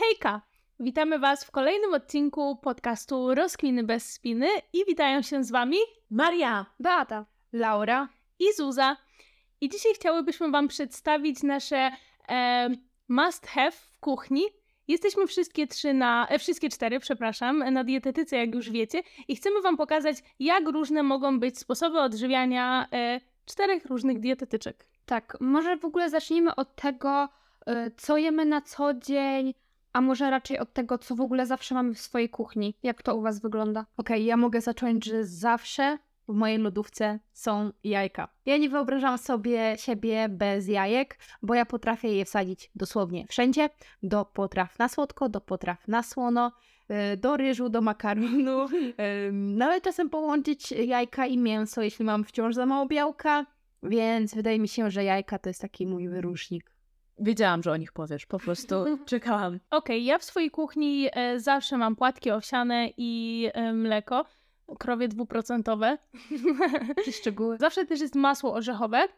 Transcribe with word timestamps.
Hejka! 0.00 0.40
Witamy 0.80 1.18
Was 1.18 1.44
w 1.44 1.50
kolejnym 1.50 1.94
odcinku 1.94 2.56
podcastu 2.56 3.34
Rozkminy 3.34 3.84
bez 3.84 4.12
spiny 4.12 4.48
i 4.72 4.84
witają 4.84 5.22
się 5.22 5.44
z 5.44 5.50
Wami 5.50 5.76
Maria, 6.10 6.66
Beata, 6.78 7.26
Laura, 7.52 8.08
i 8.38 8.52
Zuza. 8.56 8.96
I 9.60 9.68
dzisiaj 9.68 9.94
chciałybyśmy 9.94 10.50
Wam 10.50 10.68
przedstawić 10.68 11.42
nasze 11.42 11.90
e, 12.28 12.68
must 13.08 13.46
have 13.46 13.70
w 13.70 13.98
kuchni. 14.00 14.42
Jesteśmy 14.88 15.26
wszystkie 15.26 15.66
trzy 15.66 15.94
na, 15.94 16.28
e, 16.28 16.38
wszystkie 16.38 16.68
cztery, 16.68 17.00
przepraszam, 17.00 17.72
na 17.72 17.84
dietetyce, 17.84 18.36
jak 18.36 18.54
już 18.54 18.70
wiecie, 18.70 19.02
i 19.28 19.36
chcemy 19.36 19.62
Wam 19.62 19.76
pokazać, 19.76 20.16
jak 20.38 20.68
różne 20.68 21.02
mogą 21.02 21.40
być 21.40 21.58
sposoby 21.58 22.00
odżywiania 22.00 22.88
e, 22.92 23.20
czterech 23.44 23.84
różnych 23.86 24.20
dietetyczek. 24.20 24.86
tak, 25.06 25.36
może 25.40 25.76
w 25.76 25.84
ogóle 25.84 26.10
zacznijmy 26.10 26.54
od 26.54 26.76
tego, 26.76 27.28
y, 27.68 27.90
co 27.96 28.16
jemy 28.16 28.44
na 28.44 28.60
co 28.60 28.94
dzień, 28.94 29.54
a 29.92 30.00
może 30.00 30.30
raczej 30.30 30.58
od 30.58 30.72
tego, 30.72 30.98
co 30.98 31.14
w 31.14 31.20
ogóle 31.20 31.46
zawsze 31.46 31.74
mamy 31.74 31.94
w 31.94 32.00
swojej 32.00 32.28
kuchni. 32.28 32.74
Jak 32.82 33.02
to 33.02 33.16
u 33.16 33.22
Was 33.22 33.40
wygląda? 33.40 33.86
Okej, 33.96 34.24
ja 34.24 34.36
mogę 34.36 34.60
zacząć, 34.60 35.04
że 35.04 35.24
zawsze 35.24 35.98
w 36.28 36.34
mojej 36.34 36.58
lodówce 36.58 37.18
są 37.32 37.70
jajka. 37.84 38.28
Ja 38.46 38.56
nie 38.56 38.68
wyobrażam 38.68 39.18
sobie 39.18 39.76
siebie 39.78 40.28
bez 40.28 40.68
jajek, 40.68 41.18
bo 41.42 41.54
ja 41.54 41.66
potrafię 41.66 42.08
je 42.08 42.24
wsadzić 42.24 42.70
dosłownie 42.74 43.26
wszędzie. 43.28 43.70
Do 44.02 44.24
potraw 44.24 44.78
na 44.78 44.88
słodko, 44.88 45.28
do 45.28 45.40
potraw 45.40 45.88
na 45.88 46.02
słono, 46.02 46.52
y, 47.12 47.16
do 47.16 47.36
ryżu, 47.36 47.68
do 47.68 47.80
makaronu. 47.80 48.68
Nawet 49.32 49.84
czasem 49.84 50.10
połączyć 50.10 50.72
jajka 50.72 51.26
i 51.26 51.38
mięso, 51.38 51.82
jeśli 51.82 52.04
mam 52.04 52.24
wciąż 52.24 52.54
za 52.54 52.66
mało 52.66 52.86
białka. 52.86 53.46
Więc 53.82 54.34
wydaje 54.34 54.58
mi 54.58 54.68
się, 54.68 54.90
że 54.90 55.04
jajka 55.04 55.38
to 55.38 55.50
jest 55.50 55.60
taki 55.60 55.86
mój 55.86 56.08
wyróżnik. 56.08 56.79
Wiedziałam, 57.20 57.62
że 57.62 57.72
o 57.72 57.76
nich 57.76 57.92
powiesz, 57.92 58.26
po 58.26 58.38
prostu 58.38 58.74
czekałam. 59.06 59.60
Okej, 59.70 60.04
ja 60.04 60.18
w 60.18 60.24
swojej 60.24 60.50
kuchni 60.50 61.08
e, 61.12 61.40
zawsze 61.40 61.78
mam 61.78 61.96
płatki 61.96 62.30
owsiane 62.30 62.88
i 62.96 63.48
e, 63.54 63.72
mleko, 63.72 64.24
krowie 64.78 65.08
dwuprocentowe. 65.08 65.98
Jakieś 66.96 67.16
szczegóły? 67.16 67.56
Zawsze 67.58 67.86
też 67.86 68.00
jest 68.00 68.14
masło 68.14 68.52
orzechowe 68.52 69.08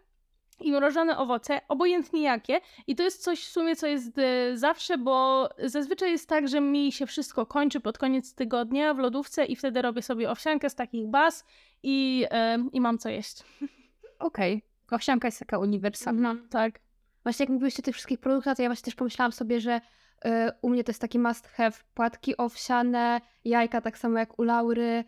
i 0.61 0.72
mrożone 0.72 1.19
owoce, 1.19 1.61
obojętnie 1.69 2.22
jakie. 2.22 2.61
I 2.86 2.97
to 2.97 3.03
jest 3.03 3.22
coś 3.22 3.44
w 3.44 3.50
sumie, 3.50 3.77
co 3.77 3.86
jest 3.86 4.19
e, 4.19 4.56
zawsze, 4.56 4.98
bo 4.98 5.48
zazwyczaj 5.64 6.11
jest 6.11 6.28
tak, 6.28 6.48
że 6.48 6.61
mi 6.61 6.92
się 6.92 7.06
wszystko 7.06 7.47
kończy 7.47 7.81
pod 7.81 7.98
koniec 7.98 8.34
tygodnia 8.34 8.94
w 8.94 8.98
lodówce 8.98 9.44
i 9.44 9.56
wtedy 9.56 9.83
robię 9.83 10.03
sobie 10.03 10.31
owsiankę 10.31 10.70
z 10.70 10.75
takich 10.75 11.06
baz 11.06 11.44
i, 11.83 12.27
i 12.72 12.81
mam 12.81 12.98
co 12.98 13.09
jeść. 13.09 13.42
Okej, 14.19 14.62
owsianka 14.91 15.28
jest 15.28 15.39
taka 15.39 15.59
uniwersalna. 15.59 16.37
Tak. 16.50 16.81
Właśnie 17.23 17.42
jak 17.42 17.51
mówiłyście 17.51 17.83
o 17.83 17.84
tych 17.84 17.95
wszystkich 17.95 18.20
produktach, 18.20 18.56
to 18.56 18.62
ja 18.62 18.69
właśnie 18.69 18.84
też 18.84 18.95
pomyślałam 18.95 19.33
sobie, 19.33 19.61
że 19.61 19.81
y, 20.25 20.28
u 20.62 20.70
mnie 20.70 20.84
to 20.84 20.91
jest 20.91 21.01
taki 21.01 21.19
must 21.19 21.48
have. 21.48 21.73
Płatki 21.95 22.37
owsiane, 22.37 23.20
jajka 23.45 23.81
tak 23.81 23.98
samo 23.98 24.19
jak 24.19 24.39
u 24.39 24.42
Laury, 24.42 25.05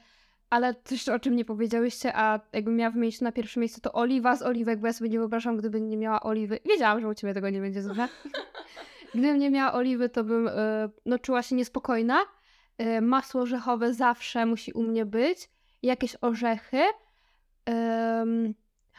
ale 0.51 0.75
też 0.75 1.09
o 1.09 1.19
czym 1.19 1.37
nie 1.37 1.45
powiedziałyście, 1.45 2.17
a 2.17 2.41
jakbym 2.53 2.77
miała 2.77 2.91
wymienić 2.91 3.20
na 3.20 3.33
pierwsze 3.33 3.61
miejsce, 3.61 3.81
to 3.81 3.92
oliwa 3.92 4.37
z 4.37 4.42
oliwek, 4.42 4.81
bo 4.81 4.87
ja 4.87 4.92
sobie 4.92 5.11
nie 5.11 5.19
wyobrażam, 5.19 5.57
gdyby 5.57 5.81
nie 5.81 5.97
miała 5.97 6.23
oliwy. 6.23 6.59
Wiedziałam, 6.65 7.01
że 7.01 7.09
u 7.09 7.15
Ciebie 7.15 7.35
tego 7.35 7.51
nie 7.51 7.61
będzie, 7.61 7.83
Zuza. 7.83 8.09
Gdybym 9.15 9.39
nie 9.39 9.51
miała 9.51 9.73
oliwy, 9.73 10.09
to 10.09 10.25
bym 10.25 10.48
y, 10.48 10.53
no, 11.07 11.19
czuła 11.19 11.42
się 11.42 11.57
niespokojna. 11.57 12.20
Y, 12.83 13.01
masło 13.01 13.42
orzechowe 13.42 13.95
zawsze 13.95 14.47
musi 14.47 14.73
u 14.73 14.83
mnie 14.83 15.07
być. 15.07 15.51
Jakieś 15.83 16.17
orzechy. 16.20 16.83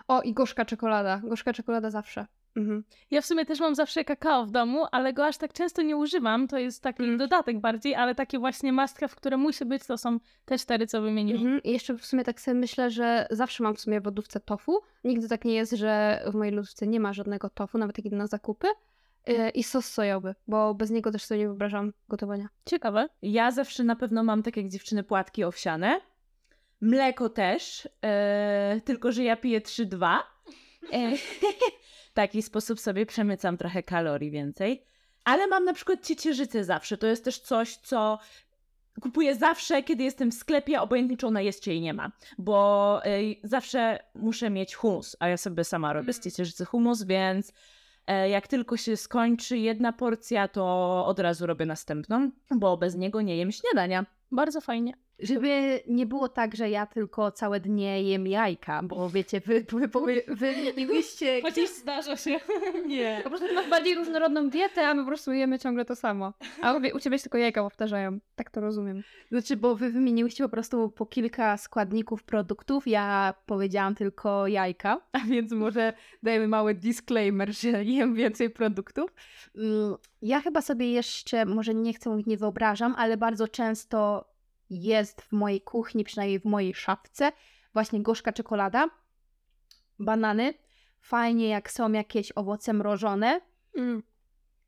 O, 0.08 0.21
i 0.21 0.33
gorzka 0.33 0.66
czekolada. 0.66 1.21
Gorzka 1.23 1.53
czekolada 1.53 1.89
zawsze. 1.89 2.25
Mhm. 2.56 2.84
Ja 3.11 3.22
w 3.22 3.25
sumie 3.25 3.45
też 3.45 3.59
mam 3.59 3.75
zawsze 3.75 4.06
kakao 4.06 4.45
w 4.45 4.52
domu, 4.52 4.86
ale 4.92 5.14
go 5.14 5.25
aż 5.25 5.38
tak 5.38 5.53
często 5.53 5.81
nie 5.81 5.98
używam. 5.98 6.48
To 6.48 6.58
jest 6.58 6.84
taki 6.84 7.03
Mm. 7.03 7.17
dodatek 7.17 7.59
bardziej, 7.59 7.95
ale 7.95 8.16
takie 8.16 8.39
właśnie 8.39 8.73
mastka, 8.73 9.08
w 9.08 9.16
które 9.16 9.38
musi 9.38 9.66
być, 9.66 9.86
to 9.88 9.98
są 9.98 10.20
te 10.45 10.58
cztery, 10.58 10.88
co 10.88 11.02
wymieniłam. 11.02 11.42
Mhm. 11.44 11.64
I 11.64 11.72
jeszcze 11.72 11.98
w 11.98 12.06
sumie 12.06 12.23
tak 12.23 12.42
sobie 12.42 12.59
myślę, 12.59 12.92
że 12.92 13.28
zawsze 13.31 13.64
mam 13.64 13.76
w 13.76 13.80
sumie 13.81 14.02
w 14.02 14.06
lodówce 14.06 14.39
tofu. 14.39 14.80
Nigdy 15.04 15.30
tak 15.30 15.45
nie 15.45 15.54
jest, 15.54 15.71
że 15.73 16.23
w 16.32 16.36
mojej 16.36 16.54
lodówce 16.54 16.88
nie 16.88 16.99
ma 16.99 17.14
żadnego 17.14 17.49
tofu, 17.49 17.77
nawet 17.77 17.98
jak 17.98 18.05
idę 18.05 18.15
na 18.15 18.27
zakupy. 18.27 18.67
Yy, 19.27 19.49
I 19.49 19.64
sos 19.64 19.86
sojowy, 19.94 20.36
bo 20.48 20.73
bez 20.73 20.89
niego 20.89 21.11
też 21.11 21.23
sobie 21.23 21.39
nie 21.39 21.48
wyobrażam 21.48 21.94
gotowania. 22.10 22.48
Ciekawe. 22.65 23.10
Ja 23.21 23.52
zawsze 23.52 23.83
na 23.83 23.95
pewno 23.95 24.23
mam, 24.23 24.44
tak 24.44 24.58
jak 24.58 24.70
dziewczyny, 24.70 25.04
płatki 25.04 25.44
owsiane. 25.44 26.02
Mleko 26.82 27.30
też, 27.30 27.89
e, 28.02 28.82
tylko 28.86 29.11
że 29.11 29.23
ja 29.23 29.36
piję 29.36 29.61
3-2. 29.61 30.17
W 32.15 32.23
taki 32.26 32.42
sposób 32.42 32.80
sobie 32.80 33.05
przemycam 33.05 33.58
trochę 33.58 33.83
kalorii 33.83 34.31
więcej. 34.31 34.83
Ale 35.23 35.48
mam 35.48 35.65
na 35.65 35.73
przykład 35.73 36.05
ciecierzycę 36.05 36.64
zawsze. 36.64 36.98
To 36.98 37.08
jest 37.08 37.26
też 37.26 37.39
coś, 37.39 37.76
co 37.76 38.20
kupuję 39.02 39.36
zawsze, 39.36 39.83
kiedy 39.83 40.03
jestem 40.03 40.31
w 40.31 40.33
sklepie, 40.33 40.81
obojętnie 40.81 41.17
czy 41.17 41.27
ona 41.27 41.42
jest, 41.42 41.64
czy 41.64 41.70
jej 41.70 41.81
nie 41.81 41.93
ma. 41.93 42.11
Bo 42.37 43.02
e, 43.05 43.09
zawsze 43.43 43.99
muszę 44.14 44.49
mieć 44.49 44.76
humus, 44.76 45.15
a 45.20 45.27
ja 45.27 45.37
sobie 45.37 45.64
sama 45.64 45.93
robię 45.93 46.14
z 46.14 46.20
ciecierzycy 46.20 46.65
humus, 46.65 47.03
więc 47.03 47.53
e, 48.08 48.30
jak 48.30 48.47
tylko 48.47 48.77
się 48.77 48.97
skończy 48.97 49.58
jedna 49.58 49.93
porcja, 49.93 50.47
to 50.47 51.05
od 51.05 51.20
razu 51.20 51.45
robię 51.45 51.65
następną, 51.65 52.32
bo 52.52 52.77
bez 52.77 52.95
niego 52.95 53.21
nie 53.21 53.37
jem 53.37 53.52
śniadania. 53.52 54.05
Bardzo 54.32 54.61
fajnie. 54.61 54.93
Żeby 55.20 55.80
nie 55.87 56.05
było 56.05 56.30
tak, 56.30 56.55
że 56.55 56.70
ja 56.70 56.86
tylko 56.86 57.31
całe 57.31 57.59
dnie 57.59 58.03
jem 58.03 58.27
jajka, 58.27 58.83
bo 58.83 59.09
wiecie, 59.09 59.39
wy, 59.39 59.65
wy, 59.70 59.87
wy, 59.87 60.23
wy 60.27 60.55
mielibyście... 60.64 61.42
Chociaż 61.45 61.70
zdarza 61.70 62.17
się. 62.17 62.39
Nie. 62.87 63.21
Po 63.23 63.30
prostu 63.30 63.53
masz 63.55 63.70
bardziej 63.70 63.95
różnorodną 63.95 64.49
dietę, 64.49 64.87
a 64.87 64.93
my 64.93 65.02
po 65.02 65.08
prostu 65.08 65.33
jemy 65.33 65.59
ciągle 65.59 65.86
to 65.86 65.95
samo. 65.95 66.33
A 66.61 66.73
u 66.73 66.77
u 66.95 66.99
ciebie 66.99 67.17
się 67.17 67.23
tylko 67.23 67.37
jajka 67.37 67.64
powtarzają. 67.64 68.20
Tak 68.36 68.49
to 68.49 68.61
rozumiem. 68.61 69.03
Znaczy, 69.31 69.58
bo 69.58 69.76
wy 69.76 69.89
wymieniłyście 69.92 70.43
po 70.43 70.49
prostu 70.49 70.89
po 70.89 71.05
kilka 71.05 71.58
składników 71.58 72.23
produktów, 72.23 72.87
ja 72.87 73.33
powiedziałam 73.45 73.95
tylko 73.95 74.47
jajka, 74.47 75.02
a 75.11 75.20
więc 75.20 75.52
może 75.52 75.93
dajemy 76.23 76.47
mały 76.47 76.73
disclaimer, 76.73 77.53
że 77.53 77.83
jem 77.83 78.15
więcej 78.15 78.49
produktów. 78.49 79.14
Mm, 79.55 79.95
Ja 80.21 80.42
chyba 80.42 80.61
sobie 80.61 80.92
jeszcze, 80.92 81.45
może 81.45 81.73
nie 81.73 81.93
chcę 81.93 82.09
mówić, 82.09 82.27
nie 82.27 82.37
wyobrażam, 82.37 82.95
ale 82.97 83.17
bardzo 83.17 83.47
często 83.47 84.26
jest 84.83 85.21
w 85.21 85.31
mojej 85.31 85.61
kuchni, 85.61 86.03
przynajmniej 86.03 86.39
w 86.39 86.45
mojej 86.45 86.73
szafce, 86.73 87.31
właśnie 87.73 88.02
gorzka 88.02 88.33
czekolada, 88.33 88.89
banany, 89.99 90.53
fajnie 90.99 91.47
jak 91.47 91.71
są 91.71 91.91
jakieś 91.91 92.31
owoce 92.36 92.73
mrożone, 92.73 93.41
Mm. 93.77 94.03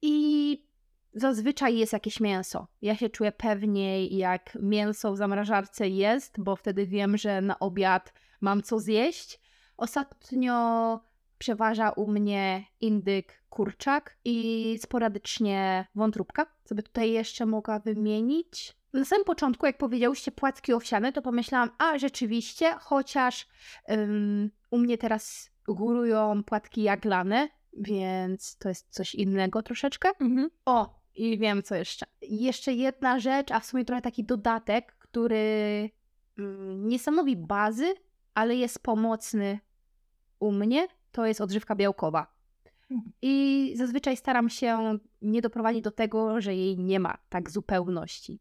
i 0.01 0.67
zazwyczaj 1.13 1.78
jest 1.78 1.94
jakieś 1.94 2.19
mięso. 2.19 2.67
Ja 2.81 2.96
się 2.96 3.09
czuję 3.09 3.31
pewniej, 3.31 4.17
jak 4.17 4.57
mięso 4.62 5.13
w 5.13 5.17
zamrażarce 5.17 5.90
jest, 5.90 6.35
bo 6.40 6.56
wtedy 6.56 6.88
wiem, 6.88 7.17
że 7.17 7.41
na 7.41 7.59
obiad 7.59 8.13
mam 8.41 8.63
co 8.63 8.79
zjeść. 8.79 9.40
Ostatnio 9.78 11.00
przeważa 11.38 11.90
u 11.90 12.12
mnie 12.12 12.66
indyk, 12.81 13.44
kurczak 13.50 14.17
i 14.25 14.78
sporadycznie 14.81 15.88
wątróbka. 15.96 16.46
Co 16.63 16.75
by 16.75 16.84
tutaj 16.84 17.12
jeszcze 17.12 17.46
mogła 17.46 17.79
wymienić? 17.79 18.77
Na 18.94 19.06
samym 19.06 19.25
początku, 19.25 19.66
jak 19.66 19.78
powiedziałyście 19.78 20.31
płatki 20.31 20.74
owsiane, 20.74 21.14
to 21.14 21.22
pomyślałam, 21.22 21.70
a 21.78 21.98
rzeczywiście, 21.98 22.75
chociaż 22.80 23.48
ym, 23.92 24.52
u 24.72 24.78
mnie 24.78 24.98
teraz 24.98 25.50
górują 25.68 26.44
płatki 26.44 26.84
jaglane, 26.84 27.50
więc 27.74 28.58
to 28.58 28.70
jest 28.70 28.88
coś 28.90 29.16
innego 29.16 29.64
troszeczkę. 29.64 30.09
Mhm. 30.20 30.50
O, 30.66 31.00
i 31.16 31.38
wiem 31.38 31.64
co 31.64 31.76
jeszcze. 31.76 32.06
Jeszcze 32.22 32.74
jedna 32.74 33.20
rzecz, 33.20 33.52
a 33.52 33.59
w 33.59 33.66
sumie 33.66 33.86
trochę 33.86 34.02
taki 34.02 34.24
dodatek, 34.24 34.96
który 35.00 35.90
mm, 36.38 36.88
nie 36.88 37.00
stanowi 37.00 37.36
bazy, 37.36 37.96
ale 38.34 38.56
jest 38.56 38.80
pomocny 38.80 39.59
u 40.40 40.52
mnie, 40.52 40.88
to 41.12 41.26
jest 41.26 41.42
odżywka 41.42 41.76
białkowa. 41.76 42.38
Mhm. 42.92 43.12
I 43.22 43.74
zazwyczaj 43.76 44.18
staram 44.18 44.50
się 44.50 44.97
nie 45.22 45.42
doprowadzić 45.42 45.84
do 45.84 45.92
tego, 45.92 46.42
że 46.42 46.56
jej 46.56 46.78
nie 46.78 47.00
ma 47.00 47.18
tak 47.30 47.50
zupełności. 47.50 48.40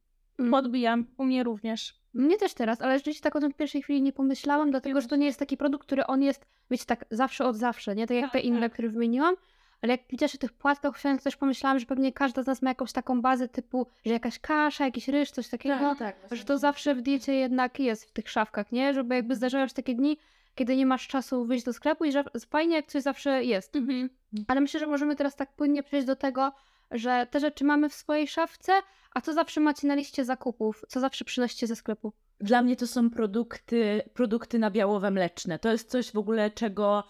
Podbijam. 0.51 1.07
U 1.19 1.25
mnie 1.25 1.43
również. 1.43 1.95
Mnie 2.15 2.37
też 2.39 2.55
teraz, 2.55 2.83
ale 2.83 2.99
rzeczywiście 2.99 3.23
tak 3.23 3.37
o 3.37 3.41
tym 3.41 3.53
w 3.53 3.57
pierwszej 3.57 3.83
chwili 3.83 4.03
nie 4.03 4.13
pomyślałam, 4.13 4.71
dlatego 4.71 5.01
że 5.01 5.09
to 5.09 5.17
nie 5.17 5.27
jest 5.27 5.39
taki 5.39 5.57
produkt, 5.57 5.87
który 5.87 6.07
on 6.07 6.23
jest, 6.23 6.47
wiecie, 6.71 6.85
tak 6.87 7.05
zawsze 7.11 7.45
od 7.45 7.57
zawsze, 7.57 7.95
nie? 7.95 8.07
Tak 8.07 8.17
jak 8.17 8.25
Tak, 8.25 8.33
te 8.33 8.41
inne, 8.41 8.61
tak. 8.61 8.73
które 8.73 8.89
wymieniłam. 8.89 9.35
Ale 9.83 9.93
jak 9.93 10.01
widzisz 10.11 10.35
o 10.35 10.39
tych 10.39 10.53
płatkach 10.53 10.91
owsianych, 10.91 11.21
to 11.21 11.25
też 11.25 11.37
pomyślałam, 11.37 11.79
że 11.79 11.87
pewnie 11.87 12.13
każda 12.13 12.43
z 12.43 12.47
nas 12.47 12.63
ma 12.63 12.71
jakąś 12.71 12.93
taką 12.93 13.23
bazę 13.23 13.49
typu, 13.49 13.87
że 14.07 14.13
jakaś 14.13 14.39
kasza, 14.39 14.85
jakiś 14.85 15.09
ryż, 15.09 15.31
coś 15.31 15.49
takiego. 15.49 15.95
tak. 15.99 16.17
Że 16.31 16.45
to 16.45 16.59
zawsze 16.59 16.95
w 16.95 17.03
diecie 17.03 17.35
jednak 17.35 17.81
jest 17.81 18.05
w 18.05 18.13
tych 18.13 18.31
szafkach, 18.31 18.73
nie? 18.73 18.95
Żeby 18.95 19.15
jakby 19.15 19.35
zdarzają 19.35 19.69
się 19.69 19.75
takie 19.75 19.95
dni, 19.95 20.19
kiedy 20.55 20.77
nie 20.77 20.87
masz 20.87 21.09
czasu 21.09 21.45
wyjść 21.45 21.65
do 21.65 21.73
sklepu 21.73 22.05
i 22.05 22.13
że 22.13 22.25
fajnie 22.51 22.77
jak 22.77 22.87
coś 22.87 23.03
zawsze 23.03 23.45
jest. 23.45 23.77
Mhm. 23.77 24.11
Ale 24.49 24.61
myślę, 24.61 24.81
że 24.81 24.87
możemy 24.87 25.17
teraz 25.17 25.37
tak 25.37 25.53
płynnie 25.57 25.83
przejść 25.83 26.07
do 26.07 26.17
tego, 26.17 26.53
że 26.91 27.27
te 27.31 27.41
rzeczy 27.41 27.65
mamy 27.65 27.89
w 27.89 27.95
swojej 27.95 28.29
szafce, 28.29 28.73
a 29.15 29.21
co 29.21 29.33
zawsze 29.33 29.61
macie 29.61 29.87
na 29.87 29.95
liście 29.95 30.25
zakupów? 30.25 30.85
Co 30.89 31.01
zawsze 31.01 31.25
przynosicie 31.25 31.67
ze 31.67 31.77
sklepu? 31.77 32.13
Dla 32.41 32.63
mnie 32.63 32.77
to 32.77 32.87
są 32.87 33.11
produkty, 33.11 34.03
produkty 34.15 34.59
nabiałowe 34.59 35.11
mleczne. 35.11 35.59
To 35.59 35.73
jest 35.73 35.91
coś 35.91 36.13
w 36.13 36.17
ogóle, 36.17 36.51
czego 36.51 37.05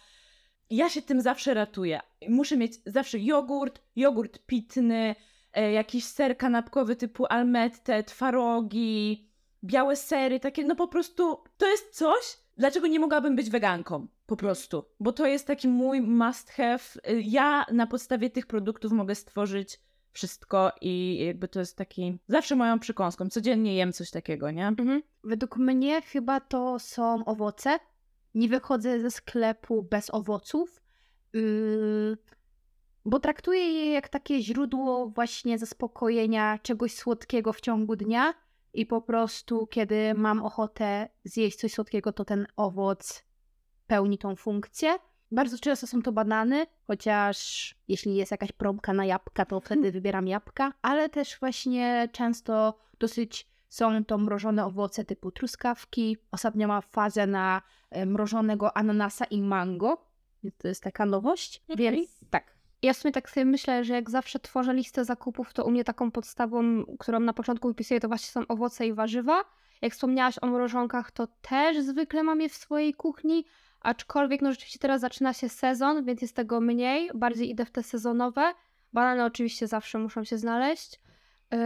ja 0.70 0.88
się 0.88 1.02
tym 1.02 1.20
zawsze 1.20 1.54
ratuję. 1.54 2.00
Muszę 2.28 2.56
mieć 2.56 2.72
zawsze 2.86 3.18
jogurt, 3.18 3.82
jogurt 3.96 4.38
pitny, 4.38 5.14
e, 5.52 5.72
jakiś 5.72 6.04
ser 6.04 6.36
kanapkowy 6.36 6.96
typu 6.96 7.26
almette, 7.28 8.04
twarogi, 8.04 9.30
białe 9.64 9.96
sery, 9.96 10.40
takie 10.40 10.64
no 10.64 10.76
po 10.76 10.88
prostu 10.88 11.38
to 11.56 11.66
jest 11.66 11.96
coś, 11.96 12.38
dlaczego 12.56 12.86
nie 12.86 13.00
mogłabym 13.00 13.36
być 13.36 13.50
weganką. 13.50 14.06
Po 14.26 14.36
prostu, 14.36 14.84
bo 15.00 15.12
to 15.12 15.26
jest 15.26 15.46
taki 15.46 15.68
mój 15.68 16.00
must 16.00 16.50
have. 16.50 16.78
Ja 17.22 17.64
na 17.72 17.86
podstawie 17.86 18.30
tych 18.30 18.46
produktów 18.46 18.92
mogę 18.92 19.14
stworzyć 19.14 19.80
wszystko 20.12 20.72
i 20.80 21.24
jakby 21.26 21.48
to 21.48 21.60
jest 21.60 21.76
taki 21.76 22.18
zawsze 22.28 22.56
moją 22.56 22.78
przykąską. 22.78 23.28
Codziennie 23.28 23.76
jem 23.76 23.92
coś 23.92 24.10
takiego, 24.10 24.50
nie? 24.50 24.66
Mhm. 24.66 25.02
Według 25.24 25.56
mnie 25.56 26.02
chyba 26.02 26.40
to 26.40 26.78
są 26.78 27.24
owoce. 27.24 27.78
Nie 28.34 28.48
wychodzę 28.48 29.00
ze 29.00 29.10
sklepu 29.10 29.82
bez 29.82 30.14
owoców, 30.14 30.82
yy, 31.32 32.18
bo 33.04 33.20
traktuję 33.20 33.60
je 33.60 33.92
jak 33.92 34.08
takie 34.08 34.42
źródło 34.42 35.08
właśnie 35.08 35.58
zaspokojenia 35.58 36.58
czegoś 36.62 36.94
słodkiego 36.94 37.52
w 37.52 37.60
ciągu 37.60 37.96
dnia 37.96 38.34
i 38.74 38.86
po 38.86 39.02
prostu 39.02 39.66
kiedy 39.66 40.14
mam 40.14 40.42
ochotę 40.42 41.08
zjeść 41.24 41.58
coś 41.58 41.72
słodkiego, 41.72 42.12
to 42.12 42.24
ten 42.24 42.46
owoc 42.56 43.25
pełni 43.86 44.18
tą 44.18 44.36
funkcję. 44.36 44.98
Bardzo 45.30 45.58
często 45.58 45.86
są 45.86 46.02
to 46.02 46.12
banany, 46.12 46.66
chociaż 46.86 47.74
jeśli 47.88 48.16
jest 48.16 48.30
jakaś 48.30 48.52
promka 48.52 48.92
na 48.92 49.04
jabłka, 49.04 49.44
to 49.44 49.60
wtedy 49.60 49.92
wybieram 49.92 50.28
jabłka, 50.28 50.72
ale 50.82 51.08
też 51.08 51.40
właśnie 51.40 52.08
często 52.12 52.78
dosyć 52.98 53.46
są 53.68 54.04
to 54.04 54.18
mrożone 54.18 54.66
owoce 54.66 55.04
typu 55.04 55.30
truskawki. 55.30 56.16
Ostatnio 56.30 56.68
mam 56.68 56.82
fazę 56.82 57.26
na 57.26 57.62
e, 57.90 58.06
mrożonego 58.06 58.76
ananasa 58.76 59.24
i 59.24 59.42
mango. 59.42 60.06
Więc 60.42 60.56
To 60.56 60.68
jest 60.68 60.82
taka 60.82 61.06
nowość. 61.06 61.62
Więc 61.76 62.20
tak. 62.30 62.56
Ja 62.82 62.92
w 62.92 62.96
sumie 62.96 63.12
tak 63.12 63.30
sobie 63.30 63.44
myślę, 63.44 63.84
że 63.84 63.94
jak 63.94 64.10
zawsze 64.10 64.38
tworzę 64.38 64.74
listę 64.74 65.04
zakupów, 65.04 65.52
to 65.52 65.64
u 65.64 65.70
mnie 65.70 65.84
taką 65.84 66.10
podstawą, 66.10 66.84
którą 66.98 67.20
na 67.20 67.32
początku 67.32 67.68
wypisuję, 67.68 68.00
to 68.00 68.08
właśnie 68.08 68.32
są 68.32 68.46
owoce 68.48 68.86
i 68.86 68.92
warzywa. 68.92 69.44
Jak 69.82 69.92
wspomniałaś 69.92 70.38
o 70.42 70.46
mrożonkach, 70.46 71.10
to 71.10 71.26
też 71.26 71.78
zwykle 71.78 72.22
mam 72.22 72.40
je 72.40 72.48
w 72.48 72.54
swojej 72.54 72.94
kuchni, 72.94 73.44
aczkolwiek 73.86 74.42
no 74.42 74.50
rzeczywiście 74.50 74.78
teraz 74.78 75.00
zaczyna 75.00 75.32
się 75.32 75.48
sezon, 75.48 76.04
więc 76.04 76.22
jest 76.22 76.36
tego 76.36 76.60
mniej. 76.60 77.10
Bardziej 77.14 77.50
idę 77.50 77.64
w 77.64 77.70
te 77.70 77.82
sezonowe. 77.82 78.54
Banany 78.92 79.24
oczywiście 79.24 79.66
zawsze 79.66 79.98
muszą 79.98 80.24
się 80.24 80.38
znaleźć, 80.38 81.00
yy, 81.52 81.58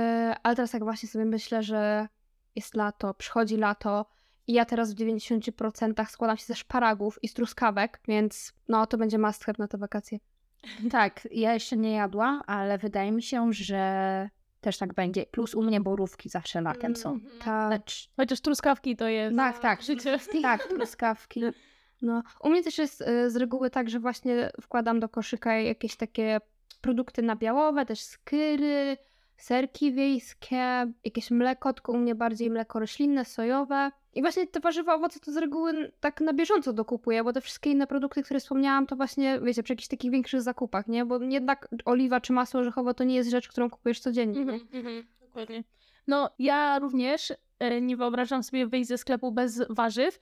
ale 0.43 0.57
teraz 0.57 0.71
tak 0.71 0.85
właśnie 0.85 1.09
sobie 1.09 1.25
myślę, 1.25 1.63
że 1.63 2.09
jest 2.57 2.75
lato, 2.75 3.15
przychodzi 3.15 3.57
lato 3.57 4.07
i 4.47 4.53
ja 4.53 4.65
teraz 4.65 4.95
w 4.95 4.97
90% 4.97 6.07
składam 6.07 6.37
się 6.37 6.45
ze 6.45 6.55
szparagów 6.55 7.19
i 7.23 7.29
z 7.29 7.35
truskawek, 7.35 8.01
więc 8.09 8.53
no 8.69 8.87
to 8.87 8.99
będzie 8.99 9.19
must 9.19 9.45
have 9.45 9.57
na 9.59 9.69
te 9.69 9.79
wakacje. 9.79 10.19
Tak, 10.91 11.29
ja 11.31 11.55
jeszcze 11.55 11.77
nie 11.77 11.93
jadłam, 11.93 12.43
ale 12.47 12.79
wydaje 12.79 13.13
mi 13.13 13.23
się, 13.23 13.53
że 13.53 14.31
też 14.61 14.79
tak 14.79 14.95
będzie. 14.95 15.27
Plus 15.27 15.55
u 15.55 15.63
mnie 15.63 15.81
borówki 15.81 16.29
zawsze 16.29 16.61
latem 16.61 16.97
są. 16.97 17.13
Mhm. 17.13 17.39
Tak. 17.45 17.71
Lecz, 17.71 18.11
Chociaż 18.17 18.41
truskawki 18.41 18.97
to 18.97 19.09
jest 19.09 19.37
tak, 19.37 19.59
tak, 19.59 19.83
życie. 19.83 20.19
tak, 20.43 20.67
truskawki. 20.67 21.43
No, 22.03 22.23
u 22.41 22.51
mnie 22.51 22.63
też 22.63 22.79
jest 22.79 23.01
y, 23.01 23.31
z 23.31 23.37
reguły 23.37 23.71
tak, 23.71 23.91
że 23.91 24.01
właśnie 24.01 24.51
wkładam 24.61 25.01
do 25.01 25.09
koszyka 25.09 25.55
jakieś 25.55 25.97
takie 25.97 26.41
produkty 26.81 27.23
nabiałowe, 27.23 27.87
też 27.87 28.01
skyry, 28.01 28.97
serki 29.37 29.93
wiejskie, 29.93 30.93
jakieś 31.05 31.31
mleko, 31.31 31.73
tylko 31.73 31.93
u 31.93 31.97
mnie 31.97 32.15
bardziej 32.15 32.51
mleko 32.51 32.79
roślinne, 32.79 33.25
sojowe. 33.25 33.91
I 34.15 34.21
właśnie 34.23 34.47
te 34.47 34.61
warzywa, 34.61 34.95
owoce 34.95 35.21
to 35.21 35.33
z 35.33 35.37
reguły 35.37 35.93
tak 36.01 36.21
na 36.21 36.33
bieżąco 36.33 36.73
dokupuję, 36.73 37.25
bo 37.25 37.33
te 37.33 37.41
wszystkie 37.41 37.71
inne 37.71 37.87
produkty, 37.87 38.23
które 38.23 38.41
wspomniałam, 38.41 38.87
to 38.87 38.97
właśnie, 38.97 39.41
wiecie, 39.43 39.63
przy 39.63 39.73
jakichś 39.73 39.89
takich 39.89 40.11
większych 40.11 40.43
zakupach, 40.43 40.87
nie? 40.87 41.05
Bo 41.05 41.23
jednak 41.23 41.69
oliwa 41.85 42.21
czy 42.21 42.33
masło 42.33 42.61
orzechowe 42.61 42.95
to 42.95 43.05
nie 43.05 43.15
jest 43.15 43.31
rzecz, 43.31 43.49
którą 43.49 43.71
kupujesz 43.71 44.01
codziennie. 44.01 44.41
Mhm, 44.41 44.61
mhm, 44.73 45.07
dokładnie. 45.21 45.65
No, 46.07 46.31
ja 46.39 46.79
również 46.79 47.33
e, 47.59 47.81
nie 47.81 47.97
wyobrażam 47.97 48.43
sobie 48.43 48.67
wyjść 48.67 48.89
ze 48.89 48.99
sklepu 48.99 49.33
bez 49.33 49.63
warzyw 49.71 50.21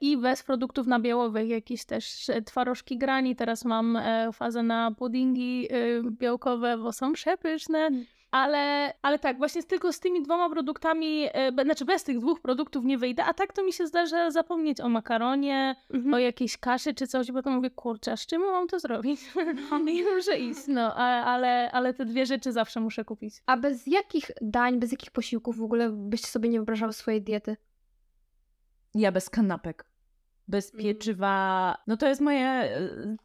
i 0.00 0.16
bez 0.16 0.42
produktów 0.42 0.86
nabiałowych, 0.86 1.48
jakieś 1.48 1.84
też 1.84 2.28
e, 2.30 2.42
twarożki 2.42 2.98
grani. 2.98 3.36
Teraz 3.36 3.64
mam 3.64 3.96
e, 3.96 4.32
fazę 4.32 4.62
na 4.62 4.90
puddingi 4.90 5.68
e, 5.70 5.76
białkowe, 6.10 6.78
bo 6.78 6.92
są 6.92 7.12
przepyszne. 7.12 7.90
Ale, 8.30 8.92
ale 9.02 9.18
tak, 9.18 9.38
właśnie 9.38 9.62
tylko 9.62 9.92
z 9.92 10.00
tymi 10.00 10.22
dwoma 10.22 10.50
produktami, 10.50 11.26
e, 11.32 11.52
znaczy 11.64 11.84
bez 11.84 12.04
tych 12.04 12.18
dwóch 12.18 12.40
produktów 12.40 12.84
nie 12.84 12.98
wyjdę, 12.98 13.24
a 13.24 13.34
tak 13.34 13.52
to 13.52 13.64
mi 13.64 13.72
się 13.72 13.86
zdarza 13.86 14.30
zapomnieć 14.30 14.80
o 14.80 14.88
makaronie, 14.88 15.76
Mhm. 15.94 16.14
o 16.14 16.18
jakiejś 16.18 16.58
kaszy 16.58 16.94
czy 16.94 17.06
coś, 17.06 17.32
bo 17.32 17.42
to 17.42 17.50
mówię, 17.50 17.70
kurczę, 17.70 18.12
a 18.12 18.16
z 18.16 18.26
czym 18.26 18.40
mam 18.42 18.68
to 18.68 18.78
zrobić? 18.80 19.20
I 19.94 20.04
muszę 20.16 20.38
iść, 20.38 20.60
no, 20.68 20.94
ale, 20.94 21.70
ale 21.72 21.94
te 21.94 22.04
dwie 22.04 22.26
rzeczy 22.26 22.52
zawsze 22.52 22.80
muszę 22.80 23.04
kupić. 23.04 23.34
A 23.46 23.56
bez 23.56 23.86
jakich 23.86 24.30
dań, 24.40 24.78
bez 24.78 24.92
jakich 24.92 25.10
posiłków 25.10 25.56
w 25.56 25.62
ogóle 25.62 25.90
byście 25.92 26.26
sobie 26.26 26.48
nie 26.48 26.58
wyobrażały 26.58 26.92
swojej 26.92 27.22
diety? 27.22 27.56
Ja 28.94 29.12
bez 29.12 29.30
kanapek. 29.30 29.84
Bez 30.48 30.74
Mhm. 30.74 30.84
pieczywa. 30.84 31.76
No 31.86 31.96
to 31.96 32.08
jest 32.08 32.20
moje 32.20 32.46
e, 32.46 32.70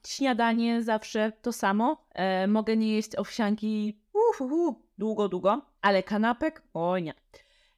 śniadanie 0.08 0.84
zawsze 0.84 1.32
to 1.42 1.54
samo. 1.54 2.06
E, 2.14 2.48
mogę 2.48 2.78
nie 2.78 2.96
jeść 2.96 3.16
owsianki 3.16 4.00
uh, 4.14 4.42
uh, 4.42 4.52
uh, 4.52 4.76
długo, 4.98 5.30
długo, 5.30 5.62
ale 5.82 6.04
kanapek? 6.04 6.64
O 6.74 7.00
nie. 7.00 7.14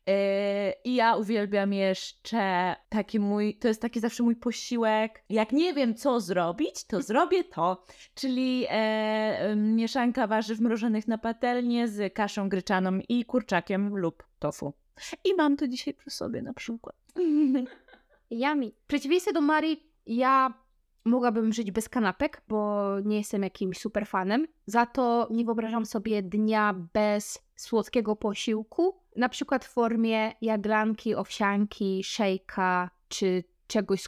E, 0.07 0.73
I 0.83 0.95
ja 0.95 1.15
uwielbiam 1.15 1.73
jeszcze 1.73 2.75
taki 2.89 3.19
mój, 3.19 3.55
to 3.55 3.67
jest 3.67 3.81
taki 3.81 3.99
zawsze 3.99 4.23
mój 4.23 4.35
posiłek. 4.35 5.23
Jak 5.29 5.51
nie 5.51 5.73
wiem, 5.73 5.95
co 5.95 6.19
zrobić, 6.19 6.83
to 6.83 7.01
zrobię 7.01 7.43
to. 7.43 7.85
Czyli 8.15 8.65
e, 8.69 9.55
mieszanka 9.55 10.27
warzyw 10.27 10.59
mrożonych 10.59 11.07
na 11.07 11.17
patelnię 11.17 11.87
z 11.87 12.13
kaszą 12.13 12.49
gryczaną 12.49 12.99
i 13.09 13.25
kurczakiem 13.25 13.97
lub 13.97 14.23
tofu. 14.39 14.73
I 15.25 15.33
mam 15.35 15.57
to 15.57 15.67
dzisiaj 15.67 15.93
przy 15.93 16.09
sobie 16.09 16.41
na 16.41 16.53
przykład. 16.53 16.95
Yummy. 18.31 18.71
W 18.83 18.87
przeciwieństwie 18.87 19.33
do 19.33 19.41
Marii, 19.41 19.93
ja 20.05 20.53
mogłabym 21.05 21.53
żyć 21.53 21.71
bez 21.71 21.89
kanapek, 21.89 22.41
bo 22.47 22.85
nie 22.99 23.17
jestem 23.17 23.43
jakimś 23.43 23.77
super 23.77 24.07
fanem. 24.07 24.47
Za 24.65 24.85
to 24.85 25.27
nie 25.31 25.45
wyobrażam 25.45 25.85
sobie 25.85 26.23
dnia 26.23 26.75
bez 26.93 27.39
słodkiego 27.55 28.15
posiłku, 28.15 28.95
na 29.15 29.29
przykład 29.29 29.65
w 29.65 29.69
formie 29.69 30.31
jaglanki, 30.41 31.15
owsianki, 31.15 32.03
szejka 32.03 32.89
czy 33.07 33.43
czegoś 33.67 34.03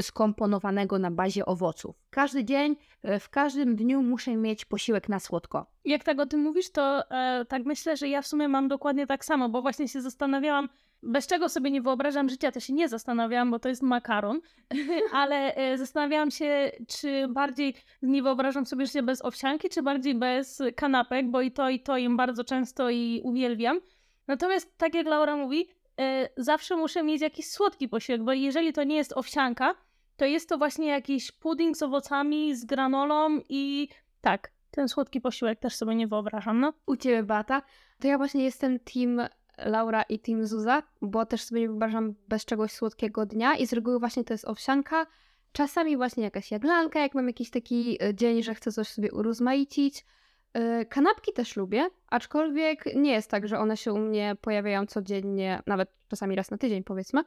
skomponowanego 0.00 0.98
na 0.98 1.10
bazie 1.10 1.46
owoców. 1.46 1.96
Każdy 2.10 2.44
dzień, 2.44 2.76
e, 3.02 3.20
w 3.20 3.30
każdym 3.30 3.76
dniu 3.76 4.02
muszę 4.02 4.36
mieć 4.36 4.64
posiłek 4.64 5.08
na 5.08 5.20
słodko. 5.20 5.66
Jak 5.84 6.04
tak 6.04 6.20
o 6.20 6.26
tym 6.26 6.40
mówisz, 6.40 6.70
to 6.70 7.10
e, 7.10 7.44
tak 7.44 7.64
myślę, 7.64 7.96
że 7.96 8.08
ja 8.08 8.22
w 8.22 8.26
sumie 8.26 8.48
mam 8.48 8.68
dokładnie 8.68 9.06
tak 9.06 9.24
samo, 9.24 9.48
bo 9.48 9.62
właśnie 9.62 9.88
się 9.88 10.00
zastanawiałam, 10.00 10.68
bez 11.04 11.26
czego 11.26 11.48
sobie 11.48 11.70
nie 11.70 11.82
wyobrażam 11.82 12.28
życia, 12.28 12.52
to 12.52 12.60
się 12.60 12.72
nie 12.72 12.88
zastanawiałam, 12.88 13.50
bo 13.50 13.58
to 13.58 13.68
jest 13.68 13.82
makaron, 13.82 14.40
ale 15.12 15.54
e, 15.54 15.78
zastanawiałam 15.78 16.30
się, 16.30 16.70
czy 16.88 17.28
bardziej 17.28 17.74
nie 18.02 18.22
wyobrażam 18.22 18.66
sobie 18.66 18.86
życia 18.86 19.02
bez 19.02 19.24
owsianki, 19.24 19.68
czy 19.68 19.82
bardziej 19.82 20.14
bez 20.14 20.62
kanapek, 20.76 21.30
bo 21.30 21.40
i 21.40 21.52
to, 21.52 21.70
i 21.70 21.80
to 21.80 21.96
jem 21.96 22.16
bardzo 22.16 22.44
często 22.44 22.90
i 22.90 23.20
uwielbiam. 23.24 23.80
Natomiast 24.26 24.78
tak 24.78 24.94
jak 24.94 25.06
Laura 25.06 25.36
mówi, 25.36 25.68
e, 26.00 26.28
zawsze 26.36 26.76
muszę 26.76 27.02
mieć 27.02 27.22
jakiś 27.22 27.50
słodki 27.50 27.88
posiłek, 27.88 28.22
bo 28.22 28.32
jeżeli 28.32 28.72
to 28.72 28.84
nie 28.84 28.96
jest 28.96 29.12
owsianka, 29.12 29.74
to 30.16 30.24
jest 30.24 30.48
to 30.48 30.58
właśnie 30.58 30.86
jakiś 30.86 31.32
pudding 31.32 31.76
z 31.76 31.82
owocami, 31.82 32.54
z 32.54 32.64
granolą 32.64 33.40
i 33.48 33.88
tak, 34.20 34.50
ten 34.70 34.88
słodki 34.88 35.20
posiłek 35.20 35.58
też 35.60 35.74
sobie 35.74 35.94
nie 35.94 36.06
wyobrażam, 36.06 36.60
no. 36.60 36.72
U 36.86 36.96
ciebie, 36.96 37.22
Bata. 37.22 37.62
To 38.00 38.08
ja 38.08 38.18
właśnie 38.18 38.44
jestem 38.44 38.78
team 38.78 39.20
Laura 39.58 40.02
i 40.02 40.18
team 40.18 40.46
Zuza, 40.46 40.82
bo 41.02 41.26
też 41.26 41.44
sobie 41.44 41.60
nie 41.60 41.68
wyobrażam 41.68 42.14
bez 42.28 42.44
czegoś 42.44 42.72
słodkiego 42.72 43.26
dnia 43.26 43.56
i 43.56 43.66
z 43.66 43.72
reguły 43.72 43.98
właśnie 43.98 44.24
to 44.24 44.34
jest 44.34 44.48
owsianka. 44.48 45.06
Czasami 45.52 45.96
właśnie 45.96 46.24
jakaś 46.24 46.50
jaglanka, 46.50 47.00
jak 47.00 47.14
mam 47.14 47.26
jakiś 47.26 47.50
taki 47.50 48.04
e, 48.04 48.14
dzień, 48.14 48.42
że 48.42 48.54
chcę 48.54 48.72
coś 48.72 48.88
sobie 48.88 49.12
urozmaicić. 49.12 50.04
E, 50.52 50.84
Kanapki 50.84 51.32
też 51.32 51.56
lubię, 51.56 51.88
aczkolwiek 52.10 52.84
nie 52.96 53.12
jest 53.12 53.30
tak, 53.30 53.48
że 53.48 53.58
one 53.58 53.76
się 53.76 53.92
u 53.92 53.98
mnie 53.98 54.36
pojawiają 54.40 54.86
codziennie, 54.86 55.62
nawet 55.66 55.88
czasami 56.08 56.36
raz 56.36 56.50
na 56.50 56.58
tydzień 56.58 56.84
powiedzmy, 56.84 57.24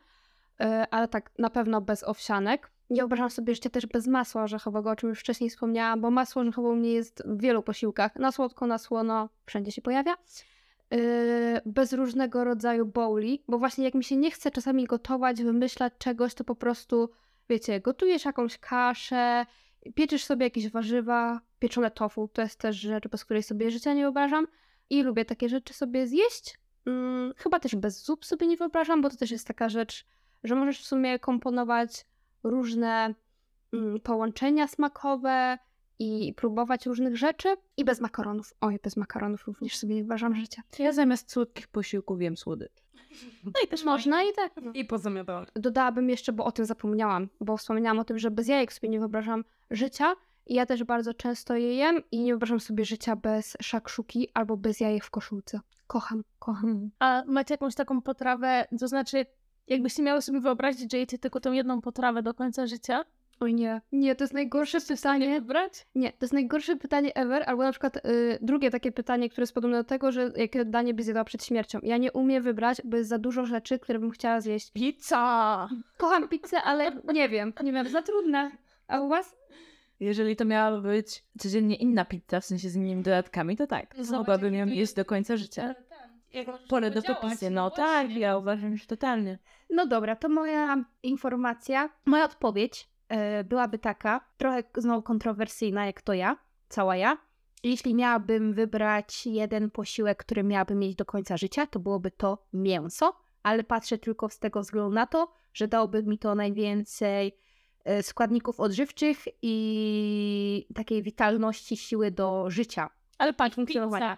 E, 0.60 0.88
ale 0.91 1.07
tak 1.07 1.31
na 1.39 1.50
pewno 1.50 1.81
bez 1.81 2.03
owsianek. 2.03 2.72
Nie 2.89 3.01
wyobrażam 3.01 3.29
sobie 3.29 3.55
życia 3.55 3.69
też 3.69 3.86
bez 3.86 4.07
masła 4.07 4.43
orzechowego, 4.43 4.89
o 4.89 4.96
czym 4.96 5.10
już 5.10 5.19
wcześniej 5.19 5.50
wspomniałam, 5.50 6.01
bo 6.01 6.12
masło 6.12 6.41
orzechowe 6.41 6.67
u 6.67 6.75
mnie 6.75 6.91
jest 6.91 7.24
w 7.25 7.41
wielu 7.41 7.63
posiłkach. 7.63 8.15
Na 8.15 8.31
słodko, 8.31 8.67
na 8.67 8.77
słono, 8.77 9.29
wszędzie 9.46 9.72
się 9.72 9.81
pojawia. 9.81 10.17
Yy, 10.91 11.62
bez 11.65 11.94
różnego 11.94 12.44
rodzaju 12.44 12.86
bowli, 12.86 13.44
bo 13.48 13.58
właśnie 13.58 13.86
jak 13.86 13.94
mi 13.94 14.03
się 14.03 14.17
nie 14.17 14.32
chce 14.32 14.51
czasami 14.51 14.86
gotować, 14.86 15.44
wymyślać 15.44 15.94
czegoś, 15.98 16.34
to 16.34 16.44
po 16.44 16.56
prostu, 16.56 17.10
wiecie, 17.50 17.79
gotujesz 17.79 18.25
jakąś 18.25 18.58
kaszę, 18.58 19.46
pieczysz 19.96 20.24
sobie 20.24 20.46
jakieś 20.46 20.70
warzywa, 20.70 21.41
pieczone 21.60 21.91
tofu, 21.91 22.27
to 22.34 22.41
jest 22.41 22.60
też 22.60 22.75
rzecz, 22.75 23.08
bez 23.08 23.25
której 23.25 23.44
sobie 23.44 23.72
życia 23.72 23.94
nie 23.94 24.01
wyobrażam 24.01 24.48
i 24.89 25.03
lubię 25.03 25.25
takie 25.25 25.50
rzeczy 25.50 25.74
sobie 25.74 26.08
zjeść. 26.08 26.60
Mm, 26.86 27.34
chyba 27.38 27.60
też 27.60 27.75
bez 27.75 28.03
zup 28.06 28.25
sobie 28.25 28.48
nie 28.48 28.58
wyobrażam, 28.58 29.01
bo 29.01 29.10
to 29.10 29.17
też 29.17 29.32
jest 29.32 29.48
taka 29.48 29.70
rzecz, 29.70 30.06
że 30.44 30.56
możesz 30.56 30.82
w 30.82 30.88
sumie 30.88 31.20
komponować 31.20 32.06
różne 32.44 33.13
mm, 33.74 34.00
połączenia 34.00 34.67
smakowe 34.67 35.58
i 36.00 36.34
próbować 36.34 36.86
różnych 36.86 37.18
rzeczy 37.18 37.56
i 37.77 37.86
bez 37.86 38.01
makaronów. 38.01 38.54
Oj, 38.62 38.80
bez 38.84 38.98
makaronów 38.98 39.48
również 39.48 39.77
sobie 39.77 39.96
nie 39.96 40.04
uważam 40.04 40.36
życia. 40.36 40.62
Ja 40.80 40.92
zamiast 40.92 41.32
słodkich 41.32 41.68
posiłków 41.68 42.20
wiem 42.20 42.38
słodycz. 42.38 42.88
No 43.44 43.51
i 43.66 43.68
też 43.68 43.84
można 43.84 44.24
i 44.24 44.34
tak. 44.36 44.54
I 44.74 44.86
pozamiatałam. 44.86 45.46
Dodałabym 45.56 46.10
jeszcze, 46.10 46.34
bo 46.34 46.46
o 46.46 46.51
tym 46.51 46.66
zapomniałam, 46.66 47.27
bo 47.42 47.58
wspomniałam 47.58 48.00
o 48.00 48.04
tym, 48.04 48.20
że 48.20 48.32
bez 48.32 48.48
jajek 48.48 48.74
sobie 48.74 48.89
nie 48.89 49.00
wyobrażam 49.00 49.44
życia 49.72 50.16
i 50.46 50.54
ja 50.54 50.66
też 50.66 50.84
bardzo 50.84 51.13
często 51.13 51.56
je 51.56 51.75
jem 51.75 52.01
i 52.12 52.20
nie 52.20 52.32
wyobrażam 52.32 52.60
sobie 52.60 52.86
życia 52.86 53.16
bez 53.16 53.58
szakszuki 53.62 54.30
albo 54.34 54.58
bez 54.58 54.80
jajek 54.80 55.04
w 55.04 55.10
koszulce. 55.10 55.60
Kocham, 55.88 56.24
kocham. 56.39 56.89
A 57.00 57.24
macie 57.27 57.54
jakąś 57.54 57.75
taką 57.75 58.01
potrawę, 58.01 58.68
to 58.80 58.88
znaczy, 58.88 59.25
jakbyście 59.68 60.04
miały 60.04 60.22
sobie 60.22 60.39
wyobrazić, 60.39 60.92
że 60.92 60.98
jecie 60.98 61.18
tylko 61.18 61.39
tą 61.39 61.51
jedną 61.51 61.82
potrawę 61.82 62.24
do 62.24 62.34
końca 62.34 62.68
życia, 62.68 63.06
Oj 63.39 63.53
nie, 63.53 63.82
nie, 63.91 64.15
to 64.15 64.24
jest 64.24 64.34
najgorsze 64.34 64.82
pytanie. 64.82 65.39
wybrać? 65.39 65.88
Nie, 65.96 66.12
to 66.12 66.17
jest 66.22 66.34
najgorsze 66.34 66.75
pytanie 66.75 67.15
ever, 67.15 67.44
albo 67.46 67.63
na 67.63 67.72
przykład 67.72 67.98
y, 67.98 68.39
drugie 68.41 68.72
takie 68.72 68.91
pytanie, 68.91 69.29
które 69.29 69.44
jest 69.44 69.53
podobne 69.53 69.77
do 69.77 69.84
tego, 69.84 70.12
że 70.12 70.32
jakie 70.36 70.65
danie 70.65 70.94
by 70.94 71.03
zjadła 71.03 71.24
przed 71.24 71.46
śmiercią. 71.46 71.79
Ja 71.84 71.98
nie 71.98 72.12
umiem 72.12 72.44
wybrać, 72.44 72.82
bo 72.86 72.98
jest 72.98 73.10
za 73.10 73.17
dużo 73.17 73.46
rzeczy, 73.46 73.79
które 73.79 74.00
bym 74.00 74.12
chciała 74.12 74.41
zjeść. 74.41 74.72
Pizza! 74.72 75.70
Kocham 75.98 76.27
pizzę, 76.27 76.62
ale 76.63 76.91
nie 77.13 77.29
wiem, 77.29 77.53
nie 77.63 77.74
wiem, 77.74 77.88
za 77.88 78.01
trudne. 78.01 78.51
A 78.88 79.00
u 79.00 79.10
was? 79.10 79.36
Jeżeli 80.00 80.36
to 80.36 80.46
miała 80.46 80.82
być 80.82 81.24
codziennie 81.39 81.75
inna 81.75 82.06
pizza, 82.06 82.39
w 82.39 82.46
sensie 82.46 82.70
z 82.70 82.75
innymi 82.75 83.03
dodatkami, 83.03 83.58
to 83.58 83.67
tak. 83.67 83.96
Zobacz, 84.00 84.17
Mogłabym 84.17 84.53
ją 84.53 84.65
jeść 84.67 84.94
do 84.94 85.06
końca 85.06 85.38
życia. 85.38 85.75
Pole 86.70 86.91
do 86.91 87.01
popisy. 87.01 87.50
No 87.50 87.70
tak, 87.70 88.12
ja 88.12 88.38
uważam, 88.38 88.77
że 88.77 88.86
totalnie. 88.86 89.39
No 89.70 89.88
dobra, 89.88 90.15
to 90.15 90.29
moja 90.29 90.86
informacja, 91.03 91.89
moja 92.06 92.25
odpowiedź 92.25 92.89
byłaby 93.45 93.79
taka, 93.79 94.21
trochę 94.37 94.63
znowu 94.77 95.01
kontrowersyjna 95.01 95.85
jak 95.85 96.01
to 96.01 96.13
ja, 96.13 96.37
cała 96.69 96.95
ja. 96.95 97.17
Jeśli 97.63 97.95
miałabym 97.95 98.53
wybrać 98.53 99.25
jeden 99.25 99.71
posiłek, 99.71 100.17
który 100.17 100.43
miałabym 100.43 100.79
mieć 100.79 100.95
do 100.95 101.05
końca 101.05 101.37
życia, 101.37 101.67
to 101.67 101.79
byłoby 101.79 102.11
to 102.11 102.45
mięso, 102.53 103.13
ale 103.43 103.63
patrzę 103.63 103.97
tylko 103.97 104.29
z 104.29 104.39
tego 104.39 104.61
względu 104.61 104.91
na 104.91 105.07
to, 105.07 105.31
że 105.53 105.67
dałoby 105.67 106.03
mi 106.03 106.19
to 106.19 106.35
najwięcej 106.35 107.37
e, 107.85 108.03
składników 108.03 108.59
odżywczych 108.59 109.17
i 109.41 110.67
takiej 110.75 111.03
witalności, 111.03 111.77
siły 111.77 112.11
do 112.11 112.49
życia. 112.49 112.89
Ale 113.17 113.33
patrz, 113.33 113.55
funkcjonowania. 113.55 114.17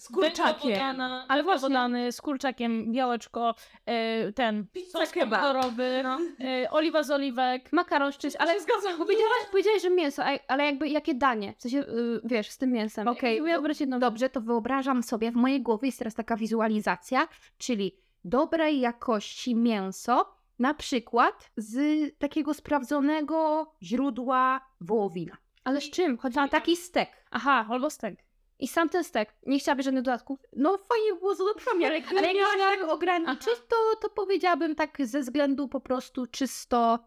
Z 0.00 0.08
kurczakiem. 0.08 1.00
Ale 1.28 1.42
właśnie- 1.42 1.68
wodany, 1.68 2.12
z 2.12 2.20
kurczakiem, 2.20 2.92
białeczko, 2.92 3.54
e, 3.86 4.32
ten 4.32 4.66
sos 4.92 5.12
pomidorowy, 5.12 6.02
e, 6.40 6.70
oliwa 6.70 7.02
z 7.02 7.10
oliwek. 7.10 7.72
Makaron 7.72 8.12
szczyć, 8.12 8.36
ale 8.36 8.60
zgadzam. 8.60 8.98
powiedziałaś, 8.98 9.46
powiedziałaś, 9.50 9.82
że 9.82 9.90
mięso, 9.90 10.22
ale 10.48 10.64
jakby 10.64 10.88
jakie 10.88 11.14
danie? 11.14 11.54
W 11.58 11.62
sensie, 11.62 11.78
y, 11.78 12.20
wiesz, 12.24 12.50
z 12.50 12.58
tym 12.58 12.72
mięsem. 12.72 13.08
Okej, 13.08 13.42
wybrać 13.42 13.80
jedno 13.80 13.98
Dobrze, 13.98 14.30
to 14.30 14.40
wyobrażam 14.40 15.02
sobie, 15.02 15.32
w 15.32 15.34
mojej 15.34 15.62
głowie 15.62 15.88
jest 15.88 15.98
teraz 15.98 16.14
taka 16.14 16.36
wizualizacja, 16.36 17.28
czyli 17.58 17.96
dobrej 18.24 18.80
jakości 18.80 19.54
mięso, 19.54 20.34
na 20.58 20.74
przykład 20.74 21.50
z 21.56 21.78
takiego 22.18 22.54
sprawdzonego 22.54 23.72
źródła 23.82 24.60
wołowina. 24.80 25.36
Ale 25.64 25.80
z 25.80 25.90
czym? 25.90 26.18
Chodzi 26.18 26.38
A 26.38 26.48
taki 26.48 26.76
stek. 26.76 27.10
Aha, 27.30 27.66
albo 27.70 27.90
stek. 27.90 28.29
I 28.60 28.68
sam 28.68 28.88
ten 28.88 29.04
stek. 29.04 29.34
Nie 29.46 29.58
chciałabyś 29.58 29.84
żadnych 29.84 30.02
dodatków? 30.04 30.40
No 30.56 30.78
fajnie 30.78 31.12
by 31.14 31.18
było 31.18 31.34
z 31.34 31.38
dodatkami, 31.38 31.84
ale, 31.84 32.02
ale 32.10 32.26
jak 32.26 32.36
miałam 32.36 32.58
tak 32.58 32.88
ograniczyć, 32.88 33.54
to, 33.68 33.76
to 34.02 34.10
powiedziałabym 34.10 34.74
tak 34.74 34.98
ze 35.06 35.20
względu 35.20 35.68
po 35.68 35.80
prostu 35.80 36.26
czysto, 36.26 36.98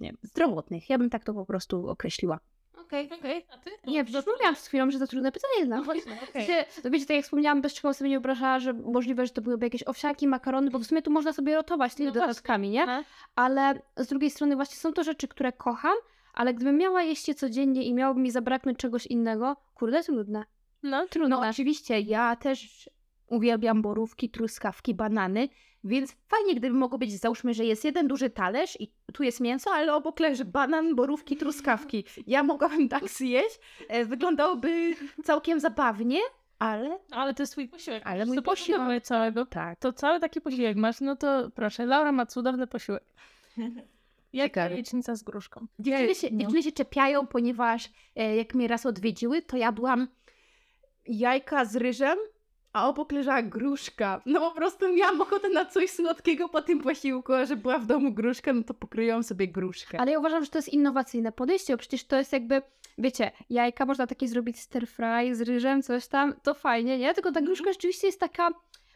nie 0.00 0.08
wiem, 0.08 0.18
zdrowotnych. 0.22 0.90
Ja 0.90 0.98
bym 0.98 1.10
tak 1.10 1.24
to 1.24 1.34
po 1.34 1.46
prostu 1.46 1.88
określiła. 1.88 2.38
Okej. 2.78 3.10
Okej, 3.18 3.46
a 3.50 3.58
ty? 3.58 3.70
Nie, 3.86 4.04
wspomniałam 4.04 4.56
z 4.56 4.66
chwilą, 4.66 4.90
że 4.90 4.98
za 4.98 5.06
trudne 5.06 5.32
pytanie 5.32 5.66
znam. 5.66 5.84
Właśnie, 5.84 6.12
okej. 6.30 6.42
Wiecie, 6.42 6.64
no 6.84 6.90
wiecie, 6.90 7.06
tak 7.06 7.16
jak 7.16 7.24
wspomniałam, 7.24 7.62
bez 7.62 7.74
czego 7.74 7.94
sobie 7.94 8.10
nie 8.10 8.16
wyobrażała, 8.16 8.58
że 8.58 8.72
możliwe, 8.72 9.26
że 9.26 9.32
to 9.32 9.42
byłyby 9.42 9.66
jakieś 9.66 9.88
owsianki, 9.88 10.28
makarony, 10.28 10.70
bo 10.70 10.78
w 10.78 10.84
sumie 10.86 11.02
tu 11.02 11.10
można 11.10 11.32
sobie 11.32 11.54
rotować 11.54 11.94
tymi 11.94 12.06
No 12.06 12.12
właśnie. 12.12 12.28
dodatkami, 12.28 12.70
nie? 12.70 13.04
Ale 13.36 13.82
z 13.96 14.06
drugiej 14.06 14.30
strony 14.30 14.56
właśnie 14.56 14.76
są 14.76 14.92
to 14.92 15.04
rzeczy, 15.04 15.28
które 15.28 15.52
kocham, 15.52 15.94
ale 16.34 16.54
gdybym 16.54 16.76
miała 16.76 17.02
jeść 17.02 17.28
je 17.28 17.34
codziennie 17.34 17.82
i 17.84 17.94
miałoby 17.94 18.20
mi 18.20 18.30
zabraknąć 18.30 18.78
czegoś 18.78 19.06
innego, 19.06 19.56
kurde, 19.74 20.02
trudne. 20.02 20.44
No, 20.82 21.06
Trudne. 21.08 21.28
No 21.28 21.48
oczywiście, 21.48 22.00
ja 22.00 22.36
też 22.36 22.90
uwielbiam 23.26 23.82
borówki, 23.82 24.30
truskawki, 24.30 24.94
banany, 24.94 25.48
więc 25.84 26.16
fajnie, 26.28 26.54
gdyby 26.54 26.76
mogło 26.76 26.98
być, 26.98 27.20
załóżmy, 27.20 27.54
że 27.54 27.64
jest 27.64 27.84
jeden 27.84 28.08
duży 28.08 28.30
talerz 28.30 28.80
i 28.80 28.92
tu 29.12 29.22
jest 29.22 29.40
mięso, 29.40 29.70
ale 29.70 29.94
obok 29.94 30.20
leży 30.20 30.44
banan, 30.44 30.94
borówki, 30.94 31.36
truskawki. 31.36 32.04
Ja 32.26 32.42
mogłabym 32.42 32.88
tak 32.88 33.08
zjeść, 33.08 33.60
e, 33.88 34.04
wyglądałoby 34.04 34.94
całkiem 35.24 35.60
zabawnie, 35.60 36.20
ale 36.58 36.98
ale 37.10 37.34
to 37.34 37.42
jest 37.42 37.52
twój 37.52 37.68
posiłek. 37.68 38.02
Ale 38.06 38.26
mój 38.26 38.42
posiłek. 38.42 39.02
całego. 39.02 39.46
tak. 39.46 39.78
To 39.78 39.92
cały 39.92 40.20
taki 40.20 40.40
posiłek 40.40 40.76
masz, 40.76 41.00
no 41.00 41.16
to 41.16 41.50
proszę, 41.54 41.86
Laura 41.86 42.12
ma 42.12 42.26
cudowny 42.26 42.66
posiłek. 42.66 43.04
Jak 44.32 44.56
jajecznica 44.56 45.14
z 45.16 45.22
gruszką. 45.22 45.66
Dziewczyny 45.78 46.14
się, 46.14 46.28
no. 46.32 46.62
się 46.62 46.72
czepiają, 46.72 47.26
ponieważ 47.26 47.90
e, 48.16 48.36
jak 48.36 48.54
mnie 48.54 48.68
raz 48.68 48.86
odwiedziły, 48.86 49.42
to 49.42 49.56
ja 49.56 49.72
byłam 49.72 50.08
jajka 51.10 51.64
z 51.64 51.76
ryżem, 51.76 52.18
a 52.72 52.88
obok 52.88 53.12
leżała 53.12 53.42
gruszka. 53.42 54.22
No 54.26 54.40
po 54.40 54.50
prostu 54.50 54.94
miałam 54.94 55.20
ochotę 55.20 55.48
na 55.48 55.64
coś 55.64 55.90
słodkiego 55.90 56.48
po 56.48 56.62
tym 56.62 56.80
posiłku, 56.80 57.32
a 57.32 57.46
że 57.46 57.56
była 57.56 57.78
w 57.78 57.86
domu 57.86 58.12
gruszka, 58.12 58.52
no 58.52 58.62
to 58.62 58.74
pokryłam 58.74 59.22
sobie 59.22 59.48
gruszkę. 59.48 60.00
Ale 60.00 60.12
ja 60.12 60.18
uważam, 60.18 60.44
że 60.44 60.50
to 60.50 60.58
jest 60.58 60.68
innowacyjne 60.68 61.32
podejście, 61.32 61.72
bo 61.72 61.78
przecież 61.78 62.04
to 62.04 62.16
jest 62.16 62.32
jakby, 62.32 62.62
wiecie, 62.98 63.30
jajka 63.50 63.86
można 63.86 64.06
takie 64.06 64.28
zrobić 64.28 64.60
stir 64.60 64.86
fry 64.86 65.34
z 65.34 65.40
ryżem, 65.40 65.82
coś 65.82 66.06
tam, 66.06 66.34
to 66.42 66.54
fajnie, 66.54 66.98
nie? 66.98 67.14
Tylko 67.14 67.32
ta 67.32 67.42
gruszka 67.42 67.72
rzeczywiście 67.72 68.06
jest 68.06 68.20
taka 68.20 68.50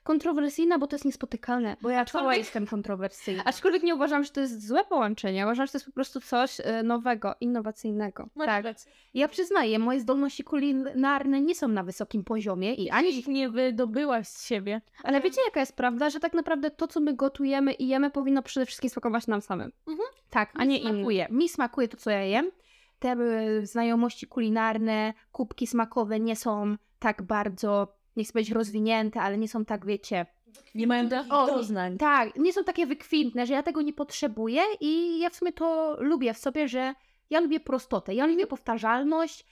kontrowersyjna, 0.05 0.79
bo 0.79 0.87
to 0.87 0.95
jest 0.97 1.05
niespotykalne. 1.05 1.77
Bo 1.83 1.91
ja 1.91 2.05
cała 2.05 2.25
Aczkolwiek- 2.25 2.39
jestem 2.39 2.67
kontrowersyjna. 2.67 3.43
Aczkolwiek 3.45 3.83
nie 3.83 3.95
uważam, 3.95 4.25
że 4.25 4.31
to 4.31 4.41
jest 4.41 4.67
złe 4.69 4.85
połączenie. 4.85 5.43
Uważam, 5.45 5.67
że 5.67 5.73
to 5.73 5.79
jest 5.79 5.87
po 5.87 5.93
prostu 5.93 6.21
coś 6.21 6.61
e, 6.61 6.83
nowego, 6.83 7.35
innowacyjnego. 7.41 8.29
Masz 8.35 8.47
Tak. 8.47 8.65
rację. 8.65 8.93
Ja 9.15 9.29
przyznaję, 9.29 9.79
moje 9.79 10.01
zdolności 10.01 10.45
kulinarne 10.45 11.41
nie 11.41 11.55
są 11.55 11.69
na 11.69 11.83
wysokim 11.83 12.25
poziomie 12.25 12.75
i 12.75 12.91
ani 12.91 13.19
Ich 13.19 13.27
nie 13.29 13.49
wydobyłaś 13.51 14.27
z 14.29 14.47
siebie. 14.47 14.81
Ale 15.05 15.21
wiecie, 15.21 15.41
jaka 15.45 15.61
jest 15.61 15.77
prawda? 15.77 16.11
Że 16.11 16.21
tak 16.21 16.35
naprawdę 16.35 16.71
to, 16.71 16.87
co 16.89 17.01
my 17.01 17.15
gotujemy 17.15 17.73
i 17.73 17.89
jemy, 17.89 18.11
powinno 18.11 18.43
przede 18.43 18.67
wszystkim 18.67 18.91
smakować 18.91 19.27
nam 19.27 19.41
samym. 19.41 19.73
tak, 20.31 20.51
a 20.55 20.65
nie 20.65 20.81
smakuje. 20.81 21.27
Mi 21.31 21.49
smakuje 21.49 21.89
to, 21.89 21.97
co 21.97 22.11
ja 22.11 22.23
jem. 22.23 22.51
Te 22.99 23.09
e, 23.13 23.67
znajomości 23.67 24.27
kulinarne, 24.27 25.15
kubki 25.33 25.67
smakowe 25.67 26.21
nie 26.21 26.37
są 26.37 26.77
tak 26.99 27.23
bardzo, 27.23 27.97
nie 28.17 28.25
chcę 28.25 28.33
powiedzieć 28.33 28.55
rozwinięte, 28.55 29.21
ale 29.21 29.39
nie 29.39 29.49
są 29.49 29.65
tak, 29.65 29.87
wiecie, 29.87 30.27
Nie 30.75 30.87
mają 30.87 31.09
takich 31.09 31.33
O, 31.33 31.47
doznań. 31.47 31.99
Tak, 31.99 32.37
nie 32.37 32.53
są 32.53 32.65
takie 32.65 32.87
wykwintne, 32.87 33.47
że 33.47 33.55
ja 33.55 33.63
tego 33.63 33.83
nie 33.83 33.93
potrzebuję 33.93 34.63
i 34.81 35.19
ja 35.19 35.31
w 35.31 35.35
sumie 35.35 35.53
to 35.53 35.97
lubię 36.01 36.35
w 36.35 36.39
sobie, 36.39 36.69
że 36.69 36.95
ja 37.31 37.41
lubię 37.41 37.61
prostotę, 37.61 38.15
ja 38.15 38.27
lubię 38.27 38.47
powtarzalność. 38.47 39.47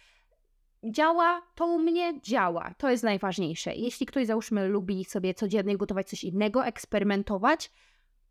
Działa, 0.84 1.42
to 1.54 1.66
u 1.66 1.78
mnie 1.78 2.20
działa. 2.20 2.74
To 2.78 2.90
jest 2.90 3.04
najważniejsze. 3.04 3.74
Jeśli 3.74 4.06
ktoś, 4.06 4.26
załóżmy, 4.26 4.68
lubi 4.68 5.04
sobie 5.04 5.34
codziennie 5.34 5.76
gotować 5.76 6.08
coś 6.08 6.24
innego, 6.24 6.66
eksperymentować, 6.66 7.70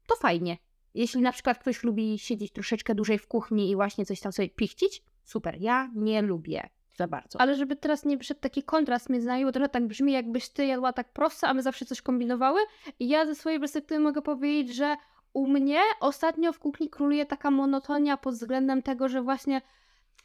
to 0.07 0.15
fajnie. 0.15 0.57
Jeśli 0.93 1.21
na 1.21 1.31
przykład 1.31 1.59
ktoś 1.59 1.83
lubi 1.83 2.19
siedzieć 2.19 2.51
troszeczkę 2.51 2.95
dłużej 2.95 3.17
w 3.17 3.27
kuchni 3.27 3.69
i 3.69 3.75
właśnie 3.75 4.05
coś 4.05 4.19
tam 4.19 4.31
sobie 4.31 4.50
pichcić, 4.50 5.03
super. 5.23 5.55
Ja 5.59 5.91
nie 5.95 6.21
lubię 6.21 6.69
za 6.95 7.07
bardzo. 7.07 7.41
Ale 7.41 7.55
żeby 7.55 7.75
teraz 7.75 8.05
nie 8.05 8.17
wyszedł 8.17 8.39
taki 8.39 8.63
kontrast 8.63 9.10
między 9.10 9.27
nami, 9.27 9.45
bo 9.45 9.51
trochę 9.51 9.69
tak 9.69 9.88
brzmi, 9.88 10.12
jakbyś 10.12 10.50
ty 10.50 10.65
jadła 10.65 10.93
tak 10.93 11.13
prosto, 11.13 11.48
a 11.48 11.53
my 11.53 11.62
zawsze 11.62 11.86
coś 11.86 12.01
kombinowały. 12.01 12.60
I 13.00 13.07
ja 13.07 13.25
ze 13.25 13.36
swojej 13.36 13.60
perspektywy 13.60 14.00
mogę 14.00 14.21
powiedzieć, 14.21 14.75
że 14.75 14.95
u 15.33 15.48
mnie 15.48 15.79
ostatnio 16.00 16.53
w 16.53 16.60
kuchni 16.60 16.89
króluje 16.89 17.25
taka 17.25 17.51
monotonia 17.51 18.17
pod 18.17 18.33
względem 18.33 18.81
tego, 18.81 19.07
że 19.07 19.21
właśnie 19.21 19.62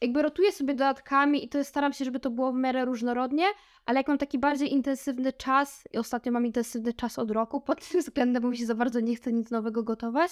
jakby 0.00 0.22
rotuję 0.22 0.52
sobie 0.52 0.74
dodatkami 0.74 1.44
i 1.44 1.48
to 1.48 1.58
jest, 1.58 1.70
staram 1.70 1.92
się, 1.92 2.04
żeby 2.04 2.20
to 2.20 2.30
było 2.30 2.52
w 2.52 2.56
miarę 2.56 2.84
różnorodnie, 2.84 3.44
ale 3.86 4.00
jak 4.00 4.08
mam 4.08 4.18
taki 4.18 4.38
bardziej 4.38 4.72
intensywny 4.72 5.32
czas, 5.32 5.88
i 5.92 5.98
ostatnio 5.98 6.32
mam 6.32 6.46
intensywny 6.46 6.92
czas 6.92 7.18
od 7.18 7.30
roku, 7.30 7.60
pod 7.60 7.88
tym 7.88 8.00
względem, 8.00 8.42
bo 8.42 8.48
mi 8.48 8.56
się 8.56 8.66
za 8.66 8.74
bardzo 8.74 9.00
nie 9.00 9.16
chce 9.16 9.32
nic 9.32 9.50
nowego 9.50 9.82
gotować, 9.82 10.30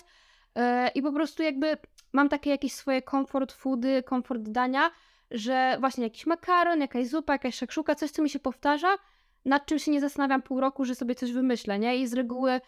e, 0.55 0.89
i 0.89 1.03
po 1.03 1.13
prostu 1.13 1.43
jakby 1.43 1.77
mam 2.13 2.29
takie 2.29 2.51
jakieś 2.51 2.73
swoje 2.73 3.03
comfort 3.03 3.53
foody, 3.53 4.03
comfort 4.09 4.43
dania, 4.43 4.91
że 5.35 5.77
właśnie 5.81 6.05
jakiś 6.05 6.27
makaron, 6.27 6.81
jakaś 6.81 7.09
zupa, 7.09 7.33
jakaś 7.33 7.55
szakszuka, 7.55 7.95
coś, 7.95 8.11
co 8.11 8.23
mi 8.23 8.31
się 8.31 8.39
powtarza, 8.39 8.97
nad 9.45 9.67
czym 9.67 9.79
się 9.79 9.91
nie 9.91 10.01
zastanawiam 10.01 10.43
pół 10.43 10.61
roku, 10.61 10.85
że 10.85 10.95
sobie 10.95 11.15
coś 11.15 11.33
wymyślę, 11.33 11.79
nie? 11.79 11.97
I 11.97 12.07
z 12.07 12.13
reguły 12.13 12.61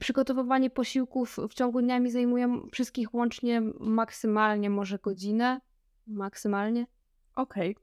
przygotowywanie 0.00 0.70
posiłków 0.70 1.36
w 1.50 1.54
ciągu 1.54 1.82
dnia 1.82 2.00
mi 2.00 2.10
zajmuje 2.10 2.60
wszystkich 2.72 3.14
łącznie 3.14 3.60
maksymalnie 3.80 4.70
może 4.70 4.98
godzinę, 4.98 5.60
maksymalnie. 6.06 6.86
Okej. 7.36 7.76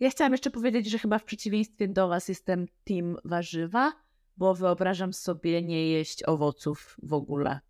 Ja 0.00 0.10
chciałam 0.10 0.32
jeszcze 0.32 0.50
powiedzieć, 0.50 0.90
że 0.90 0.98
chyba 0.98 1.18
w 1.18 1.24
przeciwieństwie 1.24 1.88
do 1.88 2.08
Was 2.08 2.28
jestem 2.28 2.66
team 2.84 3.16
warzywa, 3.24 3.92
bo 4.36 4.54
wyobrażam 4.54 5.12
sobie 5.12 5.62
nie 5.62 5.88
jeść 5.88 6.22
owoców 6.22 6.96
w 7.02 7.12
ogóle. 7.12 7.60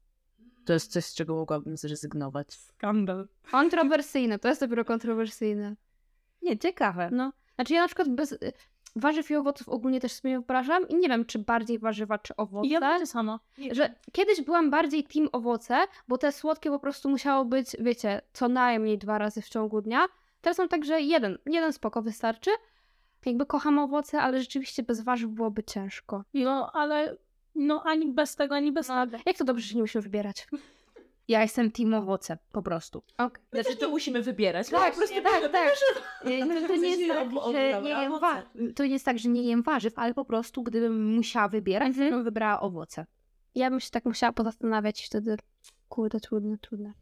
To 0.64 0.72
jest 0.72 0.92
coś, 0.92 1.04
z 1.04 1.14
czego 1.14 1.34
mogłabym 1.34 1.76
zrezygnować. 1.76 2.52
Skandal. 2.52 3.28
Kontrowersyjne, 3.50 4.38
to 4.38 4.48
jest 4.48 4.60
dopiero 4.60 4.84
kontrowersyjne. 4.84 5.76
Nie, 6.42 6.58
ciekawe. 6.58 7.08
No. 7.12 7.32
Znaczy 7.54 7.74
ja 7.74 7.80
na 7.80 7.86
przykład 7.86 8.08
bez 8.08 8.38
warzyw 8.96 9.30
i 9.30 9.36
owoców 9.36 9.68
ogólnie 9.68 10.00
też 10.00 10.12
sobie 10.12 10.34
wyobrażam 10.34 10.88
i 10.88 10.96
nie 10.96 11.08
wiem, 11.08 11.24
czy 11.24 11.38
bardziej 11.38 11.78
warzywa, 11.78 12.18
czy 12.18 12.36
owoce. 12.36 12.68
Ja 12.68 12.80
tak 12.80 13.06
samo. 13.06 13.40
Że 13.70 13.94
kiedyś 14.12 14.40
byłam 14.40 14.70
bardziej 14.70 15.04
team 15.04 15.28
owoce, 15.32 15.78
bo 16.08 16.18
te 16.18 16.32
słodkie 16.32 16.70
po 16.70 16.78
prostu 16.78 17.08
musiało 17.08 17.44
być, 17.44 17.76
wiecie, 17.80 18.20
co 18.32 18.48
najmniej 18.48 18.98
dwa 18.98 19.18
razy 19.18 19.42
w 19.42 19.48
ciągu 19.48 19.80
dnia. 19.80 20.06
Teraz 20.40 20.58
mam 20.58 20.68
tak, 20.68 20.84
że 20.84 21.00
jeden, 21.00 21.38
jeden 21.46 21.72
spoko 21.72 22.02
wystarczy. 22.02 22.50
Jakby 23.26 23.46
kocham 23.46 23.78
owoce, 23.78 24.20
ale 24.20 24.40
rzeczywiście 24.40 24.82
bez 24.82 25.00
warzyw 25.00 25.30
byłoby 25.30 25.64
ciężko. 25.64 26.24
No, 26.34 26.72
ale 26.72 27.16
no 27.54 27.82
ani 27.84 28.12
bez 28.12 28.36
tego, 28.36 28.54
ani 28.54 28.72
bez 28.72 28.86
tego. 28.86 29.16
Jak 29.26 29.36
to 29.38 29.44
dobrze, 29.44 29.66
że 29.68 29.74
nie 29.74 29.80
musimy 29.80 30.02
wybierać. 30.02 30.48
Ja 31.28 31.42
jestem 31.42 31.70
team 31.70 31.94
owoce, 31.94 32.38
po 32.52 32.62
prostu. 32.62 33.02
Okay. 33.18 33.42
Znaczy, 33.52 33.76
to 33.76 33.88
musimy 33.90 34.22
wybierać. 34.22 34.70
No, 34.70 34.78
Tak, 34.78 34.90
po 34.92 34.98
prostu 34.98 35.22
tak, 35.22 35.52
tak. 35.52 35.70
Y, 36.26 36.40
To, 36.40 36.66
to, 36.68 36.76
nie 36.76 36.88
jest 36.96 37.08
tak, 37.08 37.30
że 37.30 37.82
nie 37.82 37.90
jem 37.90 38.20
wa- 38.20 38.42
to 38.74 38.84
nie 38.84 38.90
jest 38.90 39.04
tak, 39.04 39.18
że 39.18 39.28
nie 39.28 39.42
jem 39.42 39.62
warzyw, 39.62 39.98
ale 39.98 40.14
po 40.14 40.24
prostu 40.24 40.62
gdybym 40.62 41.14
musiała 41.14 41.48
wybierać, 41.48 41.92
to 41.96 41.98
bym 42.10 42.24
wybrała 42.24 42.60
owoce. 42.60 43.06
Ja 43.54 43.70
bym 43.70 43.80
się 43.80 43.90
tak 43.90 44.04
musiała 44.04 44.32
pozastanawiać 44.32 45.06
wtedy, 45.06 45.36
kurde, 45.88 46.20
trudne, 46.20 46.58
trudne. 46.58 46.92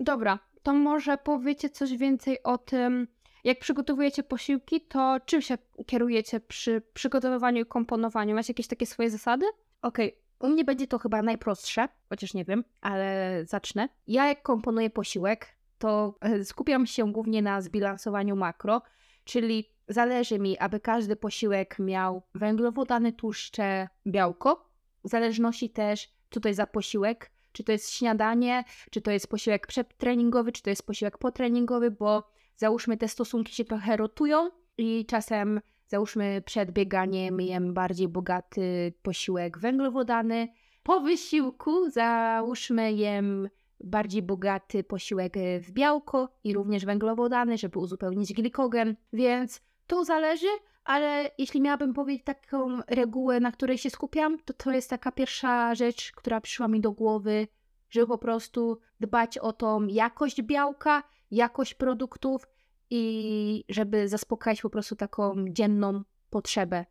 Dobra, 0.00 0.38
to 0.62 0.72
może 0.72 1.18
powiecie 1.18 1.70
coś 1.70 1.96
więcej 1.96 2.42
o 2.42 2.58
tym, 2.58 3.08
jak 3.44 3.58
przygotowujecie 3.58 4.22
posiłki, 4.22 4.80
to 4.80 5.16
czym 5.26 5.42
się 5.42 5.58
kierujecie 5.86 6.40
przy 6.40 6.82
przygotowywaniu 6.94 7.62
i 7.62 7.66
komponowaniu? 7.66 8.34
Macie 8.34 8.50
jakieś 8.52 8.66
takie 8.66 8.86
swoje 8.86 9.10
zasady? 9.10 9.46
Okej, 9.82 10.18
u 10.38 10.48
mnie 10.48 10.64
będzie 10.64 10.86
to 10.86 10.98
chyba 10.98 11.22
najprostsze, 11.22 11.88
chociaż 12.08 12.34
nie 12.34 12.44
wiem, 12.44 12.64
ale 12.80 13.38
zacznę. 13.44 13.88
Ja 14.06 14.28
jak 14.28 14.42
komponuję 14.42 14.90
posiłek, 14.90 15.48
to 15.78 16.18
e, 16.20 16.44
skupiam 16.44 16.86
się 16.86 17.12
głównie 17.12 17.42
na 17.42 17.60
zbilansowaniu 17.60 18.36
makro, 18.36 18.82
czyli 19.24 19.68
zależy 19.88 20.38
mi, 20.38 20.58
aby 20.58 20.80
każdy 20.80 21.16
posiłek 21.16 21.78
miał 21.78 22.22
węglowodany, 22.34 23.12
tłuszcze, 23.12 23.88
białko. 24.06 24.68
W 25.04 25.08
zależności 25.08 25.70
też, 25.70 26.08
co 26.30 26.40
to 26.40 26.48
jest 26.48 26.56
za 26.56 26.66
posiłek, 26.66 27.30
czy 27.52 27.64
to 27.64 27.72
jest 27.72 27.90
śniadanie, 27.90 28.64
czy 28.90 29.00
to 29.00 29.10
jest 29.10 29.28
posiłek 29.28 29.66
przedtreningowy, 29.66 30.52
czy 30.52 30.62
to 30.62 30.70
jest 30.70 30.86
posiłek 30.86 31.18
potreningowy, 31.18 31.90
bo 31.90 32.30
załóżmy 32.56 32.96
te 32.96 33.08
stosunki 33.08 33.54
się 33.54 33.64
trochę 33.64 33.96
rotują 33.96 34.50
i 34.78 35.06
czasem 35.06 35.60
załóżmy 35.92 36.42
przed 36.44 36.70
bieganiem 36.70 37.40
jem 37.40 37.74
bardziej 37.74 38.08
bogaty 38.08 38.92
posiłek 39.02 39.58
węglowodany. 39.58 40.48
Po 40.82 41.00
wysiłku 41.00 41.90
załóżmy 41.90 42.92
jem 42.92 43.48
bardziej 43.80 44.22
bogaty 44.22 44.84
posiłek 44.84 45.36
e, 45.36 45.60
w 45.60 45.70
białko 45.70 46.28
i 46.44 46.54
również 46.54 46.84
węglowodany, 46.84 47.58
żeby 47.58 47.78
uzupełnić 47.78 48.32
glikogen, 48.32 48.96
więc 49.12 49.60
to 49.86 50.04
zależy, 50.04 50.46
ale 50.84 51.30
jeśli 51.38 51.60
miałabym 51.60 51.94
powiedzieć 51.94 52.24
taką 52.24 52.80
regułę, 52.88 53.40
na 53.40 53.52
której 53.52 53.78
się 53.78 53.90
skupiam, 53.90 54.38
to 54.44 54.52
to 54.52 54.70
jest 54.70 54.90
taka 54.90 55.12
pierwsza 55.12 55.74
rzecz, 55.74 56.12
która 56.12 56.40
przyszła 56.40 56.68
mi 56.68 56.80
do 56.80 56.92
głowy, 56.92 57.48
żeby 57.90 58.06
po 58.06 58.18
prostu 58.18 58.78
dbać 59.00 59.38
o 59.38 59.52
tą 59.52 59.86
jakość 59.86 60.42
białka, 60.42 61.02
jakość 61.30 61.74
produktów 61.74 62.48
i 62.94 63.64
żeby 63.68 64.08
zaspokajać 64.08 64.62
po 64.62 64.70
prostu 64.70 64.96
taką 64.96 65.44
dzienną 65.48 66.02
potrzebę, 66.30 66.84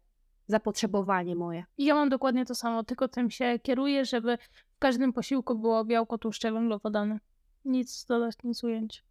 zapotrzebowanie 0.48 1.36
moje. 1.36 1.66
Ja 1.78 1.96
mam 1.96 2.10
dokładnie 2.10 2.46
to 2.46 2.56
samo, 2.56 2.84
tylko 2.84 3.08
tym 3.08 3.32
się 3.32 3.60
kieruję, 3.60 4.06
żeby 4.06 4.38
w 4.72 4.80
każdym 4.80 5.14
posiłku 5.14 5.56
było 5.56 5.86
białko, 5.86 6.18
tłuszcze, 6.18 6.52
węglowodany. 6.52 7.20
Nic 7.66 8.06
dodać, 8.06 8.36
nic 8.44 8.64
ująć. 8.64 9.04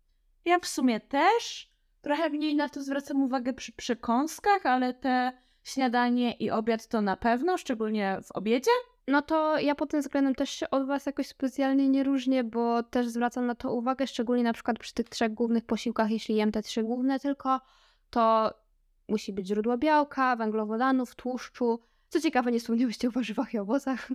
Ja 0.44 0.58
w 0.58 0.66
sumie 0.66 1.00
też 1.00 1.70
trochę 2.02 2.30
mniej 2.30 2.56
na 2.56 2.68
to 2.68 2.82
zwracam 2.82 3.22
uwagę 3.22 3.52
przy 3.52 3.72
przekąskach, 3.72 4.66
ale 4.66 4.94
te 4.94 5.32
śniadanie 5.62 6.32
i 6.32 6.50
obiad 6.50 6.86
to 6.86 7.00
na 7.00 7.16
pewno, 7.16 7.58
szczególnie 7.58 8.18
w 8.24 8.32
obiedzie. 8.32 8.70
No 9.08 9.22
to 9.22 9.58
ja 9.58 9.74
pod 9.74 9.90
tym 9.90 10.00
względem 10.00 10.34
też 10.34 10.50
się 10.50 10.70
od 10.70 10.86
Was 10.86 11.06
jakoś 11.06 11.26
specjalnie 11.26 11.88
nie 11.88 12.04
różnię, 12.04 12.44
bo 12.44 12.82
też 12.82 13.08
zwracam 13.08 13.46
na 13.46 13.54
to 13.54 13.72
uwagę, 13.74 14.06
szczególnie 14.06 14.42
na 14.42 14.52
przykład 14.52 14.78
przy 14.78 14.94
tych 14.94 15.08
trzech 15.08 15.34
głównych 15.34 15.64
posiłkach, 15.64 16.10
jeśli 16.10 16.34
jem 16.34 16.52
te 16.52 16.62
trzy 16.62 16.82
główne 16.82 17.20
tylko, 17.20 17.60
to 18.10 18.54
musi 19.08 19.32
być 19.32 19.46
źródło 19.46 19.78
białka, 19.78 20.36
węglowodanów, 20.36 21.14
tłuszczu. 21.14 21.80
Co 22.08 22.20
ciekawe, 22.20 22.52
nie 22.52 22.60
wspomniałyście 22.60 23.08
o 23.08 23.10
warzywach 23.10 23.54
i 23.54 23.58
owocach. 23.58 24.08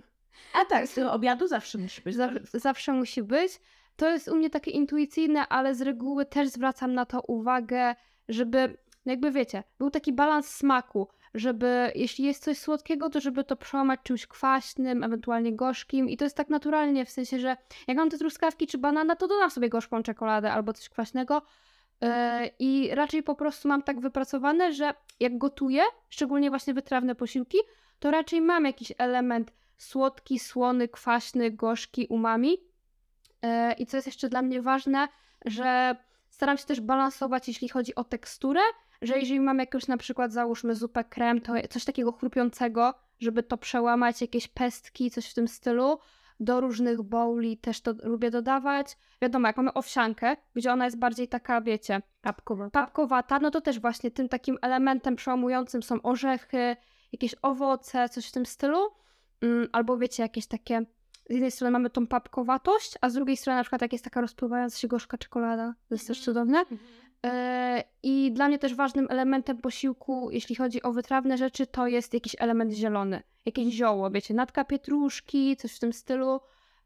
A 0.54 0.64
tak, 0.64 0.86
z 0.86 0.94
tego 0.94 1.12
obiadu 1.12 1.48
zawsze 1.48 1.78
musi 1.78 2.02
być. 2.02 2.16
Zaw- 2.16 2.40
zawsze 2.60 2.92
musi 2.92 3.22
być. 3.22 3.60
To 3.96 4.10
jest 4.10 4.28
u 4.28 4.36
mnie 4.36 4.50
takie 4.50 4.70
intuicyjne, 4.70 5.48
ale 5.48 5.74
z 5.74 5.82
reguły 5.82 6.26
też 6.26 6.48
zwracam 6.48 6.94
na 6.94 7.06
to 7.06 7.20
uwagę, 7.20 7.94
żeby, 8.28 8.78
jakby 9.04 9.30
wiecie, 9.30 9.62
był 9.78 9.90
taki 9.90 10.12
balans 10.12 10.48
smaku, 10.48 11.08
żeby 11.36 11.92
jeśli 11.94 12.24
jest 12.24 12.44
coś 12.44 12.58
słodkiego, 12.58 13.10
to 13.10 13.20
żeby 13.20 13.44
to 13.44 13.56
przełamać 13.56 14.00
czymś 14.02 14.26
kwaśnym, 14.26 15.04
ewentualnie 15.04 15.56
gorzkim. 15.56 16.08
I 16.08 16.16
to 16.16 16.24
jest 16.24 16.36
tak 16.36 16.48
naturalnie, 16.48 17.04
w 17.04 17.10
sensie, 17.10 17.38
że 17.38 17.56
jak 17.86 17.96
mam 17.96 18.10
te 18.10 18.18
truskawki 18.18 18.66
czy 18.66 18.78
banana, 18.78 19.16
to 19.16 19.28
dodam 19.28 19.50
sobie 19.50 19.68
gorzką 19.68 20.02
czekoladę 20.02 20.52
albo 20.52 20.72
coś 20.72 20.88
kwaśnego. 20.88 21.42
Yy, 22.00 22.08
i 22.58 22.90
raczej 22.94 23.22
po 23.22 23.34
prostu 23.34 23.68
mam 23.68 23.82
tak 23.82 24.00
wypracowane, 24.00 24.72
że 24.72 24.94
jak 25.20 25.38
gotuję, 25.38 25.82
szczególnie 26.08 26.50
właśnie 26.50 26.74
wytrawne 26.74 27.14
posiłki, 27.14 27.58
to 27.98 28.10
raczej 28.10 28.40
mam 28.40 28.64
jakiś 28.64 28.92
element 28.98 29.52
słodki, 29.76 30.38
słony, 30.38 30.88
kwaśny, 30.88 31.50
gorzki, 31.50 32.06
umami. 32.06 32.58
Yy, 33.42 33.72
I 33.78 33.86
co 33.86 33.96
jest 33.96 34.06
jeszcze 34.06 34.28
dla 34.28 34.42
mnie 34.42 34.62
ważne, 34.62 35.08
że 35.44 35.96
staram 36.28 36.58
się 36.58 36.64
też 36.64 36.80
balansować, 36.80 37.48
jeśli 37.48 37.68
chodzi 37.68 37.94
o 37.94 38.04
teksturę, 38.04 38.60
że 39.02 39.18
jeżeli 39.18 39.40
mam 39.40 39.58
jakąś 39.58 39.86
na 39.86 39.96
przykład 39.96 40.32
załóżmy 40.32 40.74
zupę 40.74 41.04
krem, 41.04 41.40
to 41.40 41.52
coś 41.70 41.84
takiego 41.84 42.12
chrupiącego, 42.12 42.94
żeby 43.18 43.42
to 43.42 43.56
przełamać, 43.56 44.20
jakieś 44.20 44.48
pestki, 44.48 45.10
coś 45.10 45.30
w 45.30 45.34
tym 45.34 45.48
stylu. 45.48 45.98
Do 46.40 46.60
różnych 46.60 47.02
bowli 47.02 47.58
też 47.58 47.80
to 47.80 47.94
lubię 48.02 48.30
dodawać. 48.30 48.96
Wiadomo, 49.22 49.46
jak 49.46 49.56
mamy 49.56 49.72
owsiankę, 49.74 50.36
gdzie 50.54 50.72
ona 50.72 50.84
jest 50.84 50.98
bardziej 50.98 51.28
taka, 51.28 51.60
wiecie, 51.60 52.02
Papkowa. 52.20 52.70
papkowata, 52.70 53.38
no 53.38 53.50
to 53.50 53.60
też 53.60 53.80
właśnie 53.80 54.10
tym 54.10 54.28
takim 54.28 54.58
elementem 54.62 55.16
przełamującym 55.16 55.82
są 55.82 56.02
orzechy, 56.02 56.76
jakieś 57.12 57.34
owoce, 57.42 58.08
coś 58.08 58.28
w 58.28 58.32
tym 58.32 58.46
stylu. 58.46 58.78
Mm, 59.42 59.68
albo 59.72 59.98
wiecie, 59.98 60.22
jakieś 60.22 60.46
takie. 60.46 60.82
Z 61.30 61.32
jednej 61.32 61.50
strony 61.50 61.70
mamy 61.70 61.90
tą 61.90 62.06
papkowatość, 62.06 62.94
a 63.00 63.08
z 63.10 63.14
drugiej 63.14 63.36
strony 63.36 63.56
na 63.56 63.62
przykład 63.62 63.82
jak 63.82 63.92
jest 63.92 64.04
taka 64.04 64.20
rozpływająca 64.20 64.78
się 64.78 64.88
gorzka 64.88 65.18
czekolada. 65.18 65.74
To 65.88 65.94
jest 65.94 66.06
też 66.06 66.20
cudowne. 66.24 66.64
E, 67.26 67.84
I 68.02 68.32
dla 68.32 68.48
mnie 68.48 68.58
też 68.58 68.74
ważnym 68.74 69.06
elementem 69.10 69.58
posiłku, 69.58 70.28
jeśli 70.30 70.54
chodzi 70.56 70.82
o 70.82 70.92
wytrawne 70.92 71.38
rzeczy, 71.38 71.66
to 71.66 71.86
jest 71.86 72.14
jakiś 72.14 72.36
element 72.38 72.72
zielony. 72.72 73.22
Jakieś 73.46 73.74
zioło, 73.74 74.10
wiecie, 74.10 74.34
natka 74.34 74.64
pietruszki, 74.64 75.56
coś 75.56 75.76
w 75.76 75.78
tym 75.78 75.92
stylu. 75.92 76.40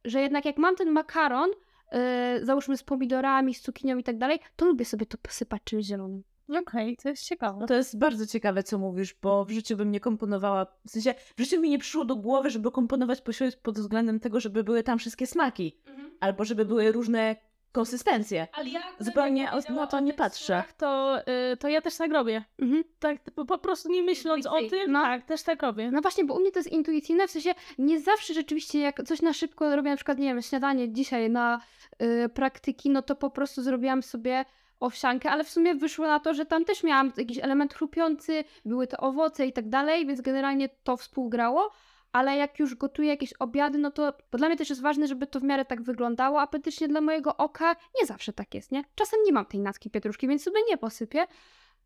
Że 0.04 0.20
jednak 0.20 0.44
jak 0.44 0.56
mam 0.56 0.76
ten 0.76 0.90
makaron, 0.90 1.50
e, 1.92 2.40
załóżmy 2.42 2.76
z 2.76 2.82
pomidorami, 2.82 3.54
z 3.54 3.60
cukinią 3.60 3.98
i 3.98 4.02
tak 4.02 4.18
dalej, 4.18 4.38
to 4.56 4.66
lubię 4.66 4.84
sobie 4.84 5.06
to 5.06 5.18
posypać 5.18 5.62
czymś 5.64 5.84
zielonym. 5.84 6.22
Okej, 6.58 6.96
to 6.96 7.08
jest 7.08 7.24
ciekawe. 7.24 7.66
To 7.66 7.74
jest 7.74 7.98
bardzo 7.98 8.26
ciekawe, 8.26 8.62
co 8.62 8.78
mówisz, 8.78 9.14
bo 9.22 9.44
w 9.44 9.50
życiu 9.50 9.76
bym 9.76 9.90
nie 9.90 10.00
komponowała, 10.00 10.66
w 10.86 10.90
sensie 10.90 11.14
w 11.36 11.40
życiu 11.40 11.60
mi 11.60 11.70
nie 11.70 11.78
przyszło 11.78 12.04
do 12.04 12.16
głowy, 12.16 12.50
żeby 12.50 12.70
komponować 12.70 13.20
posiłek 13.20 13.60
pod 13.62 13.78
względem 13.78 14.20
tego, 14.20 14.40
żeby 14.40 14.64
były 14.64 14.82
tam 14.82 14.98
wszystkie 14.98 15.26
smaki, 15.26 15.80
albo 16.20 16.44
żeby 16.44 16.64
były 16.64 16.92
różne 16.92 17.36
konsystencje. 17.72 18.46
Ale 18.52 18.68
ja 18.68 18.80
Zupełnie 18.98 19.50
o- 19.52 19.72
na 19.72 19.86
to 19.86 20.00
nie 20.00 20.12
patrzę. 20.14 20.64
To, 20.76 21.18
y, 21.52 21.56
to 21.56 21.68
ja 21.68 21.80
też 21.80 21.96
tak 21.96 22.12
robię. 22.12 22.44
Mhm. 22.58 22.84
Tak, 22.98 23.18
po, 23.34 23.44
po 23.44 23.58
prostu 23.58 23.92
nie 23.92 24.02
myśląc 24.02 24.46
o 24.46 24.58
tym, 24.70 24.92
tak, 24.92 25.24
też 25.24 25.42
tak 25.42 25.62
robię. 25.62 25.90
No 25.90 26.00
właśnie, 26.00 26.24
bo 26.24 26.34
u 26.34 26.40
mnie 26.40 26.52
to 26.52 26.58
jest 26.58 26.72
intuicyjne, 26.72 27.28
w 27.28 27.30
sensie 27.30 27.54
nie 27.78 28.00
zawsze 28.00 28.34
rzeczywiście 28.34 28.78
jak 28.80 29.02
coś 29.04 29.22
na 29.22 29.32
szybko 29.32 29.76
robię, 29.76 29.90
na 29.90 29.96
przykład, 29.96 30.18
nie 30.18 30.26
wiem, 30.26 30.42
śniadanie 30.42 30.92
dzisiaj 30.92 31.30
na 31.30 31.60
y, 32.02 32.28
praktyki, 32.28 32.90
no 32.90 33.02
to 33.02 33.16
po 33.16 33.30
prostu 33.30 33.62
zrobiłam 33.62 34.02
sobie 34.02 34.44
owsiankę, 34.80 35.30
ale 35.30 35.44
w 35.44 35.50
sumie 35.50 35.74
wyszło 35.74 36.06
na 36.06 36.20
to, 36.20 36.34
że 36.34 36.46
tam 36.46 36.64
też 36.64 36.82
miałam 36.84 37.12
jakiś 37.16 37.38
element 37.38 37.74
chrupiący, 37.74 38.44
były 38.64 38.86
to 38.86 38.96
owoce 38.96 39.46
i 39.46 39.52
tak 39.52 39.68
dalej, 39.68 40.06
więc 40.06 40.20
generalnie 40.20 40.68
to 40.68 40.96
współgrało, 40.96 41.70
ale 42.12 42.36
jak 42.36 42.58
już 42.58 42.74
gotuję 42.74 43.08
jakieś 43.08 43.32
obiady, 43.32 43.78
no 43.78 43.90
to 43.90 44.12
bo 44.32 44.38
dla 44.38 44.48
mnie 44.48 44.56
też 44.56 44.68
jest 44.70 44.82
ważne, 44.82 45.06
żeby 45.06 45.26
to 45.26 45.40
w 45.40 45.42
miarę 45.42 45.64
tak 45.64 45.82
wyglądało 45.82 46.40
apetycznie 46.40 46.88
dla 46.88 47.00
mojego 47.00 47.36
oka. 47.36 47.76
Nie 48.00 48.06
zawsze 48.06 48.32
tak 48.32 48.54
jest, 48.54 48.72
nie? 48.72 48.84
Czasem 48.94 49.20
nie 49.26 49.32
mam 49.32 49.46
tej 49.46 49.60
natki 49.60 49.90
pietruszki, 49.90 50.28
więc 50.28 50.42
sobie 50.42 50.60
nie 50.68 50.78
posypię. 50.78 51.26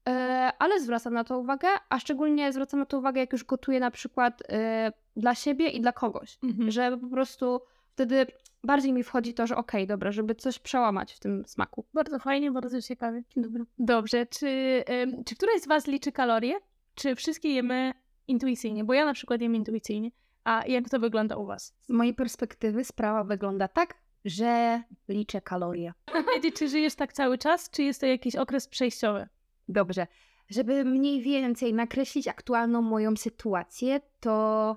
E, 0.09 0.53
ale 0.59 0.81
zwracam 0.81 1.15
na 1.15 1.25
to 1.25 1.39
uwagę, 1.39 1.69
a 1.89 1.99
szczególnie 1.99 2.53
zwracam 2.53 2.81
na 2.81 2.87
to 2.87 2.99
uwagę, 2.99 3.21
jak 3.21 3.33
już 3.33 3.45
gotuję 3.45 3.81
na 3.81 3.91
przykład 3.91 4.43
e, 4.49 4.93
dla 5.17 5.35
siebie 5.35 5.69
i 5.69 5.81
dla 5.81 5.93
kogoś, 5.93 6.39
Mhm. 6.43 6.71
że 6.71 6.99
po 6.99 7.09
prostu 7.09 7.61
wtedy 7.91 8.27
bardziej 8.65 8.93
mi 8.93 9.03
wchodzi 9.03 9.35
to, 9.35 9.47
że 9.47 9.57
okej, 9.57 9.87
dobra, 9.87 10.13
żeby 10.13 10.35
coś 10.35 10.59
przełamać 10.59 11.13
w 11.13 11.19
tym 11.21 11.45
smaku. 11.47 11.85
Bardzo 11.95 12.19
fajnie, 12.19 12.51
bardzo 12.51 12.83
ciekawie. 12.83 13.23
Dobra. 13.37 13.65
Dobrze, 13.79 14.27
czy, 14.27 14.85
ym, 15.03 15.25
czy 15.25 15.35
któraś 15.37 15.61
z 15.61 15.67
Was 15.69 15.87
liczy 15.87 16.13
kalorie? 16.13 16.55
Czy 16.95 17.15
wszystkie 17.15 17.55
jemy 17.55 17.93
intuicyjnie? 18.29 18.85
Bo 18.85 18.95
ja 18.95 19.05
na 19.05 19.15
przykład 19.15 19.41
jem 19.41 19.55
intuicyjnie. 19.55 20.11
A 20.45 20.67
jak 20.67 20.89
to 20.89 20.99
wygląda 20.99 21.37
u 21.37 21.47
Was? 21.47 21.75
Z 21.81 21.89
mojej 21.89 22.15
perspektywy 22.15 22.85
sprawa 22.85 23.25
wygląda 23.25 23.69
tak, 23.69 23.95
że 24.25 24.83
liczę 25.09 25.41
kalorie. 25.41 25.93
Wiedzieć, 26.35 26.57
czy 26.57 26.69
żyjesz 26.69 26.95
tak 26.95 27.13
cały 27.13 27.39
czas, 27.39 27.71
czy 27.71 27.83
jest 27.83 28.01
to 28.01 28.07
jakiś 28.07 28.37
okres 28.37 28.69
przejściowy? 28.69 29.29
Dobrze. 29.69 30.07
Żeby 30.49 30.85
mniej 30.85 31.23
więcej 31.23 31.75
nakreślić 31.75 32.29
aktualną 32.29 32.83
moją 32.83 33.17
sytuację, 33.17 34.01
to 34.21 34.77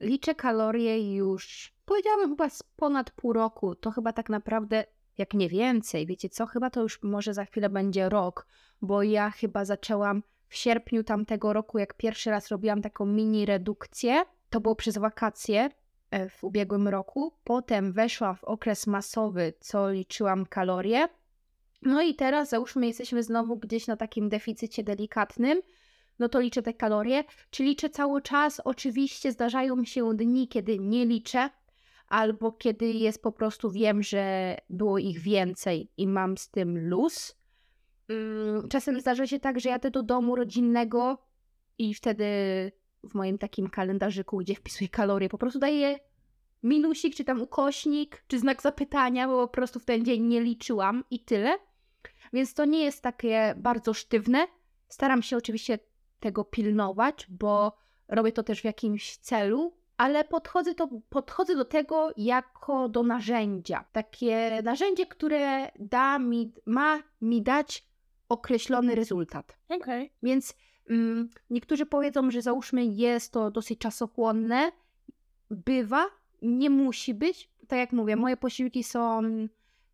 liczę 0.00 0.34
kalorie 0.34 1.14
już, 1.14 1.74
powiedziałabym 1.84 2.30
chyba 2.30 2.50
z 2.50 2.62
ponad 2.62 3.10
pół 3.10 3.32
roku. 3.32 3.74
To 3.74 3.90
chyba 3.90 4.12
tak 4.12 4.28
naprawdę, 4.28 4.84
jak 5.18 5.34
nie 5.34 5.48
więcej, 5.48 6.06
wiecie 6.06 6.28
co, 6.28 6.46
chyba 6.46 6.70
to 6.70 6.82
już 6.82 7.02
może 7.02 7.34
za 7.34 7.44
chwilę 7.44 7.68
będzie 7.68 8.08
rok, 8.08 8.46
bo 8.82 9.02
ja 9.02 9.30
chyba 9.30 9.64
zaczęłam 9.64 10.22
w 10.48 10.56
sierpniu 10.56 11.04
tamtego 11.04 11.52
roku, 11.52 11.78
jak 11.78 11.94
pierwszy 11.94 12.30
raz 12.30 12.48
robiłam 12.48 12.82
taką 12.82 13.06
mini 13.06 13.46
redukcję. 13.46 14.22
To 14.50 14.60
było 14.60 14.76
przez 14.76 14.98
wakacje 14.98 15.70
e, 16.10 16.28
w 16.28 16.44
ubiegłym 16.44 16.88
roku. 16.88 17.32
Potem 17.44 17.92
weszłam 17.92 18.36
w 18.36 18.44
okres 18.44 18.86
masowy, 18.86 19.52
co 19.60 19.90
liczyłam 19.90 20.46
kalorie. 20.46 21.08
No 21.82 22.02
i 22.02 22.14
teraz 22.14 22.48
załóżmy, 22.48 22.86
jesteśmy 22.86 23.22
znowu 23.22 23.56
gdzieś 23.56 23.86
na 23.86 23.96
takim 23.96 24.28
deficycie 24.28 24.84
delikatnym, 24.84 25.62
no 26.18 26.28
to 26.28 26.40
liczę 26.40 26.62
te 26.62 26.74
kalorie, 26.74 27.24
czy 27.50 27.64
liczę 27.64 27.90
cały 27.90 28.22
czas. 28.22 28.60
Oczywiście 28.64 29.32
zdarzają 29.32 29.84
się 29.84 30.16
dni, 30.16 30.48
kiedy 30.48 30.78
nie 30.78 31.06
liczę, 31.06 31.50
albo 32.08 32.52
kiedy 32.52 32.86
jest 32.86 33.22
po 33.22 33.32
prostu 33.32 33.70
wiem, 33.70 34.02
że 34.02 34.56
było 34.70 34.98
ich 34.98 35.18
więcej 35.18 35.90
i 35.96 36.06
mam 36.06 36.38
z 36.38 36.50
tym 36.50 36.88
luz. 36.88 37.37
Mm, 38.08 38.68
Czasem 38.68 39.00
zdarza 39.00 39.26
się 39.26 39.40
tak, 39.40 39.60
że 39.60 39.68
jadę 39.68 39.90
do 39.90 40.02
domu 40.02 40.36
rodzinnego 40.36 41.18
i 41.78 41.94
wtedy 41.94 42.24
w 43.04 43.14
moim 43.14 43.38
takim 43.38 43.70
kalendarzyku, 43.70 44.38
gdzie 44.38 44.54
wpisuję 44.54 44.88
kalorie, 44.88 45.28
po 45.28 45.38
prostu 45.38 45.58
daję 45.58 45.98
minusik, 46.62 47.14
czy 47.14 47.24
tam 47.24 47.42
ukośnik, 47.42 48.24
czy 48.28 48.38
znak 48.38 48.62
zapytania, 48.62 49.28
bo 49.28 49.48
po 49.48 49.52
prostu 49.52 49.80
w 49.80 49.84
ten 49.84 50.04
dzień 50.04 50.22
nie 50.22 50.40
liczyłam 50.40 51.04
i 51.10 51.20
tyle. 51.24 51.58
Więc 52.32 52.54
to 52.54 52.64
nie 52.64 52.84
jest 52.84 53.02
takie 53.02 53.54
bardzo 53.56 53.94
sztywne. 53.94 54.46
Staram 54.88 55.22
się 55.22 55.36
oczywiście 55.36 55.78
tego 56.20 56.44
pilnować, 56.44 57.26
bo 57.30 57.76
robię 58.08 58.32
to 58.32 58.42
też 58.42 58.60
w 58.60 58.64
jakimś 58.64 59.16
celu, 59.16 59.76
ale 59.96 60.24
podchodzę, 60.24 60.74
to, 60.74 60.88
podchodzę 61.08 61.56
do 61.56 61.64
tego 61.64 62.10
jako 62.16 62.88
do 62.88 63.02
narzędzia. 63.02 63.84
Takie 63.92 64.62
narzędzie, 64.64 65.06
które 65.06 65.70
da 65.78 66.18
mi, 66.18 66.52
ma 66.66 67.02
mi 67.20 67.42
dać 67.42 67.88
określony 68.28 68.94
rezultat. 68.94 69.58
Okej. 69.68 70.12
Więc 70.22 70.54
mm, 70.90 71.30
niektórzy 71.50 71.86
powiedzą, 71.86 72.30
że 72.30 72.42
załóżmy 72.42 72.84
jest 72.84 73.32
to 73.32 73.50
dosyć 73.50 73.78
czasochłonne. 73.78 74.72
Bywa, 75.50 76.06
nie 76.42 76.70
musi 76.70 77.14
być. 77.14 77.50
Tak 77.68 77.78
jak 77.78 77.92
mówię, 77.92 78.16
moje 78.16 78.36
posiłki 78.36 78.84
są 78.84 79.22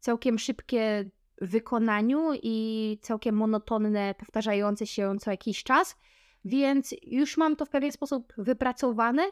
całkiem 0.00 0.38
szybkie 0.38 1.10
w 1.40 1.50
wykonaniu 1.50 2.30
i 2.42 2.98
całkiem 3.02 3.36
monotonne, 3.36 4.14
powtarzające 4.18 4.86
się 4.86 5.16
co 5.20 5.30
jakiś 5.30 5.62
czas, 5.62 5.96
więc 6.44 6.94
już 7.02 7.36
mam 7.36 7.56
to 7.56 7.64
w 7.64 7.68
pewien 7.70 7.92
sposób 7.92 8.32
wypracowane. 8.38 9.22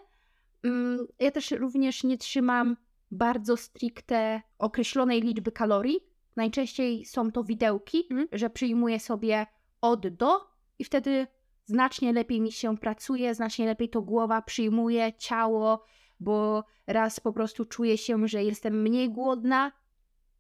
Mm, 0.63 1.07
Ja 1.19 1.31
też 1.31 1.51
również 1.51 2.05
nie 2.05 2.19
trzymam 2.19 2.77
bardzo 3.11 3.57
stricte 3.57 4.43
określonej 4.59 5.21
liczby 5.21 5.53
kalorii. 5.53 6.01
Najczęściej 6.37 7.05
są 7.05 7.33
to 7.33 7.45
widełki, 7.45 8.09
że 8.33 8.51
przyjmuję 8.51 9.01
sobie 9.01 9.47
od 9.81 10.09
do 10.09 10.41
i 10.79 10.85
wtedy 10.85 11.27
znacznie 11.65 12.13
lepiej 12.13 12.41
mi 12.41 12.53
się 12.53 12.77
pracuje, 12.77 13.35
znacznie 13.35 13.67
lepiej 13.67 13.89
to 13.89 14.03
głowa 14.03 14.43
przyjmuje, 14.43 15.13
ciało, 15.19 15.85
bo 16.21 16.65
raz 16.87 17.21
po 17.21 17.33
prostu 17.33 17.65
czuję 17.65 17.99
się, 17.99 18.29
że 18.29 18.45
jestem 18.45 18.83
mniej 18.83 19.11
głodna, 19.11 19.73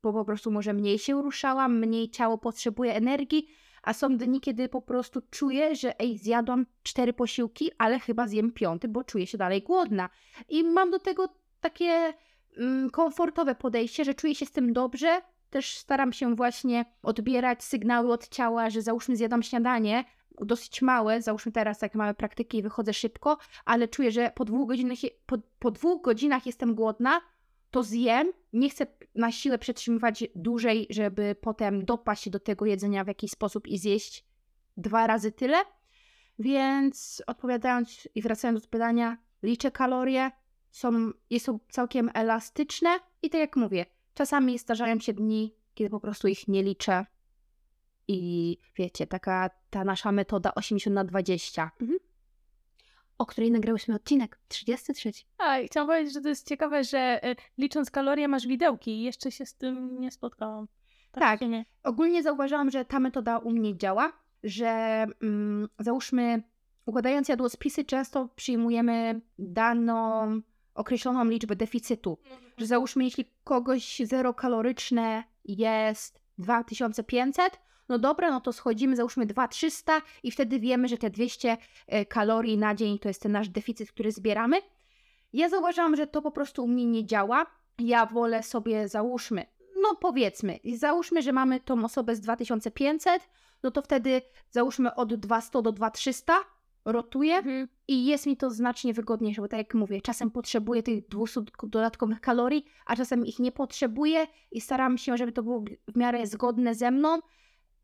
bo 0.02 0.12
po 0.12 0.24
prostu 0.24 0.50
może 0.50 0.72
mniej 0.72 0.98
się 0.98 1.22
ruszałam, 1.22 1.78
mniej 1.78 2.10
ciało 2.10 2.38
potrzebuje 2.38 2.94
energii, 2.94 3.46
a 3.82 3.92
są 3.92 4.16
dni, 4.16 4.40
kiedy 4.40 4.68
po 4.68 4.82
prostu 4.82 5.20
czuję, 5.30 5.76
że 5.76 6.00
ej, 6.00 6.18
zjadłam 6.18 6.66
cztery 6.82 7.12
posiłki, 7.12 7.70
ale 7.78 8.00
chyba 8.00 8.26
zjem 8.28 8.52
piąty, 8.52 8.88
bo 8.88 9.04
czuję 9.04 9.26
się 9.26 9.38
dalej 9.38 9.62
głodna. 9.62 10.08
I 10.48 10.64
mam 10.64 10.90
do 10.90 10.98
tego 10.98 11.28
takie 11.60 12.14
mm, 12.56 12.90
komfortowe 12.90 13.54
podejście, 13.54 14.04
że 14.04 14.14
czuję 14.14 14.34
się 14.34 14.46
z 14.46 14.52
tym 14.52 14.72
dobrze. 14.72 15.22
Też 15.52 15.76
staram 15.76 16.12
się 16.12 16.34
właśnie 16.34 16.84
odbierać 17.02 17.64
sygnały 17.64 18.12
od 18.12 18.28
ciała, 18.28 18.70
że 18.70 18.82
załóżmy 18.82 19.16
zjadam 19.16 19.42
śniadanie, 19.42 20.04
dosyć 20.40 20.82
małe, 20.82 21.22
załóżmy 21.22 21.52
teraz 21.52 21.78
takie 21.78 21.98
małe 21.98 22.14
praktyki 22.14 22.58
i 22.58 22.62
wychodzę 22.62 22.94
szybko, 22.94 23.38
ale 23.64 23.88
czuję, 23.88 24.12
że 24.12 24.32
po 24.34 24.44
dwóch 24.44 24.68
godzinach, 24.68 24.98
po, 25.26 25.36
po 25.58 25.70
dwóch 25.70 26.02
godzinach 26.02 26.46
jestem 26.46 26.74
głodna, 26.74 27.20
to 27.70 27.82
zjem. 27.82 28.32
Nie 28.52 28.70
chcę 28.70 28.86
na 29.14 29.32
siłę 29.32 29.58
przetrzymywać 29.58 30.24
dłużej, 30.34 30.86
żeby 30.90 31.36
potem 31.40 31.84
dopaść 31.84 32.30
do 32.30 32.40
tego 32.40 32.66
jedzenia 32.66 33.04
w 33.04 33.08
jakiś 33.08 33.30
sposób 33.30 33.66
i 33.66 33.78
zjeść 33.78 34.24
dwa 34.76 35.06
razy 35.06 35.32
tyle. 35.32 35.56
Więc 36.38 37.22
odpowiadając 37.26 38.08
i 38.14 38.22
wracając 38.22 38.62
do 38.62 38.68
pytania, 38.68 39.16
liczę 39.42 39.70
kalorie, 39.70 40.30
są, 40.70 41.10
są 41.38 41.58
całkiem 41.68 42.10
elastyczne 42.14 42.98
i 43.22 43.30
tak 43.30 43.40
jak 43.40 43.56
mówię, 43.56 43.86
czasami 44.14 44.58
zdarzają 44.58 45.00
się 45.00 45.12
dni, 45.12 45.54
kiedy 45.74 45.90
po 45.90 46.00
prostu 46.00 46.28
ich 46.28 46.48
nie 46.48 46.62
liczę. 46.62 47.06
I 48.08 48.58
wiecie, 48.76 49.06
taka 49.06 49.50
ta 49.70 49.84
nasza 49.84 50.12
metoda 50.12 50.54
80 50.54 50.94
na 50.94 51.04
20, 51.04 51.70
o 53.18 53.26
której 53.26 53.50
nagrałyśmy 53.50 53.94
odcinek 53.94 54.38
33. 54.48 55.10
A, 55.38 55.58
i 55.58 55.66
chciałam 55.66 55.88
powiedzieć, 55.88 56.14
że 56.14 56.20
to 56.20 56.28
jest 56.28 56.48
ciekawe, 56.48 56.84
że 56.84 57.20
y, 57.30 57.36
licząc 57.58 57.90
kalorie 57.90 58.28
masz 58.28 58.46
widełki 58.46 58.90
i 58.90 59.02
jeszcze 59.02 59.30
się 59.30 59.46
z 59.46 59.54
tym 59.54 60.00
nie 60.00 60.10
spotkałam. 60.10 60.68
Tak. 61.12 61.40
się 61.40 61.48
Nie. 61.48 61.64
Ogólnie 61.82 62.22
zauważyłam, 62.22 62.70
że 62.70 62.84
ta 62.84 63.00
metoda 63.00 63.38
u 63.38 63.50
mnie 63.50 63.76
działa, 63.76 64.12
że 64.44 65.06
mm, 65.22 65.68
załóżmy, 65.78 66.42
układając 66.86 67.28
jadłospisy, 67.28 67.84
często 67.84 68.28
przyjmujemy 68.36 69.20
daną 69.38 70.40
określoną 70.74 71.24
liczbę 71.24 71.56
deficytu. 71.56 72.18
Że 72.58 72.66
załóżmy, 72.66 73.04
jeśli 73.04 73.24
kogoś 73.44 74.02
zero 74.04 74.34
kaloryczne 74.34 75.24
jest 75.44 76.20
2500, 76.38 77.60
no 77.88 77.98
dobra, 77.98 78.30
no 78.30 78.40
to 78.40 78.52
schodzimy, 78.52 78.96
załóżmy 78.96 79.26
2300 79.26 80.02
i 80.22 80.30
wtedy 80.30 80.60
wiemy, 80.60 80.88
że 80.88 80.98
te 80.98 81.10
200 81.10 81.56
e, 81.86 82.06
kalorii 82.06 82.58
na 82.58 82.74
dzień 82.74 82.98
to 82.98 83.08
jest 83.08 83.22
ten 83.22 83.32
nasz 83.32 83.48
deficyt, 83.48 83.92
który 83.92 84.12
zbieramy. 84.12 84.56
Ja 85.32 85.48
zauważyłam, 85.48 85.96
że 85.96 86.06
to 86.06 86.22
po 86.22 86.30
prostu 86.30 86.64
u 86.64 86.68
mnie 86.68 86.86
nie 86.86 87.06
działa. 87.06 87.46
Ja 87.78 88.06
wolę 88.06 88.42
sobie, 88.42 88.88
załóżmy, 88.88 89.46
no 89.82 89.96
powiedzmy, 90.00 90.58
załóżmy, 90.74 91.22
że 91.22 91.32
mamy 91.32 91.60
tą 91.60 91.84
osobę 91.84 92.16
z 92.16 92.20
2500, 92.20 93.28
no 93.62 93.70
to 93.70 93.82
wtedy 93.82 94.22
załóżmy 94.50 94.94
od 94.94 95.14
200 95.14 95.62
do 95.62 95.72
2300, 95.72 96.34
rotuję 96.84 97.36
Mhm. 97.36 97.68
i 97.88 98.06
jest 98.06 98.26
mi 98.26 98.36
to 98.36 98.50
znacznie 98.50 98.94
wygodniejsze, 98.94 99.42
bo 99.42 99.48
tak 99.48 99.58
jak 99.58 99.74
mówię, 99.74 100.00
czasem 100.00 100.30
potrzebuję 100.30 100.82
tych 100.82 101.08
200 101.08 101.40
dodatkowych 101.62 102.20
kalorii, 102.20 102.64
a 102.86 102.96
czasem 102.96 103.26
ich 103.26 103.38
nie 103.38 103.52
potrzebuję 103.52 104.26
i 104.52 104.60
staram 104.60 104.98
się, 104.98 105.16
żeby 105.16 105.32
to 105.32 105.42
było 105.42 105.64
w 105.88 105.96
miarę 105.96 106.26
zgodne 106.26 106.74
ze 106.74 106.90
mną, 106.90 107.18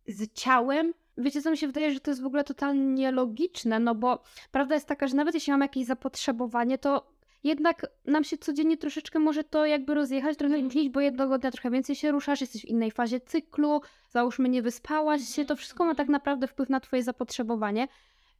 z 0.06 0.32
ciałem. 0.32 0.94
Wiecie, 1.16 1.42
co 1.42 1.50
mi 1.50 1.56
się 1.56 1.66
wydaje, 1.66 1.92
że 1.94 2.00
to 2.00 2.10
jest 2.10 2.22
w 2.22 2.26
ogóle 2.26 2.44
totalnie 2.44 3.12
logiczne, 3.12 3.78
no 3.78 3.94
bo 3.94 4.22
prawda 4.50 4.74
jest 4.74 4.86
taka, 4.86 5.06
że 5.08 5.16
nawet 5.16 5.34
jeśli 5.34 5.50
mamy 5.50 5.64
jakieś 5.64 5.86
zapotrzebowanie, 5.86 6.78
to 6.78 7.18
jednak 7.44 7.86
nam 8.04 8.24
się 8.24 8.38
codziennie 8.38 8.76
troszeczkę 8.76 9.18
może 9.18 9.44
to 9.44 9.66
jakby 9.66 9.94
rozjechać, 9.94 10.38
trochę 10.38 10.60
różnić, 10.60 10.88
bo 10.88 11.00
jednego 11.00 11.38
dnia 11.38 11.50
trochę 11.50 11.70
więcej 11.70 11.96
się 11.96 12.10
ruszasz, 12.10 12.40
jesteś 12.40 12.62
w 12.62 12.68
innej 12.68 12.90
fazie 12.90 13.20
cyklu, 13.20 13.80
załóżmy 14.08 14.48
nie 14.48 14.62
wyspałaś 14.62 15.22
się, 15.22 15.44
to 15.44 15.56
wszystko 15.56 15.84
ma 15.84 15.94
tak 15.94 16.08
naprawdę 16.08 16.46
wpływ 16.46 16.68
na 16.68 16.80
twoje 16.80 17.02
zapotrzebowanie. 17.02 17.88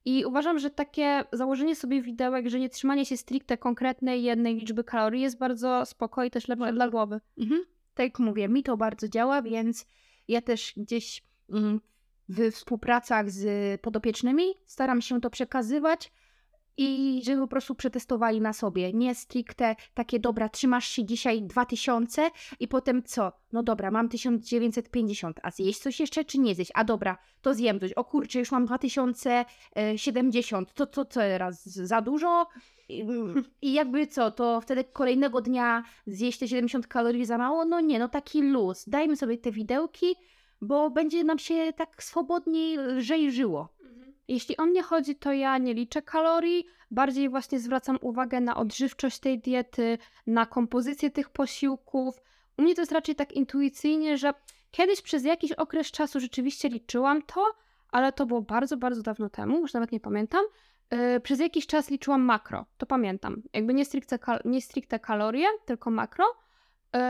I 0.09 0.25
uważam, 0.25 0.59
że 0.59 0.71
takie 0.71 1.25
założenie 1.33 1.77
sobie 1.77 2.03
widełek, 2.03 2.49
że 2.49 2.61
nie 2.61 2.69
trzymanie 2.69 3.07
się 3.07 3.17
stricte 3.17 3.59
konkretnej 3.59 4.23
jednej 4.23 4.55
liczby 4.55 4.85
kalorii 4.85 5.23
jest 5.23 5.39
bardzo 5.39 5.87
spoko 5.87 6.25
i 6.25 6.31
też 6.31 6.49
lepsze 6.49 6.73
dla 6.73 6.89
głowy. 6.89 7.21
Mhm. 7.39 7.61
Tak 7.95 8.05
jak 8.05 8.19
mówię, 8.19 8.49
mi 8.49 8.63
to 8.63 8.77
bardzo 8.77 9.09
działa, 9.09 9.43
więc 9.43 9.87
ja 10.29 10.43
też 10.43 10.73
gdzieś 10.77 11.23
mm, 11.51 11.81
w 12.29 12.53
współpracach 12.53 13.31
z 13.31 13.81
podopiecznymi 13.81 14.45
staram 14.67 15.01
się 15.01 15.21
to 15.21 15.31
przekazywać 15.31 16.13
i 16.79 17.21
żeby 17.25 17.41
po 17.41 17.49
prostu 17.49 17.75
przetestowali 17.75 18.41
na 18.41 18.53
sobie. 18.53 18.93
Nie 18.93 19.15
stricte 19.15 19.77
takie, 19.95 20.21
dobra, 20.21 20.49
trzymasz 20.49 20.89
się 20.89 21.05
dzisiaj 21.05 21.43
2000 21.43 22.31
i 22.61 22.69
potem 22.69 23.03
co? 23.03 23.33
No 23.53 23.63
dobra, 23.63 23.91
mam 23.91 24.09
1950, 24.09 25.41
a 25.43 25.51
zjeść 25.51 25.81
coś 25.81 26.01
jeszcze 26.01 26.25
czy 26.25 26.39
nie 26.39 26.55
zjeść? 26.55 26.71
A 26.75 26.85
dobra, 26.85 27.19
to 27.43 27.55
zjem 27.55 27.81
coś. 27.81 27.93
O 27.93 28.05
kurczę, 28.05 28.39
już 28.39 28.53
mam 28.53 28.67
2070, 28.67 30.75
to 30.75 30.87
co 30.87 31.05
teraz? 31.05 31.65
Za 31.65 32.01
dużo? 32.01 32.47
I, 32.89 33.05
I 33.69 33.73
jakby 33.73 34.07
co, 34.07 34.31
to 34.31 34.61
wtedy 34.61 34.85
kolejnego 34.85 35.41
dnia 35.41 35.83
zjeść 36.07 36.39
te 36.39 36.49
70 36.49 36.87
kalorii 36.87 37.25
za 37.25 37.39
mało? 37.39 37.65
No 37.65 37.81
nie, 37.81 37.99
no 37.99 38.09
taki 38.09 38.43
luz. 38.43 38.89
Dajmy 38.89 39.17
sobie 39.17 39.39
te 39.39 39.53
widełki, 39.53 40.07
bo 40.61 40.91
będzie 40.91 41.25
nam 41.25 41.39
się 41.39 41.73
tak 41.77 42.03
swobodniej, 42.03 42.77
lżej 42.77 43.33
żyło. 43.33 43.78
Jeśli 44.29 44.57
o 44.57 44.67
mnie 44.67 44.83
chodzi, 44.83 45.17
to 45.17 45.33
ja 45.33 45.59
nie 45.59 45.75
liczę 45.75 46.03
kalorii, 46.03 46.65
bardziej 46.91 47.29
właśnie 47.29 47.61
zwracam 47.61 47.99
uwagę 48.01 48.41
na 48.41 48.57
odżywczość 48.57 49.19
tej 49.19 49.39
diety, 49.39 49.99
na 50.27 50.47
kompozycję 50.47 51.11
tych 51.11 51.31
posiłków. 51.31 52.21
U 52.59 52.63
mnie 52.63 52.75
to 52.75 52.83
jest 52.83 52.93
raczej 52.93 53.15
tak 53.15 53.33
intuicyjnie, 53.33 54.19
że 54.19 54.33
kiedyś 54.71 55.03
przez 55.03 55.25
jakiś 55.25 55.53
okres 55.53 55.91
czasu 55.91 56.21
rzeczywiście 56.21 56.69
liczyłam 56.69 57.23
to, 57.23 57.47
ale 57.91 58.13
to 58.13 58.27
było 58.27 58.43
bardzo, 58.43 58.77
bardzo 58.77 59.03
dawno 59.03 59.29
temu, 59.31 59.59
już 59.59 59.75
nawet 59.75 59.93
nie 59.93 60.01
pamiętam. 60.01 60.45
Yy, 60.91 61.21
przez 61.21 61.41
jakiś 61.41 61.67
czas 61.67 61.91
liczyłam 61.91 62.23
makro, 62.23 62.67
to 62.79 62.87
pamiętam. 62.87 63.43
Jakby 63.53 63.75
nie 63.75 63.85
stricte, 63.85 64.19
kal- 64.19 64.41
nie 64.45 64.63
stricte 64.63 64.99
kalorie, 64.99 65.47
tylko 65.65 65.91
makro. 65.91 66.25
Yy, 66.95 67.01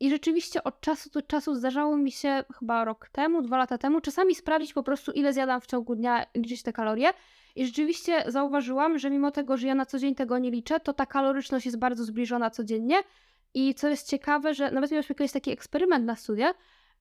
I 0.00 0.10
rzeczywiście 0.10 0.64
od 0.64 0.80
czasu 0.80 1.10
do 1.10 1.22
czasu 1.22 1.54
zdarzało 1.54 1.96
mi 1.96 2.12
się, 2.12 2.44
chyba 2.58 2.84
rok 2.84 3.08
temu, 3.08 3.42
dwa 3.42 3.58
lata 3.58 3.78
temu, 3.78 4.00
czasami 4.00 4.34
sprawdzić 4.34 4.72
po 4.72 4.82
prostu, 4.82 5.12
ile 5.12 5.32
zjadam 5.32 5.60
w 5.60 5.66
ciągu 5.66 5.94
dnia, 5.94 6.26
liczyć 6.34 6.62
te 6.62 6.72
kalorie. 6.72 7.10
I 7.56 7.66
rzeczywiście 7.66 8.24
zauważyłam, 8.26 8.98
że 8.98 9.10
mimo 9.10 9.30
tego, 9.30 9.56
że 9.56 9.66
ja 9.66 9.74
na 9.74 9.86
co 9.86 9.98
dzień 9.98 10.14
tego 10.14 10.38
nie 10.38 10.50
liczę, 10.50 10.80
to 10.80 10.92
ta 10.92 11.06
kaloryczność 11.06 11.66
jest 11.66 11.78
bardzo 11.78 12.04
zbliżona 12.04 12.50
codziennie. 12.50 12.96
I 13.54 13.74
co 13.74 13.88
jest 13.88 14.08
ciekawe, 14.08 14.54
że 14.54 14.70
nawet 14.70 14.90
mieliśmy 14.90 15.14
kiedyś 15.14 15.32
taki 15.32 15.50
eksperyment 15.50 16.04
na 16.04 16.16
studiach, 16.16 16.56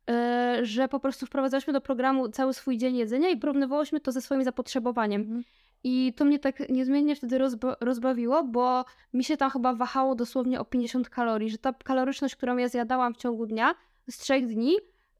yy, 0.07 0.65
że 0.65 0.87
po 0.87 0.99
prostu 0.99 1.25
wprowadzałyśmy 1.25 1.73
do 1.73 1.81
programu 1.81 2.29
cały 2.29 2.53
swój 2.53 2.77
dzień 2.77 2.95
jedzenia 2.95 3.29
i 3.29 3.37
porównywałyśmy 3.37 3.99
to 3.99 4.11
ze 4.11 4.21
swoim 4.21 4.43
zapotrzebowaniem. 4.43 5.43
I 5.83 6.13
to 6.13 6.25
mnie 6.25 6.39
tak 6.39 6.69
niezmiennie 6.69 7.15
wtedy 7.15 7.37
rozba- 7.37 7.75
rozbawiło, 7.81 8.43
bo 8.43 8.85
mi 9.13 9.23
się 9.23 9.37
tam 9.37 9.49
chyba 9.49 9.73
wahało 9.73 10.15
dosłownie 10.15 10.59
o 10.59 10.65
50 10.65 11.09
kalorii, 11.09 11.49
że 11.49 11.57
ta 11.57 11.73
kaloryczność, 11.73 12.35
którą 12.35 12.57
ja 12.57 12.67
zjadałam 12.67 13.13
w 13.13 13.17
ciągu 13.17 13.45
dnia 13.45 13.75
z 14.09 14.17
trzech 14.17 14.47
dni, 14.47 14.75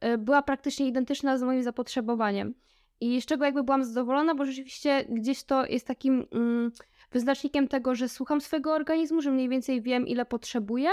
y, 0.05 0.17
była 0.17 0.41
praktycznie 0.41 0.87
identyczna 0.87 1.37
z 1.37 1.43
moim 1.43 1.63
zapotrzebowaniem. 1.63 2.53
I 3.01 3.21
z 3.21 3.25
czego 3.25 3.45
jakby 3.45 3.63
byłam 3.63 3.83
zadowolona, 3.83 4.35
bo 4.35 4.45
rzeczywiście 4.45 5.05
gdzieś 5.09 5.43
to 5.43 5.65
jest 5.65 5.87
takim 5.87 6.25
mm, 6.31 6.71
wyznacznikiem 7.11 7.67
tego, 7.67 7.95
że 7.95 8.09
słucham 8.09 8.41
swojego 8.41 8.73
organizmu, 8.73 9.21
że 9.21 9.31
mniej 9.31 9.49
więcej 9.49 9.81
wiem, 9.81 10.07
ile 10.07 10.25
potrzebuję. 10.25 10.89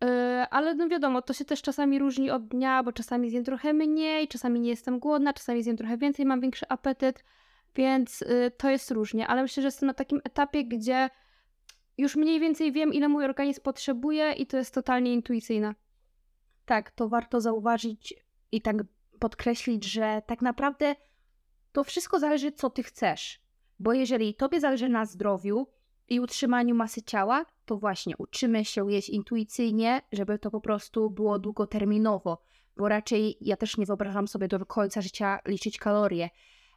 Yy, 0.00 0.08
ale 0.50 0.74
no 0.74 0.88
wiadomo, 0.88 1.22
to 1.22 1.32
się 1.32 1.44
też 1.44 1.62
czasami 1.62 1.98
różni 1.98 2.30
od 2.30 2.48
dnia, 2.48 2.82
bo 2.82 2.92
czasami 2.92 3.30
zjem 3.30 3.44
trochę 3.44 3.72
mniej, 3.72 4.28
czasami 4.28 4.60
nie 4.60 4.70
jestem 4.70 4.98
głodna, 4.98 5.32
czasami 5.32 5.62
zjem 5.62 5.76
trochę 5.76 5.98
więcej, 5.98 6.26
mam 6.26 6.40
większy 6.40 6.68
apetyt, 6.68 7.24
więc 7.76 8.20
yy, 8.20 8.50
to 8.50 8.70
jest 8.70 8.90
różnie. 8.90 9.26
Ale 9.26 9.42
myślę, 9.42 9.60
że 9.62 9.66
jestem 9.66 9.86
na 9.86 9.94
takim 9.94 10.20
etapie, 10.24 10.64
gdzie 10.64 11.10
już 11.98 12.16
mniej 12.16 12.40
więcej 12.40 12.72
wiem, 12.72 12.94
ile 12.94 13.08
mój 13.08 13.24
organizm 13.24 13.62
potrzebuje 13.62 14.32
i 14.32 14.46
to 14.46 14.56
jest 14.56 14.74
totalnie 14.74 15.12
intuicyjne. 15.12 15.74
Tak, 16.64 16.90
to 16.90 17.08
warto 17.08 17.40
zauważyć 17.40 18.14
i 18.52 18.62
tak 18.62 18.76
podkreślić, 19.18 19.84
że 19.84 20.22
tak 20.26 20.42
naprawdę 20.42 20.96
to 21.72 21.84
wszystko 21.84 22.18
zależy, 22.18 22.52
co 22.52 22.70
ty 22.70 22.82
chcesz. 22.82 23.40
Bo 23.78 23.92
jeżeli 23.92 24.34
tobie 24.34 24.60
zależy 24.60 24.88
na 24.88 25.06
zdrowiu 25.06 25.66
i 26.08 26.20
utrzymaniu 26.20 26.74
masy 26.74 27.02
ciała, 27.02 27.46
to 27.64 27.76
właśnie 27.76 28.14
uczymy 28.18 28.64
się 28.64 28.92
jeść 28.92 29.08
intuicyjnie, 29.08 30.02
żeby 30.12 30.38
to 30.38 30.50
po 30.50 30.60
prostu 30.60 31.10
było 31.10 31.38
długoterminowo. 31.38 32.42
Bo 32.76 32.88
raczej 32.88 33.36
ja 33.40 33.56
też 33.56 33.76
nie 33.76 33.86
wyobrażam 33.86 34.28
sobie 34.28 34.48
do 34.48 34.66
końca 34.66 35.00
życia 35.00 35.38
liczyć 35.46 35.78
kalorie. 35.78 36.30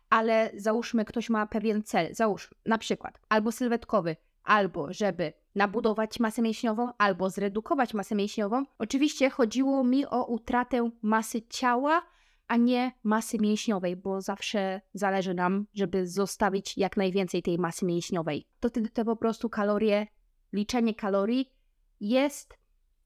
Ale 0.09 0.51
załóżmy, 0.55 1.05
ktoś 1.05 1.29
ma 1.29 1.47
pewien 1.47 1.83
cel, 1.83 2.15
załóż 2.15 2.55
na 2.65 2.77
przykład 2.77 3.19
albo 3.29 3.51
sylwetkowy, 3.51 4.15
albo 4.43 4.93
żeby 4.93 5.33
nabudować 5.55 6.19
masę 6.19 6.41
mięśniową, 6.41 6.91
albo 6.97 7.29
zredukować 7.29 7.93
masę 7.93 8.15
mięśniową. 8.15 8.65
Oczywiście 8.77 9.29
chodziło 9.29 9.83
mi 9.83 10.05
o 10.05 10.25
utratę 10.25 10.89
masy 11.01 11.41
ciała, 11.41 12.01
a 12.47 12.57
nie 12.57 12.91
masy 13.03 13.37
mięśniowej, 13.39 13.95
bo 13.95 14.21
zawsze 14.21 14.81
zależy 14.93 15.33
nam, 15.33 15.65
żeby 15.73 16.07
zostawić 16.07 16.77
jak 16.77 16.97
najwięcej 16.97 17.43
tej 17.43 17.57
masy 17.57 17.85
mięśniowej. 17.85 18.45
To 18.59 18.69
wtedy 18.69 18.89
te 18.89 19.05
po 19.05 19.15
prostu 19.15 19.49
kalorie, 19.49 20.07
liczenie 20.53 20.95
kalorii 20.95 21.53
jest, 21.99 22.57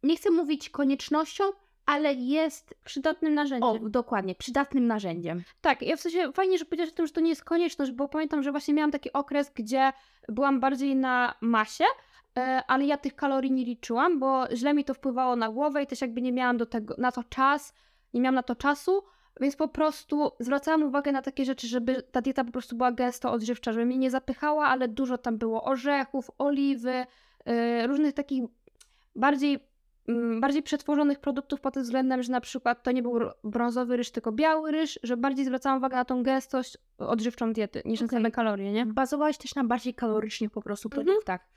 nie 0.04 0.18
chcę 0.18 0.32
mówić 0.32 0.70
koniecznością, 0.70 1.44
ale 1.86 2.14
jest, 2.14 2.76
Przydatnym 2.84 3.34
narzędziem. 3.34 3.86
o, 3.86 3.90
dokładnie, 3.90 4.36
przydatnym 4.36 4.88
narzędziem. 4.88 5.44
Tak, 5.62 5.82
ja 5.82 5.96
w 5.96 6.02
sensie 6.02 6.32
fajnie, 6.32 6.58
że 6.58 6.66
powiedziałeś 6.66 6.92
o 6.92 6.96
tym, 6.96 7.08
że 7.08 7.14
to 7.14 7.22
nie 7.22 7.30
jest 7.30 7.44
konieczność, 7.44 7.92
bo 7.92 8.08
pamiętam, 8.08 8.44
że 8.44 8.52
właśnie 8.52 8.74
miałam 8.74 8.92
taki 8.92 9.14
okres, 9.14 9.52
gdzie 9.56 9.94
byłam 10.30 10.60
bardziej 10.60 10.96
na 10.96 11.34
masie, 11.42 11.86
e, 12.38 12.64
ale 12.68 12.86
ja 12.86 12.98
tych 12.98 13.16
kalorii 13.16 13.52
nie 13.52 13.66
liczyłam, 13.66 14.20
bo 14.20 14.44
źle 14.54 14.74
mi 14.74 14.84
to 14.84 14.94
wpływało 14.94 15.36
na 15.36 15.50
głowę 15.50 15.84
i 15.84 15.88
też 15.88 16.02
jakby 16.02 16.22
nie 16.22 16.32
miałam 16.32 16.58
do 16.58 16.66
tego, 16.66 16.96
na 16.98 17.12
to 17.12 17.24
czas, 17.24 17.74
nie 18.14 18.22
miałam 18.22 18.36
na 18.36 18.44
to 18.44 18.56
czasu, 18.56 19.04
więc 19.42 19.56
po 19.56 19.68
prostu 19.68 20.32
zwracałam 20.40 20.84
uwagę 20.84 21.12
na 21.12 21.22
takie 21.22 21.46
rzeczy, 21.46 21.68
żeby 21.68 22.04
ta 22.12 22.22
dieta 22.22 22.44
po 22.44 22.52
prostu 22.52 22.76
była 22.76 22.92
gęsto 22.92 23.32
odżywcza, 23.32 23.74
żeby 23.74 23.86
mnie 23.86 23.98
nie 23.98 24.12
zapychała, 24.12 24.68
ale 24.68 24.88
dużo 24.88 25.18
tam 25.18 25.38
było 25.38 25.64
orzechów, 25.64 26.32
oliwy, 26.38 27.06
e, 27.46 27.88
różnych 27.88 28.14
takich 28.14 28.44
bardziej 29.16 29.60
bardziej 30.40 30.64
przetworzonych 30.64 31.20
produktów 31.20 31.62
pod 31.62 31.74
tym 31.74 31.84
względem, 31.84 32.24
że 32.24 32.32
na 32.32 32.42
przykład 32.42 32.84
to 32.84 32.92
nie 32.92 33.02
był 33.02 33.20
brązowy 33.44 33.98
ryż, 33.98 34.12
tylko 34.12 34.32
biały 34.32 34.72
ryż, 34.72 35.00
że 35.04 35.18
bardziej 35.18 35.46
zwracałam 35.46 35.78
uwagę 35.78 35.96
na 35.96 36.06
tą 36.06 36.24
gęstość 36.24 36.78
odżywczą 36.98 37.54
diety 37.54 37.82
niż 37.86 38.00
na 38.02 38.06
Okej. 38.06 38.18
same 38.20 38.32
kalorie, 38.32 38.72
nie? 38.72 38.86
Bazowałaś 38.86 39.38
też 39.38 39.56
na 39.56 39.64
bardziej 39.64 39.94
kalorycznych 39.94 40.52
po 40.52 40.62
prostu 40.62 40.88
Mhm. 40.88 41.06
produktach. 41.06 41.48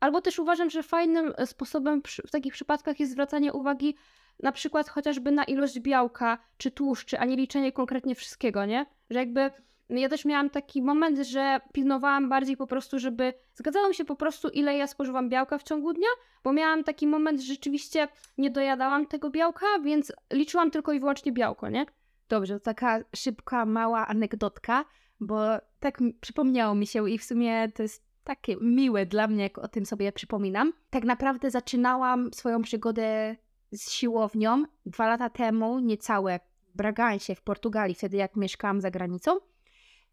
Albo 0.00 0.20
też 0.20 0.38
uważam, 0.38 0.70
że 0.70 0.82
fajnym 0.82 1.32
e, 1.36 1.46
sposobem 1.46 2.02
w 2.26 2.30
takich 2.30 2.52
przypadkach 2.52 3.00
jest 3.00 3.12
zwracanie 3.12 3.52
uwagi 3.52 3.94
na 4.42 4.52
przykład 4.52 4.88
chociażby 4.88 5.30
na 5.32 5.44
ilość 5.44 5.80
białka 5.80 6.38
czy 6.58 6.70
tłuszczy, 6.70 7.18
a 7.18 7.24
nie 7.24 7.36
liczenie 7.36 7.72
konkretnie 7.72 8.14
wszystkiego, 8.14 8.64
nie? 8.64 8.86
Że 9.10 9.18
jakby 9.18 9.50
ja 9.90 10.08
też 10.08 10.24
miałam 10.24 10.50
taki 10.50 10.82
moment, 10.82 11.18
że 11.18 11.60
pilnowałam 11.72 12.28
bardziej 12.28 12.56
po 12.56 12.66
prostu, 12.66 12.98
żeby 12.98 13.34
zgadzało 13.54 13.92
się 13.92 14.04
po 14.04 14.16
prostu, 14.16 14.48
ile 14.48 14.76
ja 14.76 14.86
spożywam 14.86 15.28
białka 15.28 15.58
w 15.58 15.62
ciągu 15.62 15.92
dnia, 15.92 16.08
bo 16.44 16.52
miałam 16.52 16.84
taki 16.84 17.06
moment, 17.06 17.40
że 17.40 17.46
rzeczywiście 17.46 18.08
nie 18.38 18.50
dojadałam 18.50 19.06
tego 19.06 19.30
białka, 19.30 19.66
więc 19.84 20.12
liczyłam 20.32 20.70
tylko 20.70 20.92
i 20.92 21.00
wyłącznie 21.00 21.32
białko, 21.32 21.68
nie? 21.68 21.86
Dobrze, 22.28 22.54
to 22.54 22.60
taka 22.60 23.00
szybka, 23.16 23.66
mała 23.66 24.06
anegdotka, 24.06 24.84
bo 25.20 25.38
tak 25.80 25.98
przypomniało 26.20 26.74
mi 26.74 26.86
się 26.86 27.10
i 27.10 27.18
w 27.18 27.24
sumie 27.24 27.68
to 27.74 27.82
jest 27.82 28.08
takie 28.24 28.56
miłe 28.60 29.06
dla 29.06 29.26
mnie, 29.26 29.42
jak 29.42 29.58
o 29.58 29.68
tym 29.68 29.86
sobie 29.86 30.12
przypominam. 30.12 30.72
Tak 30.90 31.04
naprawdę 31.04 31.50
zaczynałam 31.50 32.32
swoją 32.32 32.62
przygodę 32.62 33.36
z 33.72 33.90
siłownią 33.90 34.64
dwa 34.86 35.06
lata 35.08 35.30
temu, 35.30 35.78
niecałe, 35.78 36.40
w 36.74 36.76
Bragancie, 36.76 37.34
w 37.34 37.42
Portugalii, 37.42 37.94
wtedy 37.94 38.16
jak 38.16 38.36
mieszkałam 38.36 38.80
za 38.80 38.90
granicą. 38.90 39.38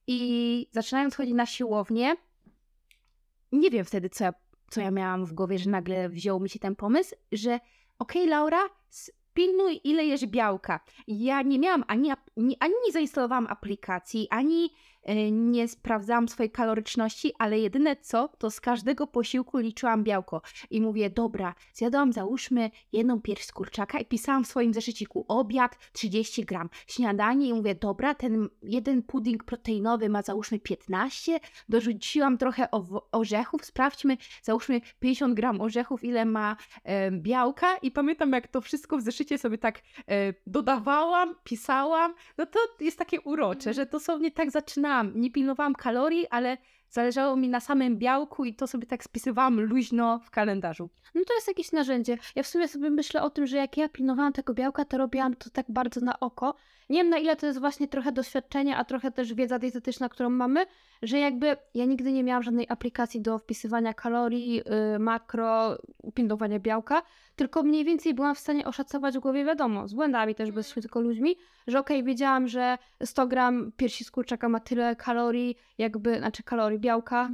I 0.08 0.68
zaczynając 0.72 1.15
chodzić 1.15 1.34
na 1.34 1.46
siłownię, 1.46 2.15
nie 3.52 3.70
wiem 3.70 3.86
wtedy, 3.86 4.10
co 4.10 4.24
ja, 4.24 4.34
co 4.70 4.82
ja 4.82 4.91
miałam 4.91 5.26
w 5.26 5.34
głowie, 5.34 5.60
że 5.60 5.70
nagle 5.70 6.10
wziął 6.10 6.39
mi 6.39 6.50
się 6.50 6.60
ten 6.60 6.76
pomysł, 6.76 7.15
że 7.32 7.60
okej, 8.00 8.28
Laura, 8.28 8.62
s- 8.89 9.12
pilnuj 9.34 9.82
ile 9.84 10.06
jesz 10.06 10.26
białka. 10.26 10.80
Ja 11.08 11.41
nie 11.41 11.60
miałam 11.60 11.84
ani, 11.88 12.12
nie, 12.38 12.56
ani 12.60 12.74
nie 12.86 12.91
zainstalowałam 12.91 13.48
aplikacji, 13.48 14.28
ani 14.30 14.70
nie 15.32 15.68
sprawdzałam 15.68 16.28
swojej 16.28 16.52
kaloryczności, 16.52 17.34
ale 17.39 17.60
jedyne 17.60 17.96
co, 17.96 18.30
to 18.38 18.52
z 18.52 18.62
każdego 18.62 19.08
posiłku 19.08 19.58
liczyłam 19.58 20.04
białko. 20.04 20.41
I 20.70 20.82
mówię, 20.82 21.10
dobra, 21.10 21.56
zjadłam 21.74 22.13
załóżmy 22.13 22.72
jedną 22.91 23.22
pierś 23.22 23.44
z 23.44 23.52
kurczaka 23.52 24.00
i 24.00 24.06
pisałam 24.06 24.44
w 24.44 24.48
swoim 24.48 24.74
zeszyciku 24.74 25.26
obiad 25.28 25.78
30 25.94 26.46
gram, 26.46 26.70
śniadanie 26.88 27.48
i 27.48 27.54
mówię, 27.54 27.76
dobra, 27.76 28.15
ten 28.15 28.50
jeden 28.63 29.04
pudding 29.04 29.44
proteinowy 29.44 30.10
ma 30.10 30.22
załóżmy 30.22 30.60
15, 30.60 31.39
dorzuciłam 31.70 32.38
trochę 32.38 32.68
orzechów, 33.12 33.65
sprawdźmy, 33.65 34.18
załóżmy 34.44 34.82
50 35.00 35.34
gram 35.34 35.62
orzechów, 35.62 36.04
ile 36.04 36.26
ma 36.26 36.56
e, 36.84 37.12
białka 37.12 37.78
i 37.78 37.91
pamiętam 37.91 38.32
jak 38.32 38.48
to 38.48 38.62
wszystko 38.62 38.98
w 38.98 39.02
zeszycie 39.02 39.38
sobie 39.38 39.58
tak 39.58 39.82
e, 40.08 40.34
dodawałam, 40.48 41.36
pisałam, 41.44 42.13
no 42.38 42.46
to 42.46 42.60
jest 42.80 43.00
takie 43.00 43.22
urocze, 43.22 43.74
że 43.74 43.86
dosłownie 43.86 44.32
tak 44.32 44.52
zaczynałam. 44.52 44.95
Nie 45.04 45.32
pilnowałam 45.32 45.76
kalorii, 45.76 46.28
ale 46.28 46.58
zależało 46.89 47.36
mi 47.36 47.50
na 47.50 47.60
samym 47.60 47.98
białku 47.98 48.45
i 48.45 48.56
to 48.56 48.67
sobie 48.67 48.88
tak 48.88 49.04
spisywałam 49.04 49.62
luźno 49.62 50.19
w 50.19 50.30
kalendarzu. 50.30 50.89
No 51.15 51.21
to 51.28 51.34
jest 51.34 51.48
jakieś 51.48 51.71
narzędzie. 51.71 52.17
Ja 52.36 52.43
w 52.43 52.48
sumie 52.48 52.67
sobie 52.67 52.89
myślę 52.89 53.21
o 53.21 53.30
tym, 53.30 53.48
że 53.48 53.58
jak 53.58 53.78
ja 53.78 53.89
pilnowałam 53.89 54.34
tego 54.34 54.54
białka, 54.54 54.86
to 54.86 54.98
robiłam 54.98 55.36
to 55.36 55.50
tak 55.50 55.65
bardzo 55.69 56.02
na 56.02 56.19
oko. 56.19 56.56
Nie 56.89 57.00
wiem 57.00 57.10
na 57.10 57.17
ile 57.17 57.36
to 57.36 57.45
jest 57.45 57.60
właśnie 57.60 57.88
trochę 57.88 58.12
doświadczenie, 58.12 58.78
a 58.78 58.86
trochę 58.86 59.12
też 59.12 59.34
wiedza 59.34 59.60
dietetyczna, 59.60 60.10
którą 60.10 60.30
mamy, 60.30 60.65
że 61.02 61.19
jakby 61.19 61.58
ja 61.74 61.86
nigdy 61.86 62.12
nie 62.12 62.24
miałam 62.24 62.43
żadnej 62.43 62.65
aplikacji 62.69 63.21
do 63.21 63.38
wpisywania 63.38 63.93
kalorii, 63.93 64.56
yy, 64.56 65.00
makro, 65.00 65.78
pilnowania 66.13 66.60
białka, 66.60 67.02
tylko 67.36 67.63
mniej 67.63 67.86
więcej 67.86 68.13
byłam 68.13 68.36
w 68.36 68.39
stanie 68.39 68.65
oszacować 68.65 69.17
w 69.17 69.19
głowie, 69.19 69.45
wiadomo, 69.45 69.88
z 69.88 69.93
błędami 69.93 70.36
też, 70.36 70.50
jesteśmy 70.50 70.82
tylko 70.82 71.02
ludźmi, 71.02 71.36
że 71.67 71.80
okej, 71.80 72.04
wiedziałam, 72.04 72.48
że 72.48 72.78
100 73.04 73.28
gram 73.28 73.71
piersi 73.78 74.04
z 74.04 74.12
kurczaka 74.12 74.50
ma 74.50 74.60
tyle 74.60 74.95
kalorii, 74.95 75.56
jakby, 75.78 76.17
znaczy 76.17 76.43
kalorii 76.43 76.75
białka, 76.80 77.30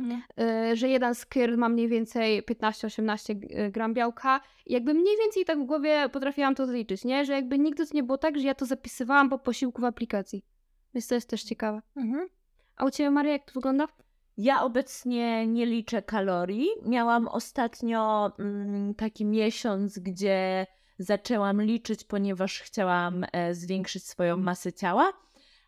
y, 0.72 0.76
że 0.76 0.90
jeden 0.90 1.16
skyr 1.16 1.58
ma 1.58 1.70
mniej 1.70 1.88
więcej 1.88 2.44
15-18 2.44 3.36
g- 3.36 3.72
gram 3.72 3.94
białka. 3.94 4.42
I 4.66 4.74
jakby 4.74 4.94
mniej 4.94 5.18
więcej 5.18 5.46
tak 5.46 5.60
w 5.60 5.66
głowie 5.66 6.10
potrafiłam 6.12 6.56
to 6.56 6.66
zliczyć, 6.68 7.06
nie? 7.06 7.26
Że 7.26 7.34
jakby 7.34 7.60
nigdy 7.60 7.86
to 7.88 7.94
nie 7.96 8.04
było 8.04 8.18
tak, 8.18 8.38
że 8.40 8.48
ja 8.48 8.56
to 8.56 8.66
zapisywałam 8.66 9.30
po 9.30 9.40
posiłku 9.40 9.82
w 9.82 9.86
aplikacji. 9.86 10.46
Więc 10.94 11.08
to 11.08 11.16
jest 11.16 11.30
też 11.30 11.44
ciekawe. 11.44 11.82
Mhm. 11.96 12.28
A 12.76 12.86
u 12.86 12.92
Ciebie, 12.92 13.12
Maria, 13.12 13.32
jak 13.32 13.46
to 13.46 13.52
wygląda? 13.54 13.88
Ja 14.38 14.62
obecnie 14.64 15.48
nie 15.48 15.66
liczę 15.66 16.02
kalorii. 16.02 16.68
Miałam 16.86 17.28
ostatnio 17.28 18.32
mm, 18.40 18.96
taki 18.96 19.26
miesiąc, 19.26 20.00
gdzie 20.00 20.68
zaczęłam 20.98 21.62
liczyć, 21.62 22.04
ponieważ 22.04 22.62
chciałam 22.62 23.26
e, 23.32 23.54
zwiększyć 23.56 24.04
swoją 24.08 24.38
masę 24.38 24.74
ciała, 24.74 25.14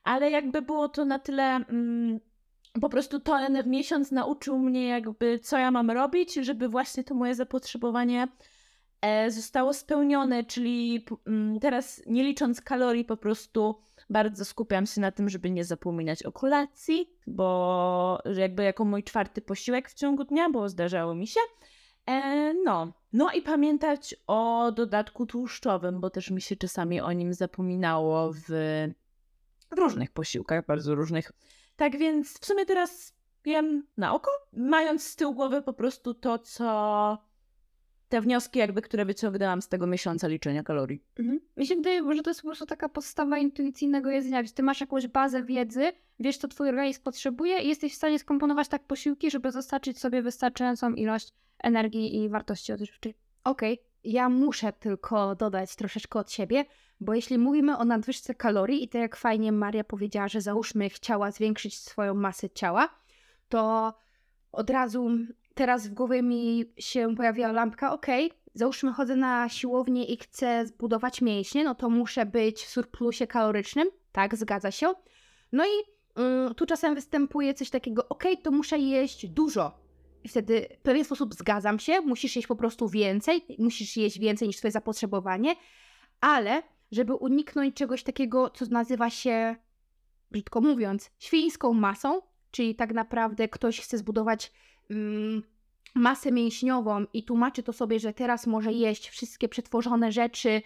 ale 0.03 0.31
jakby 0.31 0.61
było 0.61 0.89
to 0.89 1.05
na 1.05 1.19
tyle. 1.19 1.59
Po 2.81 2.89
prostu 2.89 3.19
ten 3.19 3.69
miesiąc 3.69 4.11
nauczył 4.11 4.59
mnie, 4.59 4.87
jakby 4.87 5.39
co 5.39 5.57
ja 5.57 5.71
mam 5.71 5.91
robić, 5.91 6.33
żeby 6.33 6.69
właśnie 6.69 7.03
to 7.03 7.15
moje 7.15 7.35
zapotrzebowanie 7.35 8.27
e, 9.01 9.31
zostało 9.31 9.73
spełnione, 9.73 10.43
czyli 10.43 11.05
mm, 11.27 11.59
teraz 11.59 12.01
nie 12.05 12.23
licząc 12.23 12.61
kalorii, 12.61 13.05
po 13.05 13.17
prostu 13.17 13.75
bardzo 14.09 14.45
skupiam 14.45 14.85
się 14.85 15.01
na 15.01 15.11
tym, 15.11 15.29
żeby 15.29 15.51
nie 15.51 15.65
zapominać 15.65 16.23
o 16.23 16.31
kolacji, 16.31 17.09
bo 17.27 18.19
jakby 18.37 18.63
jako 18.63 18.85
mój 18.85 19.03
czwarty 19.03 19.41
posiłek 19.41 19.89
w 19.89 19.93
ciągu 19.93 20.23
dnia, 20.23 20.49
bo 20.49 20.69
zdarzało 20.69 21.15
mi 21.15 21.27
się. 21.27 21.39
E, 22.05 22.53
no. 22.53 22.93
no 23.13 23.31
i 23.31 23.41
pamiętać 23.41 24.15
o 24.27 24.71
dodatku 24.71 25.25
tłuszczowym, 25.25 25.99
bo 25.99 26.09
też 26.09 26.31
mi 26.31 26.41
się 26.41 26.55
czasami 26.55 27.01
o 27.01 27.11
nim 27.11 27.33
zapominało 27.33 28.33
w 28.33 28.49
różnych 29.71 30.11
posiłkach, 30.11 30.65
bardzo 30.65 30.95
różnych. 30.95 31.31
Tak 31.75 31.97
więc 31.97 32.39
w 32.39 32.45
sumie 32.45 32.65
teraz 32.65 33.13
jem 33.45 33.87
na 33.97 34.13
oko, 34.13 34.31
mając 34.53 35.03
z 35.03 35.15
tyłu 35.15 35.33
głowy 35.33 35.61
po 35.61 35.73
prostu 35.73 36.13
to, 36.13 36.39
co 36.39 37.17
te 38.09 38.21
wnioski 38.21 38.59
jakby, 38.59 38.81
które 38.81 39.05
wyciągnęłam 39.05 39.61
z 39.61 39.67
tego 39.67 39.87
miesiąca 39.87 40.27
liczenia 40.27 40.63
kalorii. 40.63 41.03
Mhm. 41.19 41.39
Mi 41.57 41.67
się 41.67 41.75
wydaje, 41.75 42.13
że 42.13 42.23
to 42.23 42.29
jest 42.29 42.41
po 42.41 42.47
prostu 42.47 42.65
taka 42.65 42.89
podstawa 42.89 43.37
intuicyjnego 43.37 44.09
jedzenia, 44.09 44.43
ty 44.55 44.63
masz 44.63 44.81
jakąś 44.81 45.07
bazę 45.07 45.43
wiedzy, 45.43 45.91
wiesz, 46.19 46.37
co 46.37 46.47
twój 46.47 46.69
organizm 46.69 47.01
potrzebuje 47.01 47.59
i 47.59 47.67
jesteś 47.67 47.93
w 47.93 47.95
stanie 47.95 48.19
skomponować 48.19 48.67
tak 48.67 48.83
posiłki, 48.83 49.31
żeby 49.31 49.51
dostarczyć 49.51 49.99
sobie 49.99 50.21
wystarczającą 50.21 50.93
ilość 50.93 51.33
energii 51.63 52.15
i 52.15 52.29
wartości 52.29 52.73
odżywczej. 52.73 53.13
Okej, 53.43 53.79
ja 54.03 54.29
muszę 54.29 54.73
tylko 54.73 55.35
dodać 55.35 55.75
troszeczkę 55.75 56.19
od 56.19 56.31
siebie, 56.31 56.65
bo 56.99 57.13
jeśli 57.13 57.37
mówimy 57.37 57.77
o 57.77 57.85
nadwyżce 57.85 58.35
kalorii 58.35 58.83
i 58.83 58.89
tak 58.89 59.01
jak 59.01 59.15
fajnie 59.15 59.51
Maria 59.51 59.83
powiedziała, 59.83 60.27
że 60.27 60.41
załóżmy 60.41 60.89
chciała 60.89 61.31
zwiększyć 61.31 61.79
swoją 61.79 62.13
masę 62.13 62.49
ciała, 62.49 62.89
to 63.49 63.93
od 64.51 64.69
razu 64.69 65.09
teraz 65.53 65.87
w 65.87 65.93
głowie 65.93 66.21
mi 66.21 66.65
się 66.77 67.15
pojawiła 67.15 67.51
lampka, 67.51 67.93
okej, 67.93 68.31
załóżmy 68.53 68.93
chodzę 68.93 69.15
na 69.15 69.49
siłownię 69.49 70.05
i 70.05 70.17
chcę 70.17 70.65
zbudować 70.65 71.21
mięśnie, 71.21 71.63
no 71.63 71.75
to 71.75 71.89
muszę 71.89 72.25
być 72.25 72.61
w 72.63 72.69
surplusie 72.69 73.27
kalorycznym, 73.27 73.87
tak, 74.11 74.35
zgadza 74.35 74.71
się. 74.71 74.93
No 75.51 75.65
i 75.65 75.69
mm, 76.15 76.55
tu 76.55 76.65
czasem 76.65 76.95
występuje 76.95 77.53
coś 77.53 77.69
takiego, 77.69 78.09
okej, 78.09 78.37
to 78.37 78.51
muszę 78.51 78.77
jeść 78.77 79.27
dużo, 79.27 79.82
i 80.23 80.29
wtedy 80.29 80.67
w 80.79 80.81
pewien 80.81 81.05
sposób 81.05 81.33
zgadzam 81.33 81.79
się, 81.79 82.01
musisz 82.01 82.35
jeść 82.35 82.47
po 82.47 82.55
prostu 82.55 82.89
więcej, 82.89 83.45
musisz 83.59 83.97
jeść 83.97 84.19
więcej 84.19 84.47
niż 84.47 84.57
twoje 84.57 84.71
zapotrzebowanie, 84.71 85.55
ale 86.21 86.63
żeby 86.91 87.13
uniknąć 87.13 87.75
czegoś 87.75 88.03
takiego, 88.03 88.49
co 88.49 88.65
nazywa 88.65 89.09
się, 89.09 89.55
brzydko 90.31 90.61
mówiąc, 90.61 91.11
świńską 91.19 91.73
masą, 91.73 92.21
czyli 92.51 92.75
tak 92.75 92.93
naprawdę 92.93 93.47
ktoś 93.47 93.81
chce 93.81 93.97
zbudować 93.97 94.51
mm, 94.89 95.43
masę 95.95 96.31
mięśniową 96.31 97.05
i 97.13 97.23
tłumaczy 97.23 97.63
to 97.63 97.73
sobie, 97.73 97.99
że 97.99 98.13
teraz 98.13 98.47
może 98.47 98.71
jeść 98.71 99.09
wszystkie 99.09 99.49
przetworzone 99.49 100.11
rzeczy 100.11 100.61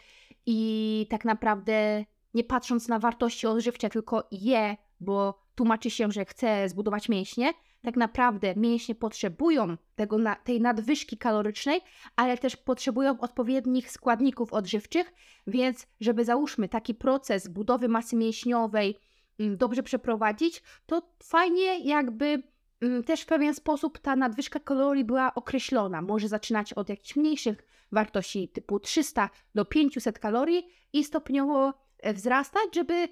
i 0.45 1.07
tak 1.09 1.25
naprawdę 1.25 2.05
nie 2.33 2.43
patrząc 2.43 2.87
na 2.87 2.99
wartości 2.99 3.47
odżywcze, 3.47 3.89
tylko 3.89 4.27
je, 4.31 4.77
bo 4.99 5.43
tłumaczy 5.55 5.89
się, 5.89 6.11
że 6.11 6.25
chce 6.25 6.69
zbudować 6.69 7.09
mięśnie, 7.09 7.53
tak 7.87 7.97
naprawdę 7.97 8.53
mięśnie 8.55 8.95
potrzebują 8.95 9.77
tego 9.95 10.17
tej 10.43 10.61
nadwyżki 10.61 11.17
kalorycznej, 11.17 11.81
ale 12.15 12.37
też 12.37 12.55
potrzebują 12.55 13.19
odpowiednich 13.19 13.91
składników 13.91 14.53
odżywczych, 14.53 15.13
więc 15.47 15.87
żeby 15.99 16.25
załóżmy 16.25 16.69
taki 16.69 16.95
proces 16.95 17.47
budowy 17.47 17.89
masy 17.89 18.15
mięśniowej 18.15 18.97
mm, 19.39 19.57
dobrze 19.57 19.83
przeprowadzić, 19.83 20.63
to 20.85 21.01
fajnie 21.23 21.79
jakby 21.79 22.43
mm, 22.81 23.03
też 23.03 23.21
w 23.21 23.25
pewien 23.25 23.53
sposób 23.53 23.99
ta 23.99 24.15
nadwyżka 24.15 24.59
kalorii 24.59 25.05
była 25.05 25.35
określona. 25.35 26.01
Może 26.01 26.27
zaczynać 26.27 26.73
od 26.73 26.89
jakichś 26.89 27.15
mniejszych 27.15 27.67
wartości 27.91 28.49
typu 28.49 28.79
300 28.79 29.29
do 29.55 29.65
500 29.65 30.19
kalorii 30.19 30.67
i 30.93 31.03
stopniowo 31.03 31.73
e, 31.99 32.13
wzrastać, 32.13 32.75
żeby 32.75 33.07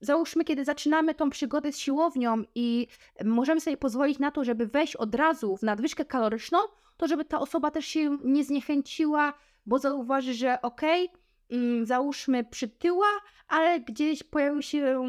załóżmy, 0.00 0.44
kiedy 0.44 0.64
zaczynamy 0.64 1.14
tą 1.14 1.30
przygodę 1.30 1.72
z 1.72 1.78
siłownią 1.78 2.42
i 2.54 2.86
możemy 3.24 3.60
sobie 3.60 3.76
pozwolić 3.76 4.18
na 4.18 4.30
to, 4.30 4.44
żeby 4.44 4.66
wejść 4.66 4.96
od 4.96 5.14
razu 5.14 5.56
w 5.56 5.62
nadwyżkę 5.62 6.04
kaloryczną, 6.04 6.58
to 6.96 7.08
żeby 7.08 7.24
ta 7.24 7.40
osoba 7.40 7.70
też 7.70 7.86
się 7.86 8.18
nie 8.24 8.44
zniechęciła, 8.44 9.34
bo 9.66 9.78
zauważy, 9.78 10.34
że 10.34 10.62
okej, 10.62 11.08
okay, 11.08 11.86
załóżmy 11.86 12.44
przytyła, 12.44 13.06
ale 13.48 13.80
gdzieś 13.80 14.22
pojawił 14.22 14.62
się, 14.62 15.04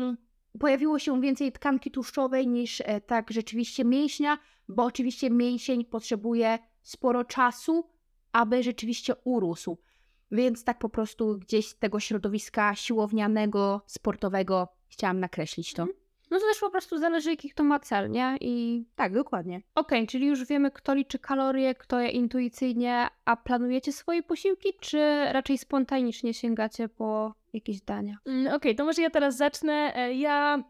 pojawiło 0.60 1.00
się 1.00 1.22
więcej 1.22 1.52
tkanki 1.52 1.92
tłuszczowej 1.92 2.48
niż 2.48 2.82
e, 2.86 3.02
tak 3.02 3.32
rzeczywiście 3.32 3.86
mięśnia, 3.86 4.38
bo 4.68 4.84
oczywiście 4.84 5.30
mięsień 5.30 5.86
potrzebuje 5.86 6.60
sporo 6.82 7.24
czasu, 7.24 7.90
aby 8.32 8.64
rzeczywiście 8.64 9.16
urósł. 9.24 9.78
Więc 10.32 10.64
tak 10.64 10.80
po 10.80 10.90
prostu 10.90 11.38
gdzieś 11.40 11.68
z 11.68 11.80
tego 11.80 12.00
środowiska 12.00 12.76
siłownianego, 12.76 13.82
sportowego 13.86 14.77
chciałam 14.90 15.20
nakreślić 15.20 15.74
to. 15.74 15.86
No 16.32 16.40
to 16.40 16.46
też 16.46 16.60
po 16.60 16.70
prostu 16.70 16.98
zależy, 16.98 17.30
jaki 17.30 17.50
kto 17.50 17.64
ma 17.64 17.80
cel, 17.80 18.12
nie? 18.12 18.38
I 18.42 18.86
Tak, 18.96 19.14
dokładnie. 19.14 19.62
okej, 19.76 20.08
czyli 20.08 20.28
już 20.28 20.46
wiemy, 20.46 20.72
kto 20.72 20.94
liczy 20.94 21.20
kalorie, 21.20 21.76
kto 21.76 22.00
je 22.00 22.10
intuicyjnie, 22.10 23.08
a 23.26 23.36
planujecie 23.38 23.94
swoje 23.94 24.24
posiłki, 24.24 24.70
czy 24.80 25.00
raczej 25.32 25.58
spontanicznie 25.58 26.34
sięgacie 26.34 26.90
po 26.90 27.34
jakieś 27.54 27.82
dania? 27.82 28.18
Mm, 28.26 28.54
Okej, 28.54 28.76
to 28.76 28.86
może 28.86 29.02
ja 29.02 29.10
teraz 29.10 29.38
zacznę. 29.38 29.92
E, 29.96 30.14
Ja 30.14 30.64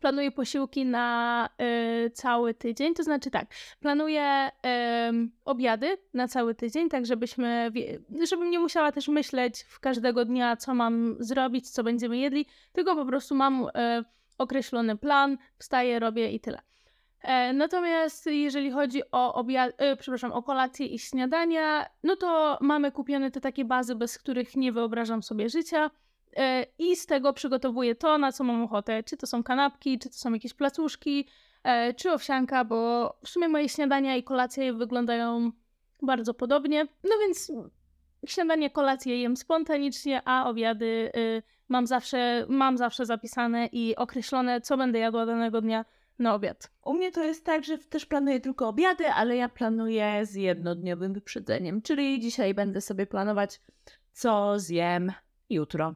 planuję 0.00 0.30
posiłki 0.30 0.84
na 0.84 1.48
e, 1.58 2.10
cały 2.10 2.54
tydzień, 2.54 2.94
to 2.94 3.02
znaczy 3.02 3.30
tak, 3.30 3.46
planuję 3.80 4.50
em, 4.62 5.30
obiady 5.44 5.98
na 6.14 6.28
cały 6.28 6.54
tydzień, 6.54 6.88
tak 6.88 7.06
żebyśmy, 7.06 7.72
żebym 8.28 8.50
nie 8.50 8.58
musiała 8.58 8.92
też 8.92 9.08
myśleć 9.08 9.62
w 9.62 9.80
każdego 9.80 10.24
dnia, 10.24 10.56
co 10.56 10.74
mam 10.74 11.16
zrobić, 11.20 11.70
co 11.70 11.84
będziemy 11.84 12.18
jedli, 12.18 12.46
tylko 12.72 12.96
po 12.96 13.04
prostu 13.04 13.34
mam 13.34 13.66
e, 13.74 14.04
określony 14.38 14.96
plan, 14.96 15.38
wstaję, 15.58 15.98
robię 15.98 16.30
i 16.30 16.40
tyle. 16.40 16.60
E, 17.22 17.52
Natomiast 17.52 18.26
jeżeli 18.26 18.70
chodzi 18.70 19.02
o 19.12 19.34
obiad, 19.34 19.72
e, 19.78 19.96
przepraszam, 19.96 20.32
o 20.32 20.42
kolację 20.42 20.86
i 20.86 20.98
śniadania, 20.98 21.86
no 22.02 22.16
to 22.16 22.58
mamy 22.60 22.92
kupione 22.92 23.30
te 23.30 23.40
takie 23.40 23.64
bazy, 23.64 23.94
bez 23.94 24.18
których 24.18 24.56
nie 24.56 24.72
wyobrażam 24.72 25.22
sobie 25.22 25.48
życia. 25.48 25.90
E, 26.36 26.66
I 26.78 26.96
z 26.96 27.06
tego 27.06 27.32
przygotowuję 27.32 27.94
to, 27.94 28.18
na 28.18 28.32
co 28.32 28.44
mam 28.44 28.62
ochotę. 28.62 29.02
Czy 29.02 29.16
to 29.16 29.26
są 29.26 29.42
kanapki, 29.42 29.98
czy 29.98 30.08
to 30.08 30.14
są 30.14 30.32
jakieś 30.32 30.54
placuszki, 30.54 31.28
e, 31.64 31.94
czy 31.94 32.12
owsianka, 32.12 32.64
bo 32.64 33.08
w 33.24 33.28
sumie 33.28 33.48
moje 33.48 33.68
śniadania 33.68 34.16
i 34.16 34.22
kolacje 34.22 34.72
wyglądają 34.72 35.52
bardzo 36.02 36.34
podobnie. 36.34 36.86
No 37.04 37.10
więc 37.20 37.52
śniadanie, 38.26 38.70
kolację 38.70 39.20
jem 39.20 39.36
spontanicznie, 39.36 40.22
a 40.24 40.48
obiady 40.50 41.10
y, 41.16 41.42
mam, 41.68 41.86
zawsze, 41.86 42.46
mam 42.48 42.78
zawsze 42.78 43.06
zapisane 43.06 43.66
i 43.66 43.96
określone, 43.96 44.60
co 44.60 44.76
będę 44.76 44.98
jadła 44.98 45.26
danego 45.26 45.60
dnia 45.60 45.84
na 46.18 46.34
obiad. 46.34 46.70
U 46.84 46.94
mnie 46.94 47.12
to 47.12 47.24
jest 47.24 47.44
tak, 47.44 47.64
że 47.64 47.78
też 47.78 48.06
planuję 48.06 48.40
tylko 48.40 48.68
obiady, 48.68 49.08
ale 49.08 49.36
ja 49.36 49.48
planuję 49.48 50.26
z 50.26 50.34
jednodniowym 50.34 51.12
wyprzedzeniem, 51.12 51.82
czyli 51.82 52.20
dzisiaj 52.20 52.54
będę 52.54 52.80
sobie 52.80 53.06
planować, 53.06 53.60
co 54.12 54.58
zjem 54.58 55.12
jutro. 55.50 55.94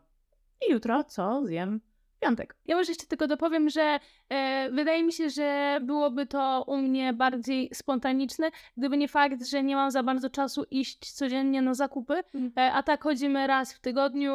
I 0.68 0.72
jutro, 0.72 1.04
co 1.04 1.44
zjem 1.46 1.80
piątek. 2.20 2.56
Ja 2.66 2.76
może 2.76 2.90
jeszcze 2.92 3.06
tylko 3.06 3.26
dopowiem, 3.26 3.70
że 3.70 3.98
e, 4.28 4.70
wydaje 4.70 5.02
mi 5.02 5.12
się, 5.12 5.30
że 5.30 5.78
byłoby 5.82 6.26
to 6.26 6.64
u 6.66 6.76
mnie 6.76 7.12
bardziej 7.12 7.70
spontaniczne, 7.74 8.50
gdyby 8.76 8.96
nie 8.96 9.08
fakt, 9.08 9.46
że 9.46 9.62
nie 9.62 9.76
mam 9.76 9.90
za 9.90 10.02
bardzo 10.02 10.30
czasu 10.30 10.64
iść 10.70 11.12
codziennie 11.12 11.62
na 11.62 11.74
zakupy, 11.74 12.14
Mhm. 12.34 12.52
e, 12.56 12.72
a 12.72 12.82
tak 12.82 13.02
chodzimy 13.02 13.46
raz 13.46 13.72
w 13.74 13.80
tygodniu 13.80 14.32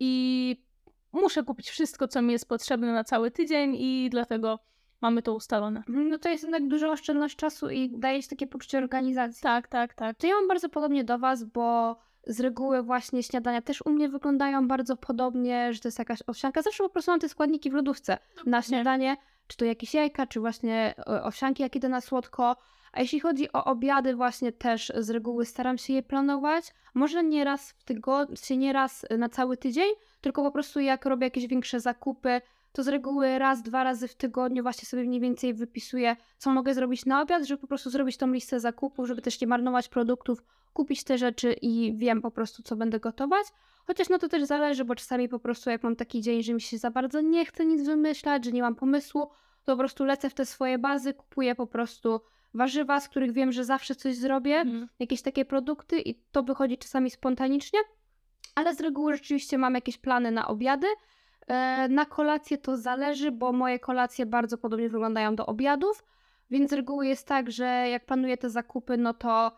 i 0.00 0.56
muszę 1.12 1.42
kupić 1.42 1.70
wszystko, 1.70 2.08
co 2.08 2.22
mi 2.22 2.32
jest 2.32 2.48
potrzebne 2.48 2.92
na 2.92 3.04
cały 3.04 3.30
tydzień 3.30 3.76
i 3.78 4.08
dlatego 4.10 4.58
mamy 5.00 5.22
to 5.22 5.34
ustalone. 5.34 5.82
No 5.88 6.18
to 6.18 6.28
jest 6.28 6.42
jednak 6.42 6.68
duża 6.68 6.88
oszczędność 6.88 7.36
czasu 7.36 7.70
i 7.70 7.90
daje 7.98 8.22
się 8.22 8.28
takie 8.28 8.46
poczucie 8.46 8.78
organizacji. 8.78 9.42
Tak, 9.42 9.68
tak, 9.68 9.94
tak. 9.94 10.16
To 10.18 10.26
ja 10.26 10.34
mam 10.34 10.48
bardzo 10.48 10.68
podobnie 10.68 11.04
do 11.04 11.18
Was, 11.18 11.44
bo 11.44 11.96
z 12.26 12.40
reguły 12.40 12.82
właśnie 12.82 13.22
śniadania 13.22 13.62
też 13.62 13.82
u 13.86 13.90
mnie 13.90 14.08
wyglądają 14.08 14.68
bardzo 14.68 14.96
podobnie, 14.96 15.72
że 15.72 15.80
to 15.80 15.88
jest 15.88 15.98
jakaś 15.98 16.18
owsianka. 16.26 16.62
Zawsze 16.62 16.84
po 16.84 16.90
prostu 16.90 17.10
mam 17.10 17.20
te 17.20 17.28
składniki 17.28 17.70
w 17.70 17.74
lodówce 17.74 18.18
na 18.46 18.62
śniadanie, 18.62 19.16
czy 19.46 19.56
to 19.56 19.64
jakieś 19.64 19.94
jajka, 19.94 20.26
czy 20.26 20.40
właśnie 20.40 20.94
e, 20.98 21.22
owsianki, 21.22 21.62
jak 21.62 21.76
idę 21.76 21.88
na 21.88 22.00
słodko. 22.00 22.56
A 22.92 23.00
jeśli 23.00 23.20
chodzi 23.20 23.52
o 23.52 23.64
obiady, 23.64 24.14
właśnie 24.16 24.52
też 24.52 24.92
z 24.98 25.10
reguły 25.10 25.46
staram 25.46 25.78
się 25.78 25.92
je 25.92 26.02
planować. 26.02 26.74
Może 26.94 27.24
nie 27.24 27.44
raz 27.44 27.70
w 27.70 27.84
tygodniu, 27.84 28.36
nie 28.56 28.72
raz 28.72 29.06
na 29.18 29.28
cały 29.28 29.56
tydzień, 29.56 29.90
tylko 30.20 30.42
po 30.42 30.50
prostu 30.50 30.80
jak 30.80 31.06
robię 31.06 31.26
jakieś 31.26 31.46
większe 31.46 31.80
zakupy, 31.80 32.40
to 32.78 32.82
z 32.82 32.88
reguły 32.88 33.38
raz, 33.38 33.62
dwa 33.62 33.84
razy 33.84 34.08
w 34.08 34.14
tygodniu 34.14 34.62
właśnie 34.62 34.86
sobie 34.86 35.04
mniej 35.04 35.20
więcej 35.20 35.54
wypisuję, 35.54 36.16
co 36.36 36.50
mogę 36.50 36.74
zrobić 36.74 37.06
na 37.06 37.22
obiad, 37.22 37.44
żeby 37.44 37.60
po 37.60 37.66
prostu 37.66 37.90
zrobić 37.90 38.16
tą 38.16 38.32
listę 38.32 38.60
zakupów, 38.60 39.06
żeby 39.06 39.22
też 39.22 39.40
nie 39.40 39.46
marnować 39.46 39.88
produktów, 39.88 40.42
kupić 40.72 41.04
te 41.04 41.18
rzeczy 41.18 41.52
i 41.52 41.94
wiem 41.96 42.22
po 42.22 42.30
prostu, 42.30 42.62
co 42.62 42.76
będę 42.76 43.00
gotować. 43.00 43.46
Chociaż 43.86 44.08
no 44.08 44.18
to 44.18 44.28
też 44.28 44.44
zależy, 44.44 44.84
bo 44.84 44.94
czasami 44.94 45.28
po 45.28 45.38
prostu 45.38 45.70
jak 45.70 45.82
mam 45.82 45.96
taki 45.96 46.20
dzień, 46.20 46.42
że 46.42 46.54
mi 46.54 46.60
się 46.60 46.78
za 46.78 46.90
bardzo 46.90 47.20
nie 47.20 47.44
chce 47.46 47.66
nic 47.66 47.86
wymyślać, 47.86 48.44
że 48.44 48.52
nie 48.52 48.62
mam 48.62 48.74
pomysłu, 48.74 49.20
to 49.64 49.72
po 49.72 49.76
prostu 49.76 50.04
lecę 50.04 50.30
w 50.30 50.34
te 50.34 50.46
swoje 50.46 50.78
bazy, 50.78 51.14
kupuję 51.14 51.54
po 51.54 51.66
prostu 51.66 52.20
warzywa, 52.54 53.00
z 53.00 53.08
których 53.08 53.32
wiem, 53.32 53.52
że 53.52 53.64
zawsze 53.64 53.94
coś 53.94 54.16
zrobię, 54.16 54.56
Mhm. 54.56 54.88
jakieś 54.98 55.22
takie 55.22 55.44
produkty 55.44 56.00
i 56.00 56.14
to 56.32 56.42
wychodzi 56.42 56.78
czasami 56.78 57.10
spontanicznie, 57.10 57.80
ale 58.54 58.74
z 58.74 58.80
reguły 58.80 59.14
rzeczywiście 59.14 59.58
mam 59.58 59.74
jakieś 59.74 59.98
plany 59.98 60.30
na 60.30 60.48
obiady. 60.48 60.86
E, 61.48 61.88
Na 61.88 62.04
kolację 62.04 62.58
to 62.58 62.76
zależy, 62.76 63.32
bo 63.32 63.52
moje 63.52 63.78
kolacje 63.78 64.26
bardzo 64.26 64.58
podobnie 64.58 64.88
wyglądają 64.88 65.36
do 65.36 65.46
obiadów, 65.46 66.04
więc 66.50 66.70
z 66.70 66.72
reguły 66.72 67.06
jest 67.06 67.26
tak, 67.28 67.50
że 67.50 67.64
jak 67.64 68.06
planuję 68.06 68.36
te 68.36 68.50
zakupy, 68.50 68.96
no 68.96 69.14
to 69.14 69.52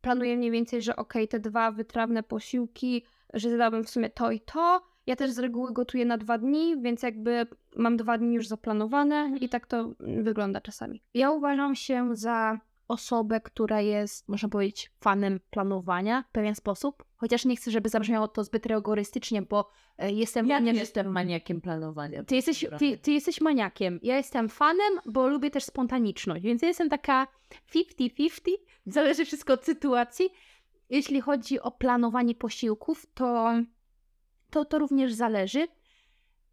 planuję 0.00 0.36
mniej 0.36 0.50
więcej, 0.50 0.82
że 0.82 0.96
ok, 0.96 1.14
te 1.30 1.40
dwa 1.40 1.70
wytrawne 1.70 2.22
posiłki, 2.22 3.04
że 3.34 3.48
zjadałbym 3.48 3.84
w 3.84 3.90
sumie 3.90 4.10
to 4.10 4.30
i 4.30 4.40
to. 4.40 4.82
Ja 5.06 5.16
też 5.16 5.30
z 5.30 5.38
reguły 5.38 5.72
gotuję 5.72 6.04
na 6.04 6.18
dwa 6.18 6.38
dni, 6.38 6.82
więc 6.82 7.02
jakby 7.02 7.46
mam 7.76 7.96
dwa 7.96 8.18
dni 8.18 8.34
już 8.34 8.46
zaplanowane 8.46 9.30
i 9.40 9.48
tak 9.48 9.66
to 9.66 9.76
mm, 10.00 10.24
wygląda 10.24 10.60
czasami. 10.60 11.02
Ja 11.14 11.30
uważam 11.30 11.74
się 11.74 12.16
za 12.16 12.58
osobę, 12.88 13.40
która 13.40 13.80
jest, 13.80 14.28
można 14.28 14.48
powiedzieć, 14.48 14.92
fanem 15.00 15.40
planowania 15.50 16.24
w 16.28 16.32
pewien 16.32 16.54
sposób. 16.54 17.04
Chociaż 17.16 17.44
nie 17.44 17.56
chcę, 17.56 17.70
żeby 17.70 17.88
zabrzmiało 17.88 18.28
to 18.28 18.44
zbyt 18.44 18.66
rygorystycznie, 18.66 19.42
bo 19.42 19.70
e, 19.98 20.12
jestem. 20.12 20.46
Ja 20.46 20.58
nie, 20.58 20.72
jestem 20.72 21.12
maniakiem 21.12 21.60
planowania. 21.60 22.24
Ty 22.24 22.36
jesteś, 22.36 22.60
Trochę. 22.60 22.78
ty, 22.78 22.98
ty 22.98 23.12
jesteś 23.12 23.40
maniakiem. 23.40 24.00
Ja 24.02 24.16
jestem 24.16 24.48
fanem, 24.48 25.00
bo 25.06 25.28
lubię 25.28 25.50
też 25.50 25.64
spontaniczność, 25.64 26.44
więc 26.44 26.62
ja 26.62 26.68
jestem 26.68 26.88
taka 26.88 27.26
50-50, 27.74 28.30
zależy 28.86 29.24
wszystko 29.24 29.52
od 29.52 29.64
sytuacji. 29.64 30.30
Jeśli 30.90 31.20
chodzi 31.20 31.60
o 31.60 31.70
planowanie 31.70 32.34
posiłków, 32.34 33.06
to, 33.14 33.52
to 34.50 34.64
to 34.64 34.78
również 34.78 35.12
zależy. 35.12 35.68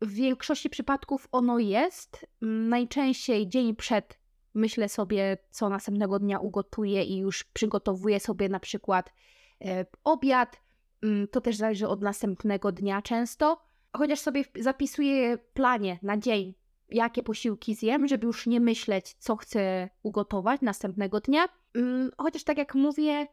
W 0.01 0.13
większości 0.13 0.69
przypadków 0.69 1.27
ono 1.31 1.59
jest. 1.59 2.27
Najczęściej 2.41 3.47
dzień 3.47 3.75
przed 3.75 4.22
myślę 4.53 4.89
sobie, 4.89 5.37
co 5.49 5.69
następnego 5.69 6.19
dnia 6.19 6.39
ugotuję 6.39 7.03
i 7.03 7.17
już 7.17 7.43
przygotowuję 7.43 8.19
sobie 8.19 8.49
na 8.49 8.59
przykład 8.59 9.13
e, 9.65 9.85
obiad. 10.03 10.61
Mm, 11.03 11.27
To 11.27 11.41
też 11.41 11.55
zależy 11.55 11.87
od 11.87 12.01
następnego 12.01 12.71
dnia 12.71 13.01
często 13.01 13.73
chociaż 13.97 14.19
sobie 14.19 14.43
zapisuję 14.59 15.37
planie 15.37 15.99
na 16.01 16.17
dzień, 16.17 16.53
jakie 16.89 17.23
posiłki 17.23 17.75
zjem, 17.75 18.07
żeby 18.07 18.27
już 18.27 18.47
nie 18.47 18.59
myśleć, 18.59 19.13
co 19.13 19.35
chcę 19.35 19.89
ugotować 20.03 20.61
następnego 20.61 21.19
dnia. 21.19 21.45
Mm, 21.75 22.11
Chociaż 22.17 22.43
tak 22.43 22.57
jak 22.57 22.75
mówię, 22.75 23.27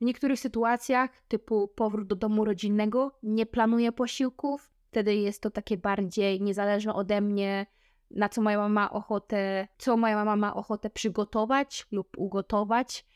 w 0.00 0.04
niektórych 0.04 0.40
sytuacjach, 0.40 1.10
typu 1.28 1.68
powrót 1.68 2.08
do 2.08 2.16
domu 2.16 2.44
rodzinnego, 2.44 3.18
nie 3.22 3.46
planuję 3.46 3.92
posiłków. 3.92 4.70
Wtedy 4.90 5.14
jest 5.14 5.42
to 5.42 5.50
takie 5.50 5.76
bardziej 5.76 6.42
niezależne 6.42 6.94
ode 6.94 7.20
mnie, 7.20 7.66
na 8.10 8.28
co 8.28 8.42
moja 8.42 8.58
mama 8.58 8.68
ma 8.68 8.90
ochotę, 8.90 9.68
co 9.78 9.96
moja 9.96 10.16
mama 10.16 10.36
ma 10.36 10.54
ochotę 10.54 10.90
przygotować 10.90 11.86
lub 11.92 12.18
ugotować. 12.18 13.06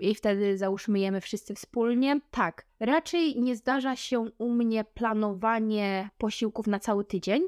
I 0.00 0.14
wtedy 0.14 0.58
załóżmy 0.58 0.98
jemy 0.98 1.20
wszyscy 1.20 1.54
wspólnie. 1.54 2.20
Tak, 2.30 2.66
raczej 2.80 3.40
nie 3.40 3.56
zdarza 3.56 3.96
się 3.96 4.20
u 4.38 4.52
mnie 4.52 4.84
planowanie 4.84 6.10
posiłków 6.18 6.66
na 6.66 6.78
cały 6.78 7.04
tydzień, 7.04 7.42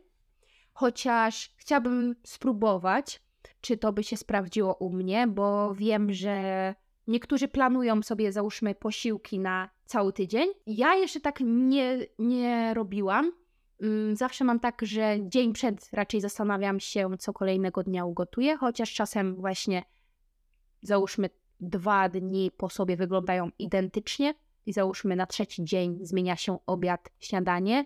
chociaż 0.72 1.54
chciałabym 1.56 2.16
spróbować, 2.24 3.22
czy 3.60 3.76
to 3.76 3.92
by 3.92 4.04
się 4.04 4.16
sprawdziło 4.16 4.74
u 4.74 4.92
mnie, 4.92 5.26
bo 5.26 5.74
wiem, 5.74 6.12
że 6.12 6.74
niektórzy 7.06 7.48
planują 7.48 8.02
sobie, 8.02 8.32
załóżmy, 8.32 8.74
posiłki 8.74 9.38
na 9.38 9.70
cały 9.84 10.12
tydzień. 10.12 10.48
Ja 10.66 10.94
jeszcze 10.94 11.20
tak 11.20 11.40
nie, 11.40 11.98
nie 12.18 12.74
robiłam. 12.74 13.32
Mm, 13.80 14.16
Zawsze 14.16 14.44
mam 14.44 14.60
tak, 14.60 14.82
że 14.82 15.16
dzień 15.20 15.52
przed 15.52 15.90
raczej 15.92 16.20
zastanawiam 16.20 16.80
się, 16.80 17.18
co 17.18 17.32
kolejnego 17.32 17.82
dnia 17.82 18.04
ugotuję, 18.04 18.56
chociaż 18.56 18.94
czasem 18.94 19.36
właśnie 19.36 19.84
załóżmy 20.82 21.30
dwa 21.60 22.08
dni 22.08 22.50
po 22.56 22.68
sobie 22.68 22.96
wyglądają 22.96 23.50
identycznie 23.58 24.34
i 24.66 24.72
załóżmy 24.72 25.16
na 25.16 25.26
trzeci 25.26 25.64
dzień 25.64 25.98
zmienia 26.02 26.36
się 26.36 26.58
obiad, 26.66 27.10
śniadanie. 27.18 27.84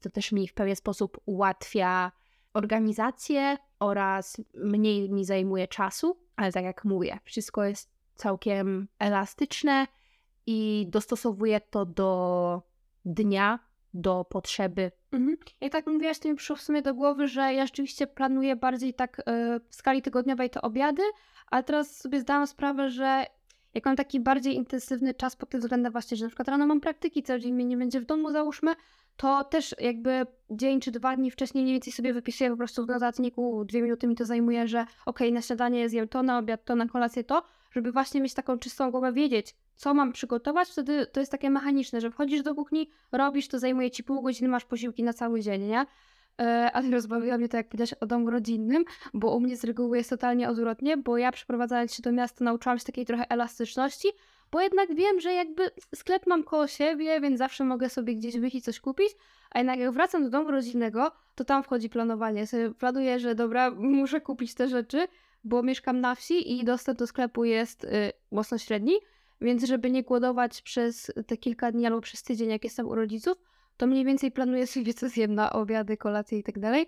To 0.00 0.10
też 0.10 0.32
mi 0.32 0.48
w 0.48 0.54
pewien 0.54 0.76
sposób 0.76 1.20
ułatwia 1.26 2.12
organizację 2.54 3.56
oraz 3.78 4.40
mniej 4.54 5.10
mi 5.10 5.24
zajmuje 5.24 5.68
czasu, 5.68 6.18
ale 6.36 6.52
tak 6.52 6.64
jak 6.64 6.84
mówię, 6.84 7.18
wszystko 7.24 7.64
jest 7.64 7.90
całkiem 8.14 8.88
elastyczne 8.98 9.86
i 10.46 10.86
dostosowuję 10.88 11.60
to 11.60 11.86
do 11.86 12.62
dnia, 13.04 13.58
do 13.94 14.24
potrzeby. 14.24 14.92
Mhm. 15.12 15.36
Tak 15.70 15.86
mówiłaś, 15.86 16.18
to 16.18 16.28
mi 16.28 16.34
przyszło 16.34 16.56
w 16.56 16.62
sumie 16.62 16.82
do 16.82 16.94
głowy, 16.94 17.28
że 17.28 17.54
ja 17.54 17.66
rzeczywiście 17.66 18.06
planuję 18.06 18.56
bardziej 18.56 18.94
tak 18.94 19.20
e, 19.26 19.60
w 19.68 19.74
skali 19.74 20.02
tygodniowej 20.02 20.50
te 20.50 20.62
obiady, 20.62 21.02
ale 21.46 21.62
teraz 21.62 21.96
sobie 21.96 22.20
zdałam 22.20 22.46
sprawę, 22.46 22.90
że 22.90 23.26
jak 23.74 23.86
mam 23.86 23.96
taki 23.96 24.20
bardziej 24.20 24.54
intensywny 24.54 25.14
czas 25.14 25.36
pod 25.36 25.50
tym 25.50 25.60
względem 25.60 25.92
właśnie, 25.92 26.16
że 26.16 26.24
na 26.24 26.28
przykład 26.28 26.48
rano 26.48 26.66
mam 26.66 26.80
praktyki, 26.80 27.22
cały 27.22 27.40
dzień 27.40 27.52
mnie 27.52 27.64
nie 27.64 27.76
będzie 27.76 28.00
w 28.00 28.04
domu, 28.04 28.30
załóżmy, 28.30 28.74
to 29.16 29.44
też 29.44 29.74
jakby 29.78 30.26
dzień 30.50 30.80
czy 30.80 30.90
dwa 30.90 31.16
dni 31.16 31.30
wcześniej 31.30 31.64
mniej 31.64 31.74
więcej 31.74 31.92
sobie 31.92 32.12
wypisuję 32.12 32.50
po 32.50 32.56
prostu 32.56 32.84
w 32.84 32.88
notatniku, 32.88 33.64
dwie 33.64 33.82
minuty 33.82 34.06
mi 34.06 34.16
to 34.16 34.24
zajmuje, 34.24 34.68
że 34.68 34.86
okej, 35.06 35.32
na 35.32 35.42
śniadanie 35.42 35.88
zjem 35.88 36.08
to, 36.08 36.22
na 36.22 36.38
obiad 36.38 36.64
to, 36.64 36.76
na 36.76 36.86
kolację 36.86 37.24
to, 37.24 37.42
żeby 37.72 37.92
właśnie 37.92 38.20
mieć 38.20 38.34
taką 38.34 38.58
czystą 38.58 38.90
głowę, 38.90 39.12
wiedzieć, 39.12 39.56
co 39.80 39.94
mam 39.94 40.12
przygotować, 40.12 40.68
wtedy 40.68 41.06
to 41.06 41.20
jest 41.20 41.32
takie 41.32 41.50
mechaniczne, 41.50 42.00
że 42.00 42.10
wchodzisz 42.10 42.42
do 42.42 42.54
kuchni, 42.54 42.90
robisz, 43.12 43.48
to 43.48 43.58
zajmuje 43.58 43.90
ci 43.90 44.04
pół 44.04 44.22
godziny, 44.22 44.48
masz 44.48 44.64
posiłki 44.64 45.02
na 45.02 45.12
cały 45.12 45.40
dzień, 45.40 45.62
nie? 45.62 45.86
E, 46.40 46.70
Ale 46.72 46.90
rozbawiła 46.96 47.38
mnie 47.38 47.48
to, 47.48 47.56
jak 47.56 47.68
powiedziałaś 47.68 47.92
o 47.92 48.06
domu 48.06 48.30
rodzinnym, 48.30 48.84
bo 49.14 49.36
u 49.36 49.40
mnie 49.40 49.56
z 49.56 49.64
reguły 49.64 49.96
jest 49.98 50.10
totalnie 50.10 50.48
odwrotnie, 50.48 50.96
bo 50.96 51.18
ja 51.18 51.32
przeprowadzając 51.32 51.94
się 51.94 52.02
do 52.02 52.12
miasta 52.12 52.44
nauczyłam 52.44 52.78
się 52.78 52.84
takiej 52.84 53.06
trochę 53.06 53.30
elastyczności, 53.30 54.08
bo 54.52 54.60
jednak 54.60 54.94
wiem, 54.94 55.20
że 55.20 55.32
jakby 55.32 55.70
sklep 55.94 56.26
mam 56.26 56.44
koło 56.44 56.66
siebie, 56.66 57.20
więc 57.20 57.38
zawsze 57.38 57.64
mogę 57.64 57.88
sobie 57.88 58.14
gdzieś 58.14 58.38
wyjść 58.38 58.56
i 58.56 58.62
coś 58.62 58.80
kupić, 58.80 59.08
a 59.50 59.58
jednak 59.58 59.78
jak 59.78 59.90
wracam 59.90 60.24
do 60.24 60.30
domu 60.30 60.50
rodzinnego, 60.50 61.12
to 61.34 61.44
tam 61.44 61.62
wchodzi 61.62 61.88
planowanie. 61.88 62.46
Sobie 62.46 62.74
planuję, 62.74 63.18
że 63.18 63.34
dobra, 63.34 63.70
muszę 64.00 64.20
kupić 64.20 64.54
te 64.54 64.68
rzeczy, 64.68 65.08
bo 65.44 65.62
mieszkam 65.62 66.00
na 66.00 66.14
wsi 66.14 66.58
i 66.58 66.64
dostęp 66.64 66.98
do 66.98 67.06
sklepu 67.06 67.44
jest 67.44 67.84
y, 67.84 68.12
mocno 68.30 68.58
średni, 68.58 68.94
więc 69.40 69.64
żeby 69.64 69.90
nie 69.90 70.02
głodować 70.02 70.62
przez 70.62 71.12
te 71.26 71.36
kilka 71.36 71.72
dni 71.72 71.86
albo 71.86 72.00
przez 72.00 72.22
tydzień, 72.22 72.50
jak 72.50 72.64
jestem 72.64 72.88
u 72.88 72.94
rodziców, 72.94 73.38
to 73.76 73.86
mniej 73.86 74.04
więcej 74.04 74.32
planuję 74.32 74.66
sobie, 74.66 74.94
co 74.94 75.08
zjem 75.08 75.34
na 75.34 75.52
obiady, 75.52 75.96
kolacje 75.96 76.38
i 76.38 76.42
tak 76.42 76.58
dalej. 76.58 76.86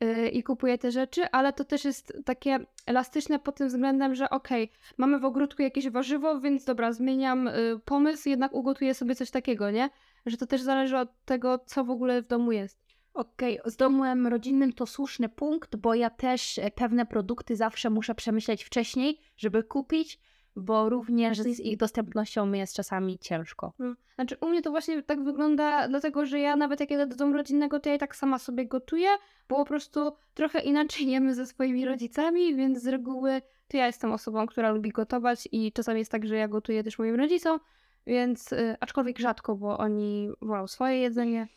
yy, 0.00 0.28
I 0.28 0.42
kupuję 0.42 0.78
te 0.78 0.92
rzeczy, 0.92 1.30
ale 1.30 1.52
to 1.52 1.64
też 1.64 1.84
jest 1.84 2.12
takie 2.24 2.58
elastyczne 2.86 3.38
pod 3.38 3.56
tym 3.56 3.68
względem, 3.68 4.14
że 4.14 4.30
okej, 4.30 4.70
mamy 4.96 5.18
w 5.18 5.24
ogródku 5.24 5.62
jakieś 5.62 5.88
warzywo, 5.88 6.40
więc 6.40 6.64
dobra, 6.64 6.92
zmieniam 6.92 7.48
y, 7.48 7.80
pomysł, 7.84 8.28
jednak 8.28 8.54
ugotuję 8.54 8.94
sobie 8.94 9.14
coś 9.14 9.30
takiego, 9.30 9.70
nie? 9.70 9.90
Że 10.26 10.36
to 10.36 10.46
też 10.46 10.62
zależy 10.62 10.98
od 10.98 11.24
tego, 11.24 11.58
co 11.58 11.84
w 11.84 11.90
ogóle 11.90 12.22
w 12.22 12.26
domu 12.26 12.52
jest. 12.52 12.80
Okej, 13.14 13.58
z 13.64 13.76
domem 13.76 14.26
rodzinnym 14.26 14.72
to 14.72 14.86
słuszny 14.86 15.28
punkt, 15.28 15.76
bo 15.76 15.94
ja 15.94 16.10
też 16.10 16.58
e, 16.58 16.70
pewne 16.70 17.06
produkty 17.06 17.56
zawsze 17.56 17.90
muszę 17.90 18.14
przemyśleć 18.14 18.64
wcześniej, 18.64 19.20
żeby 19.36 19.62
kupić, 19.62 20.18
bo 20.56 20.88
również 20.88 21.38
z 21.40 21.60
ich 21.60 21.76
dostępnością 21.76 22.52
jest 22.52 22.74
czasami 22.74 23.18
ciężko. 23.18 23.72
Znaczy, 24.14 24.36
u 24.40 24.48
mnie 24.48 24.62
to 24.62 24.70
właśnie 24.70 25.02
tak 25.02 25.24
wygląda, 25.24 25.88
dlatego 25.88 26.26
że 26.26 26.38
ja 26.40 26.56
nawet 26.56 26.80
jak 26.80 26.90
jadę 26.90 27.06
do 27.06 27.16
domu 27.16 27.36
rodzinnego, 27.36 27.80
to 27.80 27.88
ja 27.88 27.94
i 27.94 27.98
tak 27.98 28.16
sama 28.16 28.38
sobie 28.38 28.66
gotuję, 28.66 29.08
bo 29.48 29.56
po 29.56 29.64
prostu 29.64 30.12
trochę 30.34 30.60
inaczej 30.60 31.06
jemy 31.06 31.34
ze 31.34 31.46
swoimi 31.46 31.84
rodzicami, 31.84 32.56
więc 32.56 32.82
z 32.82 32.86
reguły 32.86 33.42
to 33.68 33.76
ja 33.76 33.86
jestem 33.86 34.12
osobą, 34.12 34.46
która 34.46 34.70
lubi 34.70 34.90
gotować 34.90 35.48
i 35.52 35.72
czasami 35.72 35.98
jest 35.98 36.10
tak, 36.10 36.26
że 36.26 36.36
ja 36.36 36.48
gotuję 36.48 36.84
też 36.84 36.98
moim 36.98 37.14
rodzicom, 37.14 37.60
więc 38.06 38.52
y, 38.52 38.76
aczkolwiek 38.80 39.18
rzadko, 39.18 39.56
bo 39.56 39.78
oni 39.78 40.30
wolą 40.42 40.66
swoje 40.66 40.98
jedzenie. 40.98 41.48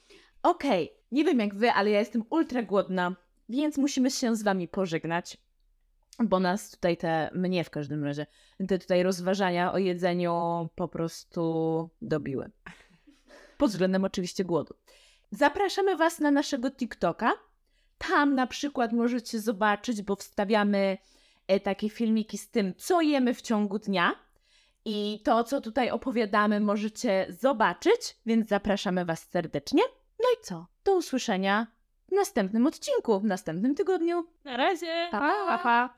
Okej, 0.44 0.94
nie 1.12 1.24
wiem 1.24 1.40
jak 1.40 1.56
wy, 1.56 1.72
ale 1.72 1.90
ja 1.90 2.00
jestem 2.00 2.24
ultra 2.30 2.64
głodna, 2.64 3.16
więc 3.50 3.78
musimy 3.78 4.12
się 4.12 4.36
z 4.36 4.44
wami 4.44 4.68
pożegnać, 4.68 5.38
bo 6.20 6.40
nas 6.40 6.72
tutaj 6.72 6.98
te, 6.98 7.30
mnie 7.34 7.64
w 7.64 7.70
każdym 7.70 8.04
razie, 8.04 8.26
te 8.68 8.80
tutaj 8.80 9.04
rozważania 9.04 9.74
o 9.74 9.78
jedzeniu 9.78 10.70
po 10.76 10.88
prostu 10.88 11.90
dobiły. 12.02 12.52
Pod 13.58 13.70
względem 13.70 14.06
oczywiście 14.06 14.46
głodu. 14.46 14.74
Zapraszamy 15.32 15.96
was 15.96 16.20
na 16.20 16.32
naszego 16.32 16.72
TikToka. 16.72 17.32
Tam 17.98 18.36
na 18.36 18.48
przykład 18.48 18.94
możecie 18.94 19.40
zobaczyć, 19.40 20.02
bo 20.02 20.16
wstawiamy 20.16 20.98
e, 21.48 21.60
takie 21.60 21.90
filmiki 21.90 22.38
z 22.38 22.50
tym, 22.50 22.74
co 22.78 23.02
jemy 23.02 23.34
w 23.34 23.42
ciągu 23.42 23.80
dnia. 23.80 24.16
I 24.86 25.22
to, 25.24 25.44
co 25.44 25.62
tutaj 25.62 25.92
opowiadamy, 25.92 26.60
możecie 26.60 27.28
zobaczyć, 27.30 28.18
więc 28.26 28.50
zapraszamy 28.50 29.06
Was 29.06 29.30
serdecznie. 29.30 29.84
No 30.20 30.30
i 30.34 30.44
co? 30.44 30.68
Do 30.84 30.96
usłyszenia 30.96 31.68
w 32.08 32.12
następnym 32.12 32.68
odcinku, 32.68 33.20
w 33.20 33.24
następnym 33.24 33.76
tygodniu. 33.76 34.28
Na 34.44 34.58
razie! 34.58 35.08
Pa, 35.12 35.20
pa, 35.20 35.58
pa. 35.58 35.98